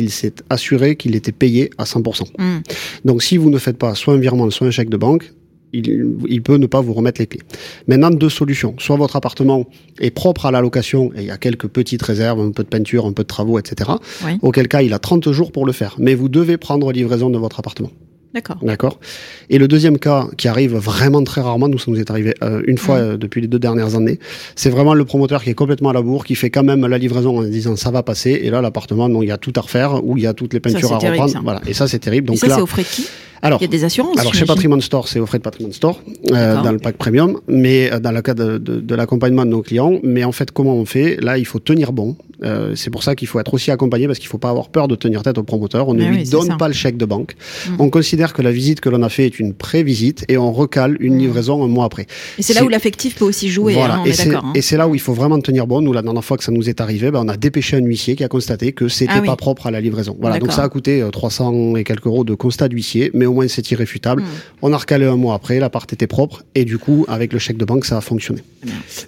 il 0.00 0.10
s'est 0.10 0.32
assuré 0.48 0.96
qu'il 0.96 1.14
était 1.16 1.32
payé 1.32 1.70
à 1.76 1.84
100%. 1.84 2.22
Mm. 2.38 2.58
Donc 3.04 3.22
si 3.22 3.36
vous 3.36 3.50
ne 3.50 3.58
faites 3.58 3.76
pas 3.76 3.94
soit 3.94 4.14
un 4.14 4.18
virement, 4.18 4.48
soit 4.50 4.68
un 4.68 4.70
chèque 4.70 4.88
de 4.88 4.96
banque, 4.96 5.32
il, 5.72 6.16
il 6.28 6.42
peut 6.42 6.56
ne 6.56 6.66
pas 6.66 6.80
vous 6.80 6.92
remettre 6.92 7.20
les 7.20 7.26
clés. 7.26 7.40
Maintenant, 7.86 8.10
deux 8.10 8.28
solutions. 8.28 8.74
Soit 8.78 8.96
votre 8.96 9.16
appartement 9.16 9.66
est 10.00 10.10
propre 10.10 10.46
à 10.46 10.50
la 10.50 10.60
location 10.60 11.10
et 11.16 11.20
il 11.20 11.26
y 11.26 11.30
a 11.30 11.36
quelques 11.38 11.68
petites 11.68 12.02
réserves, 12.02 12.40
un 12.40 12.50
peu 12.50 12.62
de 12.62 12.68
peinture, 12.68 13.06
un 13.06 13.12
peu 13.12 13.22
de 13.22 13.28
travaux, 13.28 13.58
etc. 13.58 13.90
Oui. 14.24 14.32
Auquel 14.42 14.68
cas, 14.68 14.82
il 14.82 14.92
a 14.92 14.98
30 14.98 15.30
jours 15.32 15.52
pour 15.52 15.66
le 15.66 15.72
faire. 15.72 15.96
Mais 15.98 16.14
vous 16.14 16.28
devez 16.28 16.56
prendre 16.56 16.90
livraison 16.92 17.30
de 17.30 17.38
votre 17.38 17.58
appartement. 17.58 17.90
D'accord. 18.32 18.58
D'accord? 18.62 19.00
Et 19.48 19.58
le 19.58 19.66
deuxième 19.66 19.98
cas 19.98 20.28
qui 20.36 20.46
arrive 20.46 20.76
vraiment 20.76 21.24
très 21.24 21.40
rarement, 21.40 21.66
nous, 21.66 21.80
ça 21.80 21.90
nous 21.90 21.98
est 21.98 22.12
arrivé 22.12 22.32
euh, 22.44 22.62
une 22.68 22.78
fois 22.78 22.94
euh, 22.98 23.16
depuis 23.16 23.40
les 23.40 23.48
deux 23.48 23.58
dernières 23.58 23.96
années, 23.96 24.20
c'est 24.54 24.70
vraiment 24.70 24.94
le 24.94 25.04
promoteur 25.04 25.42
qui 25.42 25.50
est 25.50 25.54
complètement 25.54 25.88
à 25.88 25.92
la 25.92 26.00
bourre, 26.00 26.24
qui 26.24 26.36
fait 26.36 26.48
quand 26.48 26.62
même 26.62 26.86
la 26.86 26.96
livraison 26.96 27.38
en 27.38 27.42
disant 27.42 27.74
ça 27.74 27.90
va 27.90 28.04
passer, 28.04 28.30
et 28.44 28.50
là 28.50 28.60
l'appartement, 28.60 29.08
non, 29.08 29.22
il 29.22 29.26
y 29.26 29.32
a 29.32 29.36
tout 29.36 29.52
à 29.56 29.60
refaire, 29.62 30.04
ou 30.04 30.16
il 30.16 30.22
y 30.22 30.26
a 30.28 30.32
toutes 30.32 30.54
les 30.54 30.60
Ça, 30.64 30.70
peintures 30.74 30.92
à 30.94 30.98
terrible, 30.98 31.14
reprendre. 31.22 31.32
ça. 31.32 31.40
Voilà. 31.42 31.60
Et 31.66 31.74
ça, 31.74 31.88
c'est 31.88 31.98
terrible. 31.98 32.26
et 32.26 32.28
Donc 32.28 32.38
ça, 32.38 32.46
là, 32.46 32.54
c'est 32.54 32.60
au 32.62 32.66
frais 32.66 32.82
de 32.82 32.86
qui? 32.86 33.06
Alors, 33.42 33.58
Il 33.60 33.64
y 33.64 33.68
a 33.68 33.68
des 33.68 33.84
assurances 33.84 34.18
alors 34.18 34.34
chez. 34.34 34.44
Patrimoine 34.44 34.80
Store, 34.80 35.08
c'est 35.08 35.18
au 35.20 35.26
frais 35.26 35.38
de 35.38 35.42
Patrimoine 35.42 35.72
Store 35.72 36.00
euh, 36.32 36.62
dans 36.62 36.72
le 36.72 36.78
pack 36.78 36.96
premium, 36.96 37.38
mais 37.48 37.90
euh, 37.92 38.00
dans 38.00 38.10
le 38.12 38.20
cas 38.22 38.34
de, 38.34 38.58
de, 38.58 38.80
de 38.80 38.94
l'accompagnement 38.94 39.44
de 39.44 39.50
nos 39.50 39.62
clients. 39.62 39.98
Mais 40.02 40.24
en 40.24 40.32
fait, 40.32 40.50
comment 40.50 40.74
on 40.74 40.84
fait? 40.84 41.16
Là, 41.20 41.38
il 41.38 41.44
faut 41.46 41.58
tenir 41.58 41.92
bon. 41.92 42.16
Euh, 42.42 42.74
c'est 42.74 42.88
pour 42.90 43.02
ça 43.02 43.14
qu'il 43.14 43.28
faut 43.28 43.38
être 43.38 43.52
aussi 43.52 43.70
accompagné 43.70 44.06
parce 44.06 44.18
qu'il 44.18 44.28
faut 44.28 44.38
pas 44.38 44.48
avoir 44.50 44.70
peur 44.70 44.88
de 44.88 44.94
tenir 44.94 45.22
tête 45.22 45.36
au 45.38 45.42
promoteur. 45.42 45.88
On 45.88 45.94
ne 45.94 45.98
Mais 46.00 46.08
lui 46.08 46.16
oui, 46.22 46.28
donne 46.30 46.46
ça. 46.46 46.56
pas 46.56 46.68
le 46.68 46.74
chèque 46.74 46.96
de 46.96 47.04
banque. 47.04 47.34
Mm. 47.68 47.72
On 47.78 47.90
considère 47.90 48.32
que 48.32 48.40
la 48.42 48.50
visite 48.50 48.80
que 48.80 48.88
l'on 48.88 49.02
a 49.02 49.08
fait 49.10 49.26
est 49.26 49.38
une 49.38 49.52
pré-visite 49.52 50.24
et 50.28 50.36
on 50.38 50.50
recale 50.52 50.96
une 51.00 51.16
Mm. 51.16 51.18
livraison 51.18 51.62
un 51.62 51.68
mois 51.68 51.84
après. 51.84 52.06
Et 52.38 52.42
c'est 52.42 52.54
là 52.54 52.64
où 52.64 52.68
l'affectif 52.68 53.16
peut 53.16 53.24
aussi 53.26 53.50
jouer, 53.50 53.74
voilà. 53.74 53.96
hein, 53.96 54.00
on 54.02 54.06
et 54.06 54.10
est 54.10 54.12
c'est 54.14 54.28
d'accord. 54.30 54.44
hein. 54.46 54.52
et 54.54 54.62
c'est 54.62 54.76
là 54.78 54.88
où 54.88 54.94
il 54.94 55.00
faut 55.00 55.12
vraiment 55.12 55.38
tenir 55.40 55.66
bon. 55.66 55.80
Nous, 55.82 55.92
la 55.92 56.00
dernière 56.02 56.24
fois 56.24 56.36
que 56.38 56.44
ça 56.44 56.50
nous 56.52 56.68
est 56.70 56.80
arrivé, 56.80 57.10
ben, 57.10 57.22
on 57.24 57.28
a 57.28 57.36
dépêché 57.36 57.76
un 57.76 57.80
huissier 57.84 58.16
qui 58.16 58.24
a 58.24 58.28
constaté 58.28 58.72
que 58.72 58.88
c'était 58.88 59.12
Ah 59.14 59.20
oui. 59.20 59.26
pas 59.26 59.36
propre 59.36 59.66
à 59.66 59.70
la 59.70 59.80
livraison. 59.80 60.16
Voilà. 60.20 60.38
Donc 60.38 60.52
ça 60.52 60.62
a 60.62 60.68
coûté 60.70 61.02
euh, 61.02 61.10
300 61.10 61.76
et 61.76 61.84
quelques 61.84 62.06
euros 62.06 62.24
de 62.24 62.34
constat 62.34 62.68
d'huissier, 62.68 63.10
mais 63.12 63.26
au 63.30 63.34
moins 63.34 63.48
c'est 63.48 63.70
irréfutable. 63.70 64.22
Mm. 64.22 64.26
On 64.62 64.72
a 64.72 64.76
recalé 64.76 65.06
un 65.06 65.16
mois 65.16 65.34
après, 65.34 65.58
l'appart 65.58 65.90
était 65.92 66.06
propre 66.06 66.42
et 66.54 66.64
du 66.64 66.76
coup, 66.78 67.04
avec 67.08 67.32
le 67.32 67.38
chèque 67.38 67.56
de 67.56 67.64
banque, 67.64 67.84
ça 67.86 67.96
a 67.96 68.00
fonctionné. 68.00 68.42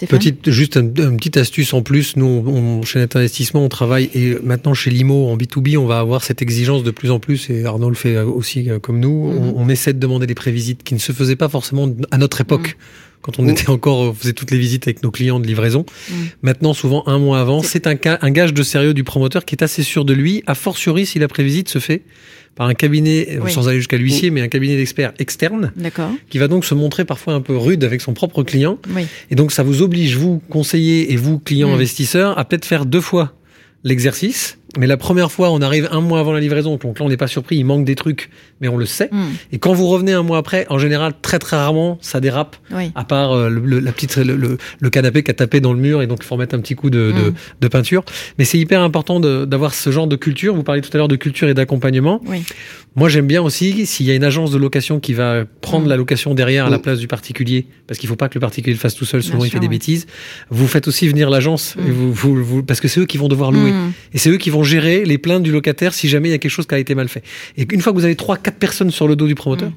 Petite, 0.07 0.51
juste 0.51 0.77
un- 0.79 0.83
une 0.83 1.17
petite 1.19 1.37
astuce 1.37 1.75
en 1.75 1.83
plus. 1.83 2.17
Nous, 2.17 2.25
on, 2.47 2.83
chez 2.83 2.99
Net 3.01 3.15
Investissement, 3.17 3.65
on 3.65 3.69
travaille 3.69 4.09
et 4.15 4.37
maintenant 4.43 4.73
chez 4.75 4.91
Limo 4.91 5.29
en 5.29 5.37
B2B, 5.37 5.77
on 5.77 5.87
va 5.87 5.99
avoir 5.99 6.25
cette 6.25 6.41
exigence 6.43 6.83
de 6.85 6.91
plus 6.91 7.11
en 7.11 7.19
plus 7.21 7.51
et 7.51 7.65
Arnaud 7.65 7.91
le 7.91 7.95
fait 7.95 8.17
aussi 8.19 8.71
euh, 8.71 8.79
comme 8.79 8.99
nous. 9.01 9.31
Mhm. 9.33 9.39
On, 9.39 9.55
on 9.65 9.69
essaie 9.69 9.93
de 9.93 9.99
demander 9.99 10.27
des 10.27 10.35
prévisites 10.35 10.83
qui 10.83 10.95
ne 10.95 10.99
se 11.01 11.13
faisaient 11.13 11.37
pas 11.37 11.49
forcément 11.49 11.89
à 12.11 12.19
notre 12.19 12.41
époque. 12.41 12.77
Quand 13.23 13.39
on 13.39 13.49
était 13.49 13.71
encore, 13.71 13.99
on 14.01 14.13
faisait 14.13 14.33
toutes 14.33 14.51
les 14.51 14.59
visites 14.59 14.87
avec 14.89 15.03
nos 15.03 15.11
clients 15.11 15.39
de 15.41 15.47
livraison. 15.47 15.87
Mhm. 16.11 16.17
Maintenant, 16.43 16.75
souvent 16.75 17.05
un 17.07 17.19
mois 17.19 17.41
avant, 17.41 17.63
C'est- 17.63 17.87
un, 17.87 17.97
un 18.21 18.31
gage 18.31 18.53
de 18.53 18.63
sérieux 18.63 18.95
du 18.95 19.05
promoteur 19.05 19.45
qui 19.45 19.55
est 19.55 19.63
assez 19.63 19.83
sûr 19.85 20.05
de 20.05 20.13
lui, 20.13 20.43
a 20.47 20.55
fortiori 20.55 21.07
si 21.07 21.19
la 21.19 21.29
prévisite 21.29 21.69
se 21.69 21.79
fait 21.79 22.03
par 22.55 22.67
un 22.67 22.75
cabinet, 22.75 23.29
euh, 23.31 23.39
Oui. 23.45 23.53
sans 23.53 23.69
aller 23.69 23.79
jusqu'à 23.79 23.97
l'huissier, 23.97 24.31
mais 24.31 24.43
un 24.43 24.49
cabinet 24.49 24.77
d'experts 24.77 25.13
externe, 25.19 25.73
D'accord. 25.77 26.11
qui 26.29 26.37
va 26.39 26.49
donc 26.49 26.65
se 26.67 26.75
montrer 26.75 27.05
parfois 27.07 27.33
un 27.33 27.41
peu 27.41 27.57
rude 27.57 27.83
avec 27.85 28.01
son 28.03 28.13
propre 28.13 28.43
client. 28.43 28.79
Oui. 28.95 29.07
Et 29.31 29.37
donc, 29.37 29.53
ça 29.53 29.63
vous 29.63 29.81
oblige, 29.83 30.17
vous, 30.19 30.43
conseiller 30.51 31.13
et 31.13 31.17
vous, 31.17 31.39
client 31.39 31.71
Mm. 31.71 31.75
investisseur, 31.75 32.39
à 32.39 32.45
peut-être 32.45 32.67
faire 32.67 32.85
deux 32.85 33.01
fois 33.01 33.33
l'exercice. 33.85 34.59
Mais 34.79 34.87
la 34.87 34.97
première 34.97 35.31
fois, 35.31 35.51
on 35.51 35.61
arrive 35.61 35.87
un 35.93 36.01
mois 36.01 36.19
avant 36.21 36.33
la 36.33 36.41
livraison, 36.41 36.77
donc 36.77 36.99
là, 36.99 37.05
on 37.05 37.09
n'est 37.11 37.19
pas 37.19 37.27
surpris, 37.27 37.57
il 37.57 37.65
manque 37.65 37.85
des 37.85 37.95
trucs, 37.95 38.31
mais 38.63 38.69
on 38.69 38.79
le 38.79 38.87
sait. 38.87 39.11
Mm. 39.13 39.25
Et 39.53 39.59
quand 39.59 39.75
vous 39.75 39.87
revenez 39.87 40.13
un 40.13 40.23
mois 40.23 40.39
après, 40.39 40.65
en 40.71 40.79
général, 40.79 41.13
très 41.21 41.39
très 41.39 41.57
rarement, 41.57 41.99
ça 42.01 42.21
dérape, 42.21 42.57
Oui. 42.75 42.91
à 42.95 43.05
part 43.05 43.33
euh, 43.33 43.51
le, 43.51 43.81
la 43.81 43.93
petite, 43.93 44.17
le, 44.17 44.35
le- 44.35 44.57
le 44.81 44.91
canapé 44.91 45.23
qui 45.23 45.31
a 45.31 45.35
tapé 45.35 45.61
dans 45.61 45.75
le 45.75 45.79
mur, 45.79 46.01
et 46.01 46.07
donc 46.07 46.21
il 46.23 46.27
faut 46.27 46.37
remettre 46.37 46.55
un 46.55 46.61
petit 46.61 46.75
coup 46.75 46.89
de, 46.89 47.13
de, 47.13 47.31
Mm. 47.31 47.35
de 47.61 47.69
peinture. 47.69 48.03
Mais 48.39 48.45
c'est 48.47 48.59
hyper 48.59 48.81
important 48.81 49.21
d'avoir 49.21 49.75
ce 49.75 49.91
genre 49.91 50.07
de 50.07 50.17
culture. 50.17 50.55
Vous 50.55 50.63
parliez 50.63 50.81
tout 50.81 50.91
à 50.95 50.97
l'heure 50.97 51.09
de 51.09 51.17
culture 51.17 51.49
et 51.49 51.55
d'accompagnement. 51.55 52.23
Oui. 52.27 52.43
Moi, 52.95 53.09
j'aime 53.09 53.27
bien 53.27 53.41
aussi 53.43 53.87
s'il 53.87 54.05
y 54.07 54.11
a 54.11 54.15
une 54.15 54.25
agence 54.25 54.51
de 54.51 54.59
location 54.59 55.01
qui 55.01 55.13
va 55.15 55.45
prendre 55.61 55.87
Mm. 55.87 55.89
la 55.91 55.97
location 55.97 56.35
derrière 56.35 56.67
à 56.67 56.71
la 56.71 56.79
Mm. 56.79 56.83
place 56.83 56.99
du 56.99 57.09
particulier, 57.09 57.67
parce 57.87 57.99
qu'il 58.01 58.09
faut 58.09 58.17
pas 58.17 58.29
que 58.31 58.35
le 58.37 58.41
particulier 58.41 58.73
le 58.75 58.81
fasse 58.81 58.95
tout 58.95 59.05
seul, 59.05 59.21
Bien 59.21 59.31
souvent 59.31 59.45
il 59.45 59.49
sûr, 59.51 59.57
fait 59.57 59.61
des 59.61 59.67
oui. 59.67 59.77
bêtises. 59.77 60.07
Vous 60.51 60.67
faites 60.67 60.89
aussi 60.89 61.09
venir 61.09 61.29
l'agence, 61.29 61.77
Mm. 61.77 61.91
vous, 61.91 62.13
vous, 62.13 62.43
vous- 62.45 62.63
parce 62.63 62.81
que 62.81 62.89
c'est 62.89 63.01
eux 63.01 63.07
qui 63.07 63.19
vont 63.19 63.29
devoir 63.29 63.53
louer. 63.53 63.73
Mm. 63.73 63.93
Et 64.15 64.19
c'est 64.19 64.31
eux 64.31 64.39
qui 64.39 64.49
vont 64.51 64.62
vont 64.63 64.69
gérer 64.69 65.05
les 65.05 65.19
plaintes 65.19 65.43
du 65.43 65.51
locataire 65.53 65.93
si 65.95 66.09
jamais 66.09 66.29
il 66.29 66.33
y 66.33 66.35
a 66.35 66.39
quelque 66.39 66.51
chose 66.51 66.67
qui 66.67 66.75
a 66.75 66.79
été 66.79 66.95
mal 66.95 67.09
fait. 67.09 67.23
Et 67.57 67.67
une 67.73 67.81
fois 67.81 67.93
que 67.93 67.99
vous 67.99 68.05
avez 68.05 68.17
trois, 68.17 68.37
quatre 68.37 68.59
personnes 68.59 68.91
sur 68.91 69.09
le 69.09 69.17
dos 69.17 69.27
du 69.27 69.35
promoteur, 69.35 69.71
Mm. 69.71 69.75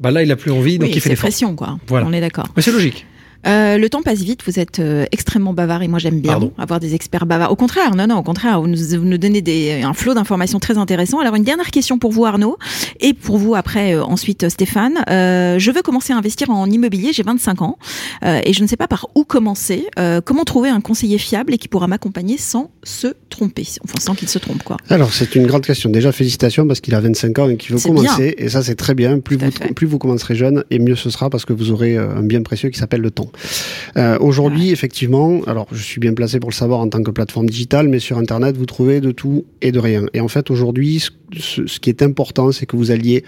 bah 0.00 0.10
là, 0.10 0.22
il 0.22 0.30
a 0.32 0.36
plus 0.36 0.50
envie, 0.50 0.78
donc 0.78 0.88
Oui, 0.88 0.94
il 0.96 1.00
fait 1.00 1.10
des 1.10 1.16
pression, 1.16 1.54
quoi. 1.54 1.78
Voilà. 1.86 2.06
On 2.06 2.12
est 2.12 2.20
d'accord. 2.20 2.46
Mais 2.56 2.62
c'est 2.62 2.72
logique. 2.72 3.06
Euh, 3.46 3.78
le 3.78 3.88
temps 3.88 4.02
passe 4.02 4.20
vite, 4.20 4.40
vous 4.46 4.58
êtes 4.58 4.78
euh, 4.80 5.06
extrêmement 5.12 5.52
bavard 5.52 5.82
et 5.82 5.88
moi 5.88 5.98
j'aime 5.98 6.20
bien 6.20 6.32
Pardon? 6.32 6.52
avoir 6.58 6.80
des 6.80 6.94
experts 6.94 7.26
bavards. 7.26 7.52
Au 7.52 7.56
contraire, 7.56 7.94
non, 7.94 8.06
non, 8.06 8.18
au 8.18 8.22
contraire, 8.22 8.60
vous 8.60 8.66
nous, 8.66 8.76
vous 8.76 9.04
nous 9.04 9.18
donnez 9.18 9.42
des, 9.42 9.82
un 9.82 9.92
flot 9.92 10.14
d'informations 10.14 10.58
très 10.58 10.78
intéressant. 10.78 11.20
Alors 11.20 11.34
une 11.34 11.44
dernière 11.44 11.70
question 11.70 11.98
pour 11.98 12.12
vous 12.12 12.24
Arnaud 12.24 12.56
et 13.00 13.12
pour 13.12 13.38
vous 13.38 13.54
après 13.54 13.94
euh, 13.94 14.04
ensuite 14.04 14.48
Stéphane. 14.48 14.94
Je 15.08 15.70
veux 15.70 15.82
commencer 15.82 16.12
à 16.12 16.16
investir 16.16 16.50
en 16.50 16.68
immobilier, 16.68 17.12
j'ai 17.12 17.22
25 17.22 17.62
ans 17.62 17.78
et 18.22 18.52
je 18.52 18.62
ne 18.62 18.66
sais 18.66 18.76
pas 18.76 18.88
par 18.88 19.08
où 19.14 19.24
commencer. 19.24 19.86
Comment 20.24 20.44
trouver 20.44 20.68
un 20.68 20.80
conseiller 20.80 21.18
fiable 21.18 21.54
et 21.54 21.58
qui 21.58 21.68
pourra 21.68 21.86
m'accompagner 21.86 22.38
sans 22.38 22.70
se 22.82 23.08
tromper, 23.30 23.66
enfin 23.84 24.00
sans 24.00 24.14
qu'il 24.14 24.28
se 24.28 24.38
trompe 24.38 24.62
quoi. 24.62 24.76
Alors, 24.88 25.12
c'est 25.12 25.34
une 25.34 25.46
grande 25.46 25.64
question. 25.64 25.90
Déjà, 25.90 26.12
félicitations 26.12 26.66
parce 26.66 26.80
qu'il 26.80 26.94
a 26.94 27.00
25 27.00 27.38
ans 27.38 27.48
et 27.48 27.56
qu'il 27.56 27.74
veut 27.74 27.80
commencer. 27.80 28.34
Et 28.38 28.48
ça, 28.48 28.62
c'est 28.62 28.74
très 28.74 28.94
bien. 28.94 29.18
Plus 29.20 29.36
vous, 29.36 29.50
plus 29.74 29.86
vous 29.86 29.98
commencerez 29.98 30.34
jeune, 30.34 30.64
et 30.70 30.78
mieux 30.78 30.96
ce 30.96 31.10
sera 31.10 31.30
parce 31.30 31.44
que 31.44 31.52
vous 31.52 31.70
aurez 31.70 31.96
un 31.96 32.22
bien 32.22 32.42
précieux 32.42 32.70
qui 32.70 32.78
s'appelle 32.78 33.00
le 33.00 33.10
temps. 33.10 33.30
Euh, 33.96 34.18
Aujourd'hui, 34.20 34.70
effectivement, 34.70 35.40
alors 35.46 35.66
je 35.72 35.82
suis 35.82 36.00
bien 36.00 36.14
placé 36.14 36.40
pour 36.40 36.50
le 36.50 36.54
savoir 36.54 36.80
en 36.80 36.88
tant 36.88 37.02
que 37.02 37.10
plateforme 37.10 37.48
digitale, 37.48 37.88
mais 37.88 37.98
sur 37.98 38.18
Internet, 38.18 38.56
vous 38.56 38.66
trouvez 38.66 39.00
de 39.00 39.10
tout 39.12 39.44
et 39.62 39.72
de 39.72 39.78
rien. 39.78 40.06
Et 40.14 40.20
en 40.20 40.28
fait, 40.28 40.50
aujourd'hui, 40.50 41.00
ce, 41.00 41.10
ce- 41.38 41.66
ce 41.66 41.80
qui 41.80 41.90
est 41.90 42.02
important, 42.02 42.52
c'est 42.52 42.66
que 42.66 42.76
vous 42.76 42.90
alliez 42.90 43.24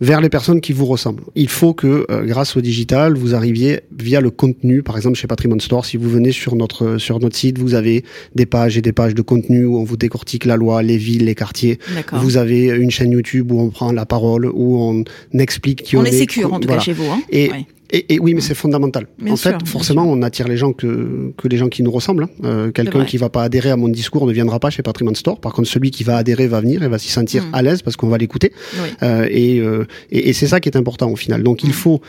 vers 0.00 0.20
les 0.20 0.28
personnes 0.28 0.60
qui 0.60 0.72
vous 0.72 0.86
ressemblent. 0.86 1.24
Il 1.34 1.48
faut 1.48 1.74
que, 1.74 2.06
euh, 2.08 2.24
grâce 2.24 2.56
au 2.56 2.60
digital, 2.60 3.14
vous 3.16 3.34
arriviez 3.34 3.80
via 3.98 4.20
le 4.20 4.30
contenu. 4.30 4.84
Par 4.84 4.96
exemple, 4.96 5.16
chez 5.18 5.26
Patrimoine 5.26 5.60
Store, 5.60 5.84
si 5.84 5.96
vous 5.96 6.08
venez 6.08 6.30
sur 6.30 6.54
notre 6.54 6.98
sur 6.98 7.18
notre 7.18 7.34
site, 7.34 7.58
vous 7.58 7.74
avez 7.74 8.04
des 8.36 8.46
pages 8.46 8.78
et 8.78 8.80
des 8.80 8.92
pages 8.92 9.14
de 9.16 9.22
contenu 9.22 9.64
où 9.64 9.76
on 9.76 9.82
vous 9.82 9.96
décortique 9.96 10.44
la 10.44 10.56
loi, 10.56 10.84
les 10.84 10.98
villes, 10.98 11.24
les 11.24 11.34
quartiers. 11.34 11.80
Vous 12.12 12.36
avez 12.36 12.66
une 12.66 12.92
chaîne 12.92 13.10
YouTube 13.10 13.50
où 13.50 13.60
on 13.60 13.70
prend 13.70 13.90
la 13.90 14.06
parole, 14.06 14.46
où 14.46 14.78
on 14.80 15.02
explique 15.36 15.82
qui 15.82 15.96
on, 15.96 16.00
On 16.00 16.04
est 16.04 16.12
sécure 16.12 16.52
en 16.54 16.60
tout 16.60 16.68
Voilà. 16.68 16.78
cas 16.80 16.84
chez 16.84 16.92
vous. 16.92 17.10
Hein 17.10 17.20
Et, 17.30 17.50
Ouais. 17.50 17.66
Et, 17.90 18.14
et 18.14 18.18
oui, 18.18 18.34
mais 18.34 18.40
c'est 18.40 18.54
fondamental. 18.54 19.06
Bien 19.18 19.32
en 19.32 19.36
sûr, 19.36 19.50
fait, 19.52 19.66
forcément, 19.68 20.04
on 20.04 20.20
attire 20.22 20.46
les 20.48 20.56
gens 20.56 20.72
que, 20.72 21.32
que 21.36 21.48
les 21.48 21.56
gens 21.56 21.68
qui 21.68 21.82
nous 21.82 21.90
ressemblent. 21.90 22.24
hein. 22.24 22.28
Euh, 22.44 22.70
Quelqu'un 22.70 23.04
qui 23.04 23.16
va 23.16 23.28
pas 23.30 23.42
adhérer 23.42 23.70
à 23.70 23.76
mon 23.76 23.88
discours 23.88 24.26
ne 24.26 24.32
viendra 24.32 24.58
pas 24.60 24.70
chez 24.70 24.82
Patrimoine 24.82 25.14
Store. 25.16 25.40
Par 25.40 25.52
contre, 25.52 25.68
celui 25.68 25.90
qui 25.90 26.04
va 26.04 26.16
adhérer 26.16 26.46
va 26.48 26.60
venir 26.60 26.82
et 26.82 26.88
va 26.88 26.98
s'y 26.98 27.08
sentir 27.08 27.44
Mm. 27.44 27.54
à 27.54 27.62
l'aise 27.62 27.82
parce 27.82 27.96
qu'on 27.96 28.08
va 28.08 28.18
l'écouter. 28.18 28.52
Oui. 28.82 28.88
Euh, 29.02 29.26
et 29.30 29.60
euh, 29.60 29.86
et, 30.10 30.28
et 30.28 30.32
c'est 30.32 30.46
ça 30.46 30.60
qui 30.60 30.68
est 30.68 30.76
important 30.76 31.10
au 31.10 31.16
final. 31.16 31.42
Donc, 31.42 31.62
il 31.64 31.70
Mm. 31.70 31.72
faut. 31.72 32.00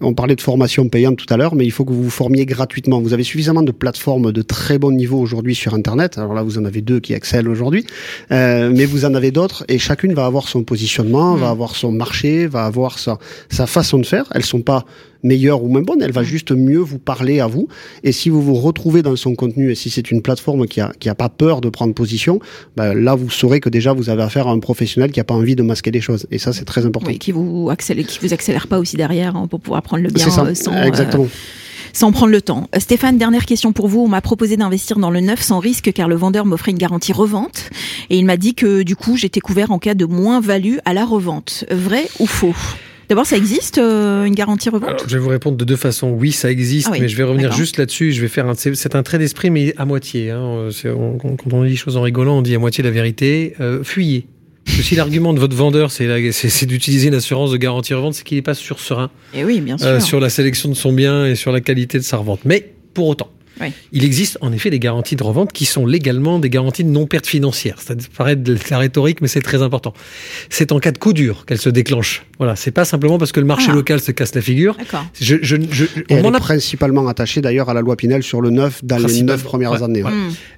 On 0.00 0.14
parlait 0.14 0.36
de 0.36 0.40
formation 0.40 0.88
payante 0.88 1.16
tout 1.16 1.32
à 1.32 1.36
l'heure, 1.36 1.54
mais 1.54 1.64
il 1.64 1.72
faut 1.72 1.84
que 1.84 1.92
vous 1.92 2.04
vous 2.04 2.10
formiez 2.10 2.46
gratuitement. 2.46 3.00
Vous 3.00 3.12
avez 3.12 3.24
suffisamment 3.24 3.62
de 3.62 3.72
plateformes 3.72 4.32
de 4.32 4.42
très 4.42 4.78
bon 4.78 4.92
niveau 4.92 5.18
aujourd'hui 5.18 5.54
sur 5.54 5.74
Internet. 5.74 6.18
Alors 6.18 6.34
là, 6.34 6.42
vous 6.42 6.58
en 6.58 6.64
avez 6.64 6.80
deux 6.82 7.00
qui 7.00 7.14
excellent 7.14 7.50
aujourd'hui, 7.50 7.84
euh, 8.30 8.72
mais 8.74 8.84
vous 8.84 9.04
en 9.04 9.14
avez 9.14 9.30
d'autres 9.30 9.64
et 9.68 9.78
chacune 9.78 10.14
va 10.14 10.26
avoir 10.26 10.48
son 10.48 10.62
positionnement, 10.62 11.36
Mm. 11.36 11.40
va 11.40 11.50
avoir 11.50 11.74
son 11.74 11.92
marché, 11.92 12.46
va 12.46 12.64
avoir 12.64 12.98
sa, 12.98 13.18
sa 13.50 13.66
façon 13.66 13.98
de 13.98 14.06
faire. 14.06 14.26
Elles 14.34 14.44
sont 14.44 14.62
pas 14.62 14.84
meilleures 15.22 15.62
ou 15.62 15.68
moins 15.68 15.82
bonnes, 15.82 16.02
elle 16.02 16.12
va 16.12 16.22
juste 16.22 16.52
mieux 16.52 16.78
vous 16.78 16.98
parler 16.98 17.40
à 17.40 17.46
vous. 17.46 17.68
Et 18.04 18.12
si 18.12 18.30
vous 18.30 18.42
vous 18.42 18.54
retrouvez 18.54 19.02
dans 19.02 19.16
son 19.16 19.34
contenu 19.34 19.70
et 19.70 19.74
si 19.74 19.90
c'est 19.90 20.10
une 20.10 20.22
plateforme 20.22 20.66
qui 20.66 20.80
a, 20.80 20.92
qui 20.98 21.08
a 21.08 21.14
pas 21.14 21.28
peur 21.28 21.60
de 21.60 21.68
prendre 21.68 21.94
position, 21.94 22.40
ben 22.76 22.94
là, 22.94 23.14
vous 23.14 23.30
saurez 23.30 23.60
que 23.60 23.68
déjà 23.68 23.92
vous 23.92 24.10
avez 24.10 24.22
affaire 24.22 24.48
à 24.48 24.52
un 24.52 24.58
professionnel 24.58 25.10
qui 25.10 25.20
a 25.20 25.24
pas 25.24 25.34
envie 25.34 25.56
de 25.56 25.62
masquer 25.62 25.90
les 25.90 26.00
choses. 26.00 26.26
Et 26.30 26.38
ça, 26.38 26.52
c'est 26.52 26.64
très 26.64 26.86
important. 26.86 27.08
Oui, 27.08 27.18
qui 27.18 27.32
vous 27.32 27.68
accélère, 27.70 28.06
qui 28.06 28.18
vous 28.20 28.32
accélère 28.32 28.66
pas 28.66 28.78
aussi 28.78 28.96
derrière 28.96 29.36
hein, 29.36 29.46
pour 29.48 29.60
pouvoir 29.60 29.82
prendre 29.82 30.02
le 30.02 30.10
bien 30.10 30.30
ça, 30.30 30.44
euh, 30.44 30.54
sans, 30.54 30.72
euh, 30.72 30.84
exactement. 30.84 31.26
sans 31.92 32.12
prendre 32.12 32.32
le 32.32 32.42
temps. 32.42 32.68
Euh, 32.74 32.80
Stéphane, 32.80 33.18
dernière 33.18 33.46
question 33.46 33.72
pour 33.72 33.88
vous. 33.88 34.00
On 34.00 34.08
m'a 34.08 34.20
proposé 34.20 34.56
d'investir 34.56 34.98
dans 34.98 35.10
le 35.10 35.20
neuf 35.20 35.42
sans 35.42 35.58
risque 35.58 35.92
car 35.92 36.08
le 36.08 36.16
vendeur 36.16 36.46
m'offrait 36.46 36.70
une 36.70 36.78
garantie 36.78 37.12
revente 37.12 37.70
et 38.10 38.18
il 38.18 38.24
m'a 38.24 38.36
dit 38.36 38.54
que 38.54 38.82
du 38.82 38.96
coup 38.96 39.16
j'étais 39.16 39.40
couvert 39.40 39.70
en 39.70 39.78
cas 39.78 39.94
de 39.94 40.04
moins-value 40.04 40.76
à 40.84 40.94
la 40.94 41.04
revente. 41.04 41.64
Vrai 41.70 42.08
ou 42.20 42.26
faux? 42.26 42.54
D'abord, 43.08 43.24
ça 43.26 43.36
existe 43.36 43.78
euh, 43.78 44.24
une 44.24 44.34
garantie 44.34 44.68
revente 44.68 44.90
Alors, 44.90 45.08
je 45.08 45.14
vais 45.16 45.22
vous 45.22 45.30
répondre 45.30 45.56
de 45.56 45.64
deux 45.64 45.76
façons. 45.76 46.10
Oui, 46.10 46.30
ça 46.32 46.50
existe, 46.50 46.88
Ah 46.90 46.92
oui, 46.92 47.00
mais 47.00 47.08
je 47.08 47.16
vais 47.16 47.22
revenir 47.24 47.52
juste 47.52 47.78
là-dessus. 47.78 48.12
Je 48.12 48.20
vais 48.20 48.28
faire 48.28 48.46
un, 48.48 48.54
c'est 48.54 48.94
un 48.94 49.02
trait 49.02 49.18
d'esprit, 49.18 49.50
mais 49.50 49.74
à 49.78 49.84
moitié. 49.86 50.30
Hein. 50.30 50.68
Euh, 50.84 50.94
on- 50.94 51.16
quand 51.16 51.36
on 51.52 51.64
dit 51.64 51.70
les 51.70 51.76
choses 51.76 51.96
en 51.96 52.02
rigolant, 52.02 52.38
on 52.38 52.42
dit 52.42 52.54
à 52.54 52.58
moitié 52.58 52.84
la 52.84 52.90
vérité. 52.90 53.54
Euh, 53.60 53.82
fuyez. 53.82 54.26
Si 54.66 54.94
l'argument 54.94 55.32
de 55.32 55.40
votre 55.40 55.56
vendeur, 55.56 55.90
c'est 55.90 56.66
d'utiliser 56.66 57.08
une 57.08 57.14
assurance 57.14 57.50
de 57.50 57.56
garantie 57.56 57.94
revente, 57.94 58.12
c'est 58.12 58.24
qu'il 58.24 58.36
n'est 58.36 58.42
pas 58.42 58.52
sur 58.52 58.78
serein 58.80 59.10
Eh 59.34 59.42
oui, 59.42 59.60
bien 59.62 59.78
sûr. 59.78 59.86
euh, 59.86 60.00
sur 60.00 60.20
la 60.20 60.28
sélection 60.28 60.68
de 60.68 60.74
son 60.74 60.92
bien 60.92 61.24
et 61.24 61.34
sur 61.36 61.50
la 61.52 61.62
qualité 61.62 61.96
de 61.98 62.04
sa 62.04 62.18
revente. 62.18 62.40
Mais 62.44 62.72
pour 62.92 63.08
autant, 63.08 63.30
Oui. 63.62 63.68
il 63.92 64.04
existe 64.04 64.36
en 64.42 64.52
effet 64.52 64.68
des 64.68 64.78
garanties 64.78 65.16
de 65.16 65.22
revente 65.22 65.54
qui 65.54 65.64
sont 65.64 65.86
légalement 65.86 66.38
des 66.38 66.50
garanties 66.50 66.84
de 66.84 66.90
non-perte 66.90 67.26
financière. 67.26 67.80
Ça 67.80 67.94
paraît 68.18 68.36
de 68.36 68.58
la 68.70 68.78
rhétorique, 68.78 69.22
mais 69.22 69.28
c'est 69.28 69.40
très 69.40 69.62
important. 69.62 69.94
C'est 70.50 70.70
en 70.70 70.80
cas 70.80 70.92
de 70.92 70.98
coup 70.98 71.14
dur 71.14 71.46
qu'elle 71.46 71.58
se 71.58 71.70
déclenche. 71.70 72.26
Voilà, 72.38 72.54
c'est 72.56 72.70
pas 72.70 72.84
simplement 72.84 73.18
parce 73.18 73.32
que 73.32 73.40
le 73.40 73.46
marché 73.46 73.68
Ah. 73.70 73.74
local 73.74 74.00
se 74.00 74.12
casse 74.12 74.34
la 74.34 74.40
figure. 74.40 74.76
D'accord. 74.78 75.04
Je, 75.20 75.36
je, 75.42 75.56
je, 75.70 75.84
Et 75.84 75.88
on 76.10 76.16
elle 76.18 76.22
m'en 76.22 76.32
est 76.32 76.36
a- 76.36 76.40
principalement 76.40 77.06
attachée 77.08 77.40
d'ailleurs 77.40 77.68
à 77.68 77.74
la 77.74 77.80
loi 77.80 77.96
Pinel 77.96 78.22
sur 78.22 78.40
le 78.40 78.50
neuf 78.50 78.84
dans 78.84 78.98
les 78.98 79.22
neuf 79.22 79.42
premières 79.42 79.72
ouais, 79.72 79.82
années. 79.82 80.02
ouais. 80.04 80.10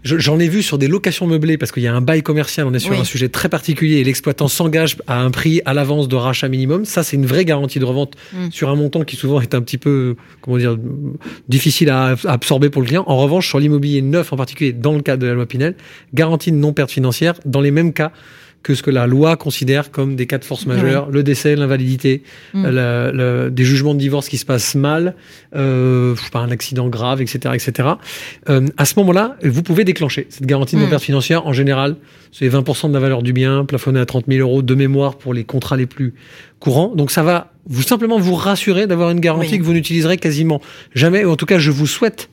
Je- 0.04 0.18
j'en 0.18 0.38
ai 0.38 0.48
vu 0.48 0.62
sur 0.62 0.76
des 0.78 0.88
locations 0.88 1.26
meublées 1.26 1.56
parce 1.56 1.72
qu'il 1.72 1.82
y 1.82 1.86
a 1.86 1.94
un 1.94 2.00
bail 2.02 2.22
commercial, 2.22 2.66
on 2.66 2.74
est 2.74 2.78
sur 2.78 2.92
Oui. 2.92 2.98
un 3.00 3.04
sujet 3.04 3.28
très 3.30 3.48
particulier 3.48 3.96
et 3.96 4.04
l'exploitant 4.04 4.46
s'engage 4.48 4.96
à 5.06 5.20
un 5.20 5.30
prix 5.30 5.62
à 5.64 5.72
l'avance 5.74 6.06
de 6.08 6.16
rachat 6.16 6.48
minimum. 6.48 6.84
Ça, 6.84 7.02
c'est 7.02 7.16
une 7.16 7.26
vraie 7.26 7.44
garantie 7.46 7.78
de 7.78 7.84
revente 7.86 8.14
Mm. 8.34 8.50
sur 8.50 8.68
un 8.68 8.74
montant 8.76 9.02
qui 9.04 9.16
souvent 9.16 9.40
est 9.40 9.54
un 9.54 9.62
petit 9.62 9.78
peu, 9.78 10.16
comment 10.42 10.58
dire, 10.58 10.76
difficile 11.48 11.90
à 11.90 12.14
absorber 12.26 12.70
pour 12.70 12.82
le 12.82 12.86
client. 12.88 13.04
En 13.06 13.16
revanche, 13.16 13.48
sur 13.48 13.58
l'immobilier 13.58 14.02
neuf 14.02 14.32
en 14.32 14.36
particulier, 14.36 14.72
dans 14.72 14.92
le 14.94 15.00
cadre 15.02 15.22
de 15.22 15.26
la 15.28 15.34
loi 15.34 15.46
Pinel, 15.46 15.74
garantie 16.14 16.52
de 16.52 16.56
non-perte 16.56 16.90
financière 16.90 17.34
dans 17.46 17.60
les 17.60 17.70
mêmes 17.70 17.92
cas 17.92 18.12
que 18.62 18.74
ce 18.74 18.82
que 18.82 18.90
la 18.90 19.06
loi 19.06 19.36
considère 19.36 19.90
comme 19.90 20.16
des 20.16 20.26
cas 20.26 20.36
de 20.36 20.44
force 20.44 20.66
majeure, 20.66 21.08
le 21.10 21.22
décès, 21.22 21.56
l'invalidité, 21.56 22.22
Mm. 22.52 22.64
euh, 22.66 22.70
la- 22.70 23.12
la- 23.12 23.50
des 23.50 23.64
jugements 23.64 23.94
de 23.94 23.98
divorce 23.98 24.28
qui 24.28 24.36
se 24.36 24.44
passent 24.44 24.74
mal, 24.74 25.14
euh, 25.56 26.14
je 26.16 26.22
sais 26.22 26.30
pas, 26.30 26.40
un 26.40 26.50
accident 26.50 26.88
grave, 26.88 27.22
etc., 27.22 27.54
etc. 27.54 27.88
Euh, 28.50 28.66
à 28.76 28.84
ce 28.84 28.94
moment-là, 28.98 29.36
vous 29.42 29.62
pouvez 29.62 29.84
déclencher 29.84 30.26
cette 30.28 30.44
garantie 30.46 30.76
de 30.76 30.80
Mm. 30.80 30.84
non-perte 30.84 31.02
financière. 31.04 31.46
En 31.46 31.52
général, 31.54 31.96
c'est 32.32 32.48
20% 32.48 32.88
de 32.88 32.94
la 32.94 33.00
valeur 33.00 33.22
du 33.22 33.32
bien, 33.32 33.64
plafonné 33.64 33.98
à 33.98 34.04
30 34.06 34.26
000 34.28 34.40
euros 34.46 34.60
de 34.62 34.74
mémoire 34.74 35.16
pour 35.16 35.32
les 35.32 35.44
contrats 35.44 35.76
les 35.78 35.86
plus 35.86 36.12
courants. 36.58 36.94
Donc 36.94 37.10
ça 37.10 37.22
va 37.22 37.52
vous 37.66 37.82
simplement 37.82 38.18
vous 38.18 38.34
rassurer 38.34 38.86
d'avoir 38.86 39.10
une 39.10 39.20
garantie 39.20 39.52
Oui. 39.52 39.58
que 39.58 39.64
vous 39.64 39.72
n'utiliserez 39.72 40.18
quasiment 40.18 40.60
jamais. 40.94 41.24
Ou 41.24 41.30
en 41.30 41.36
tout 41.36 41.46
cas, 41.46 41.58
je 41.58 41.70
vous 41.70 41.86
souhaite 41.86 42.28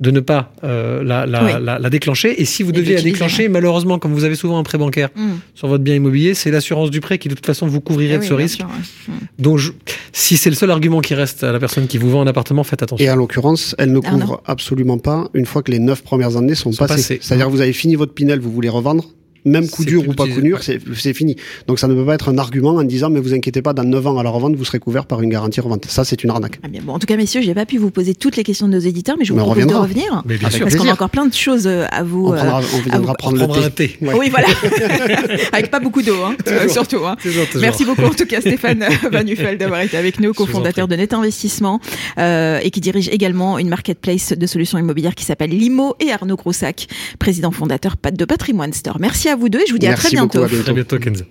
de 0.00 0.10
ne 0.10 0.20
pas 0.20 0.52
euh, 0.64 1.02
la, 1.04 1.26
la, 1.26 1.44
Oui. 1.44 1.50
la, 1.62 1.78
la 1.78 1.90
déclencher. 1.90 2.40
Et 2.40 2.44
si 2.44 2.62
vous 2.62 2.70
Et 2.70 2.72
deviez 2.72 2.96
la 2.96 3.02
déclencher, 3.02 3.48
malheureusement, 3.48 3.98
comme 3.98 4.12
vous 4.12 4.24
avez 4.24 4.34
souvent 4.34 4.58
un 4.58 4.62
prêt 4.64 4.78
bancaire 4.78 5.10
Hmm. 5.14 5.34
sur 5.54 5.68
votre 5.68 5.84
bien 5.84 5.94
immobilier, 5.94 6.34
c'est 6.34 6.50
l'assurance 6.50 6.90
du 6.90 7.00
prêt 7.00 7.18
qui 7.18 7.28
de 7.28 7.34
toute 7.34 7.46
façon 7.46 7.66
vous 7.66 7.80
couvrirait 7.80 8.14
Eh 8.16 8.18
de 8.18 8.24
ce 8.24 8.34
risque. 8.34 8.56
sûr, 8.58 8.66
ouais. 8.66 9.14
Hmm. 9.14 9.18
Donc, 9.42 9.58
je- 9.58 9.72
si 10.12 10.36
c'est 10.36 10.50
le 10.50 10.56
seul 10.56 10.70
argument 10.70 11.00
qui 11.00 11.14
reste 11.14 11.44
à 11.44 11.52
la 11.52 11.58
personne 11.60 11.86
qui 11.86 11.98
vous 11.98 12.10
vend 12.10 12.22
un 12.22 12.26
appartement, 12.26 12.64
faites 12.64 12.82
attention. 12.82 13.04
Et 13.06 13.10
en 13.10 13.16
l'occurrence, 13.16 13.74
elle 13.78 13.92
ne 13.92 14.00
couvre 14.00 14.42
absolument 14.46 14.98
pas 14.98 15.28
une 15.34 15.46
fois 15.46 15.62
que 15.62 15.70
les 15.70 15.78
neuf 15.78 16.02
premières 16.02 16.36
années 16.36 16.54
sont, 16.54 16.72
Sont 16.72 16.78
passées. 16.78 16.94
passées. 16.94 17.18
C'est-à-dire 17.22 17.46
que 17.46 17.52
vous 17.52 17.60
avez 17.60 17.72
fini 17.72 17.94
votre 17.94 18.12
Pinel, 18.14 18.40
vous 18.40 18.50
voulez 18.52 18.68
revendre, 18.68 19.04
même 19.44 19.68
coup 19.68 19.84
dur 19.84 20.08
ou 20.08 20.12
pas 20.14 20.26
coup 20.26 20.40
dur, 20.40 20.60
ouais. 20.66 20.78
c'est 20.94 21.14
fini. 21.14 21.36
Donc 21.66 21.78
ça 21.78 21.88
ne 21.88 21.94
peut 21.94 22.04
pas 22.04 22.14
être 22.14 22.28
un 22.28 22.38
argument 22.38 22.70
en 22.76 22.84
disant 22.84 23.10
mais 23.10 23.20
vous 23.20 23.34
inquiétez 23.34 23.62
pas, 23.62 23.72
dans 23.72 23.84
9 23.84 24.06
ans 24.06 24.18
à 24.18 24.22
la 24.22 24.30
revente, 24.30 24.54
vous 24.56 24.64
serez 24.64 24.78
couvert 24.78 25.06
par 25.06 25.20
une 25.22 25.30
garantie 25.30 25.60
revente. 25.60 25.86
Ça, 25.86 26.04
c'est 26.04 26.22
une 26.24 26.30
arnaque. 26.30 26.58
Ah 26.62 26.68
bien, 26.68 26.80
bon, 26.82 26.92
en 26.94 26.98
tout 26.98 27.06
cas, 27.06 27.16
messieurs, 27.16 27.42
j'ai 27.42 27.54
pas 27.54 27.66
pu 27.66 27.78
vous 27.78 27.90
poser 27.90 28.14
toutes 28.14 28.36
les 28.36 28.44
questions 28.44 28.68
de 28.68 28.72
nos 28.72 28.78
éditeurs, 28.80 29.16
mais 29.18 29.24
je 29.24 29.32
vous 29.32 29.36
Mais 29.36 29.42
on 29.42 29.46
propose 29.46 29.66
de 29.66 29.74
revenir. 29.74 30.22
Mais 30.26 30.36
bien 30.36 30.48
Avec 30.48 30.56
sûr, 30.56 30.66
Parce 30.66 30.76
qu'on 30.76 30.88
a 30.88 30.92
encore 30.92 31.10
plein 31.10 31.26
de 31.26 31.34
choses 31.34 31.66
euh, 31.66 31.84
à 31.90 32.02
vous. 32.02 32.28
On, 32.28 32.32
euh, 32.32 32.36
prendra, 32.36 32.60
on 32.60 32.80
viendra 32.80 33.12
vous- 33.12 33.16
prendre 33.18 33.42
on 33.42 33.46
le 33.54 33.60
thé. 33.60 33.64
un 33.64 33.70
thé. 33.70 33.96
Ouais. 34.00 34.14
Oui, 34.18 34.30
voilà. 34.30 34.48
Avec 35.52 35.70
pas 35.70 35.80
beaucoup 35.80 36.02
d'eau, 36.02 36.16
hein, 36.24 36.36
euh, 36.48 36.68
surtout. 36.68 37.04
Hein. 37.06 37.16
Toujours, 37.22 37.46
toujours. 37.46 37.60
Merci 37.62 37.84
beaucoup 37.84 38.02
en 38.02 38.10
tout 38.14 38.26
cas 38.26 38.40
Stéphane 38.40 38.84
Van 39.10 39.22
Nuffel 39.24 39.58
d'avoir 39.58 39.80
été 39.80 39.96
avec 39.96 40.20
nous, 40.20 40.32
cofondateur 40.32 40.88
de 40.88 40.96
Net 40.96 41.12
Investissement 41.14 41.80
euh, 42.18 42.58
et 42.62 42.70
qui 42.70 42.80
dirige 42.80 43.08
également 43.08 43.58
une 43.58 43.68
marketplace 43.68 44.32
de 44.32 44.46
solutions 44.46 44.78
immobilières 44.78 45.14
qui 45.14 45.24
s'appelle 45.24 45.50
Limo 45.50 45.94
et 46.00 46.10
Arnaud 46.12 46.36
Groussac, 46.36 46.86
président 47.18 47.50
fondateur 47.50 47.96
de 48.12 48.24
Patrimoine 48.24 48.72
Store. 48.72 48.98
Merci 49.00 49.28
à 49.28 49.31
vous 49.36 49.48
deux 49.48 49.60
et 49.60 49.66
je 49.66 49.72
vous 49.72 49.78
dis 49.78 49.86
à 49.86 49.94
très 49.94 50.10
beaucoup, 50.10 50.38
bientôt. 50.38 50.44
à 50.44 50.48
bientôt. 50.48 50.62
Très 50.62 50.72
bientôt, 50.72 50.98
Kenza. 50.98 51.24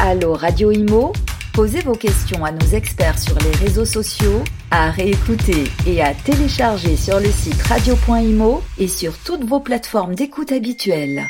Allô 0.00 0.34
Radio 0.34 0.70
Imo 0.70 1.12
Posez 1.54 1.82
vos 1.82 1.94
questions 1.94 2.44
à 2.44 2.50
nos 2.50 2.66
experts 2.66 3.16
sur 3.16 3.38
les 3.38 3.64
réseaux 3.64 3.84
sociaux, 3.84 4.42
à 4.72 4.90
réécouter 4.90 5.64
et 5.86 6.02
à 6.02 6.12
télécharger 6.12 6.96
sur 6.96 7.20
le 7.20 7.30
site 7.30 7.62
radio.imo 7.62 8.60
et 8.76 8.88
sur 8.88 9.16
toutes 9.18 9.44
vos 9.44 9.60
plateformes 9.60 10.16
d'écoute 10.16 10.50
habituelles. 10.50 11.28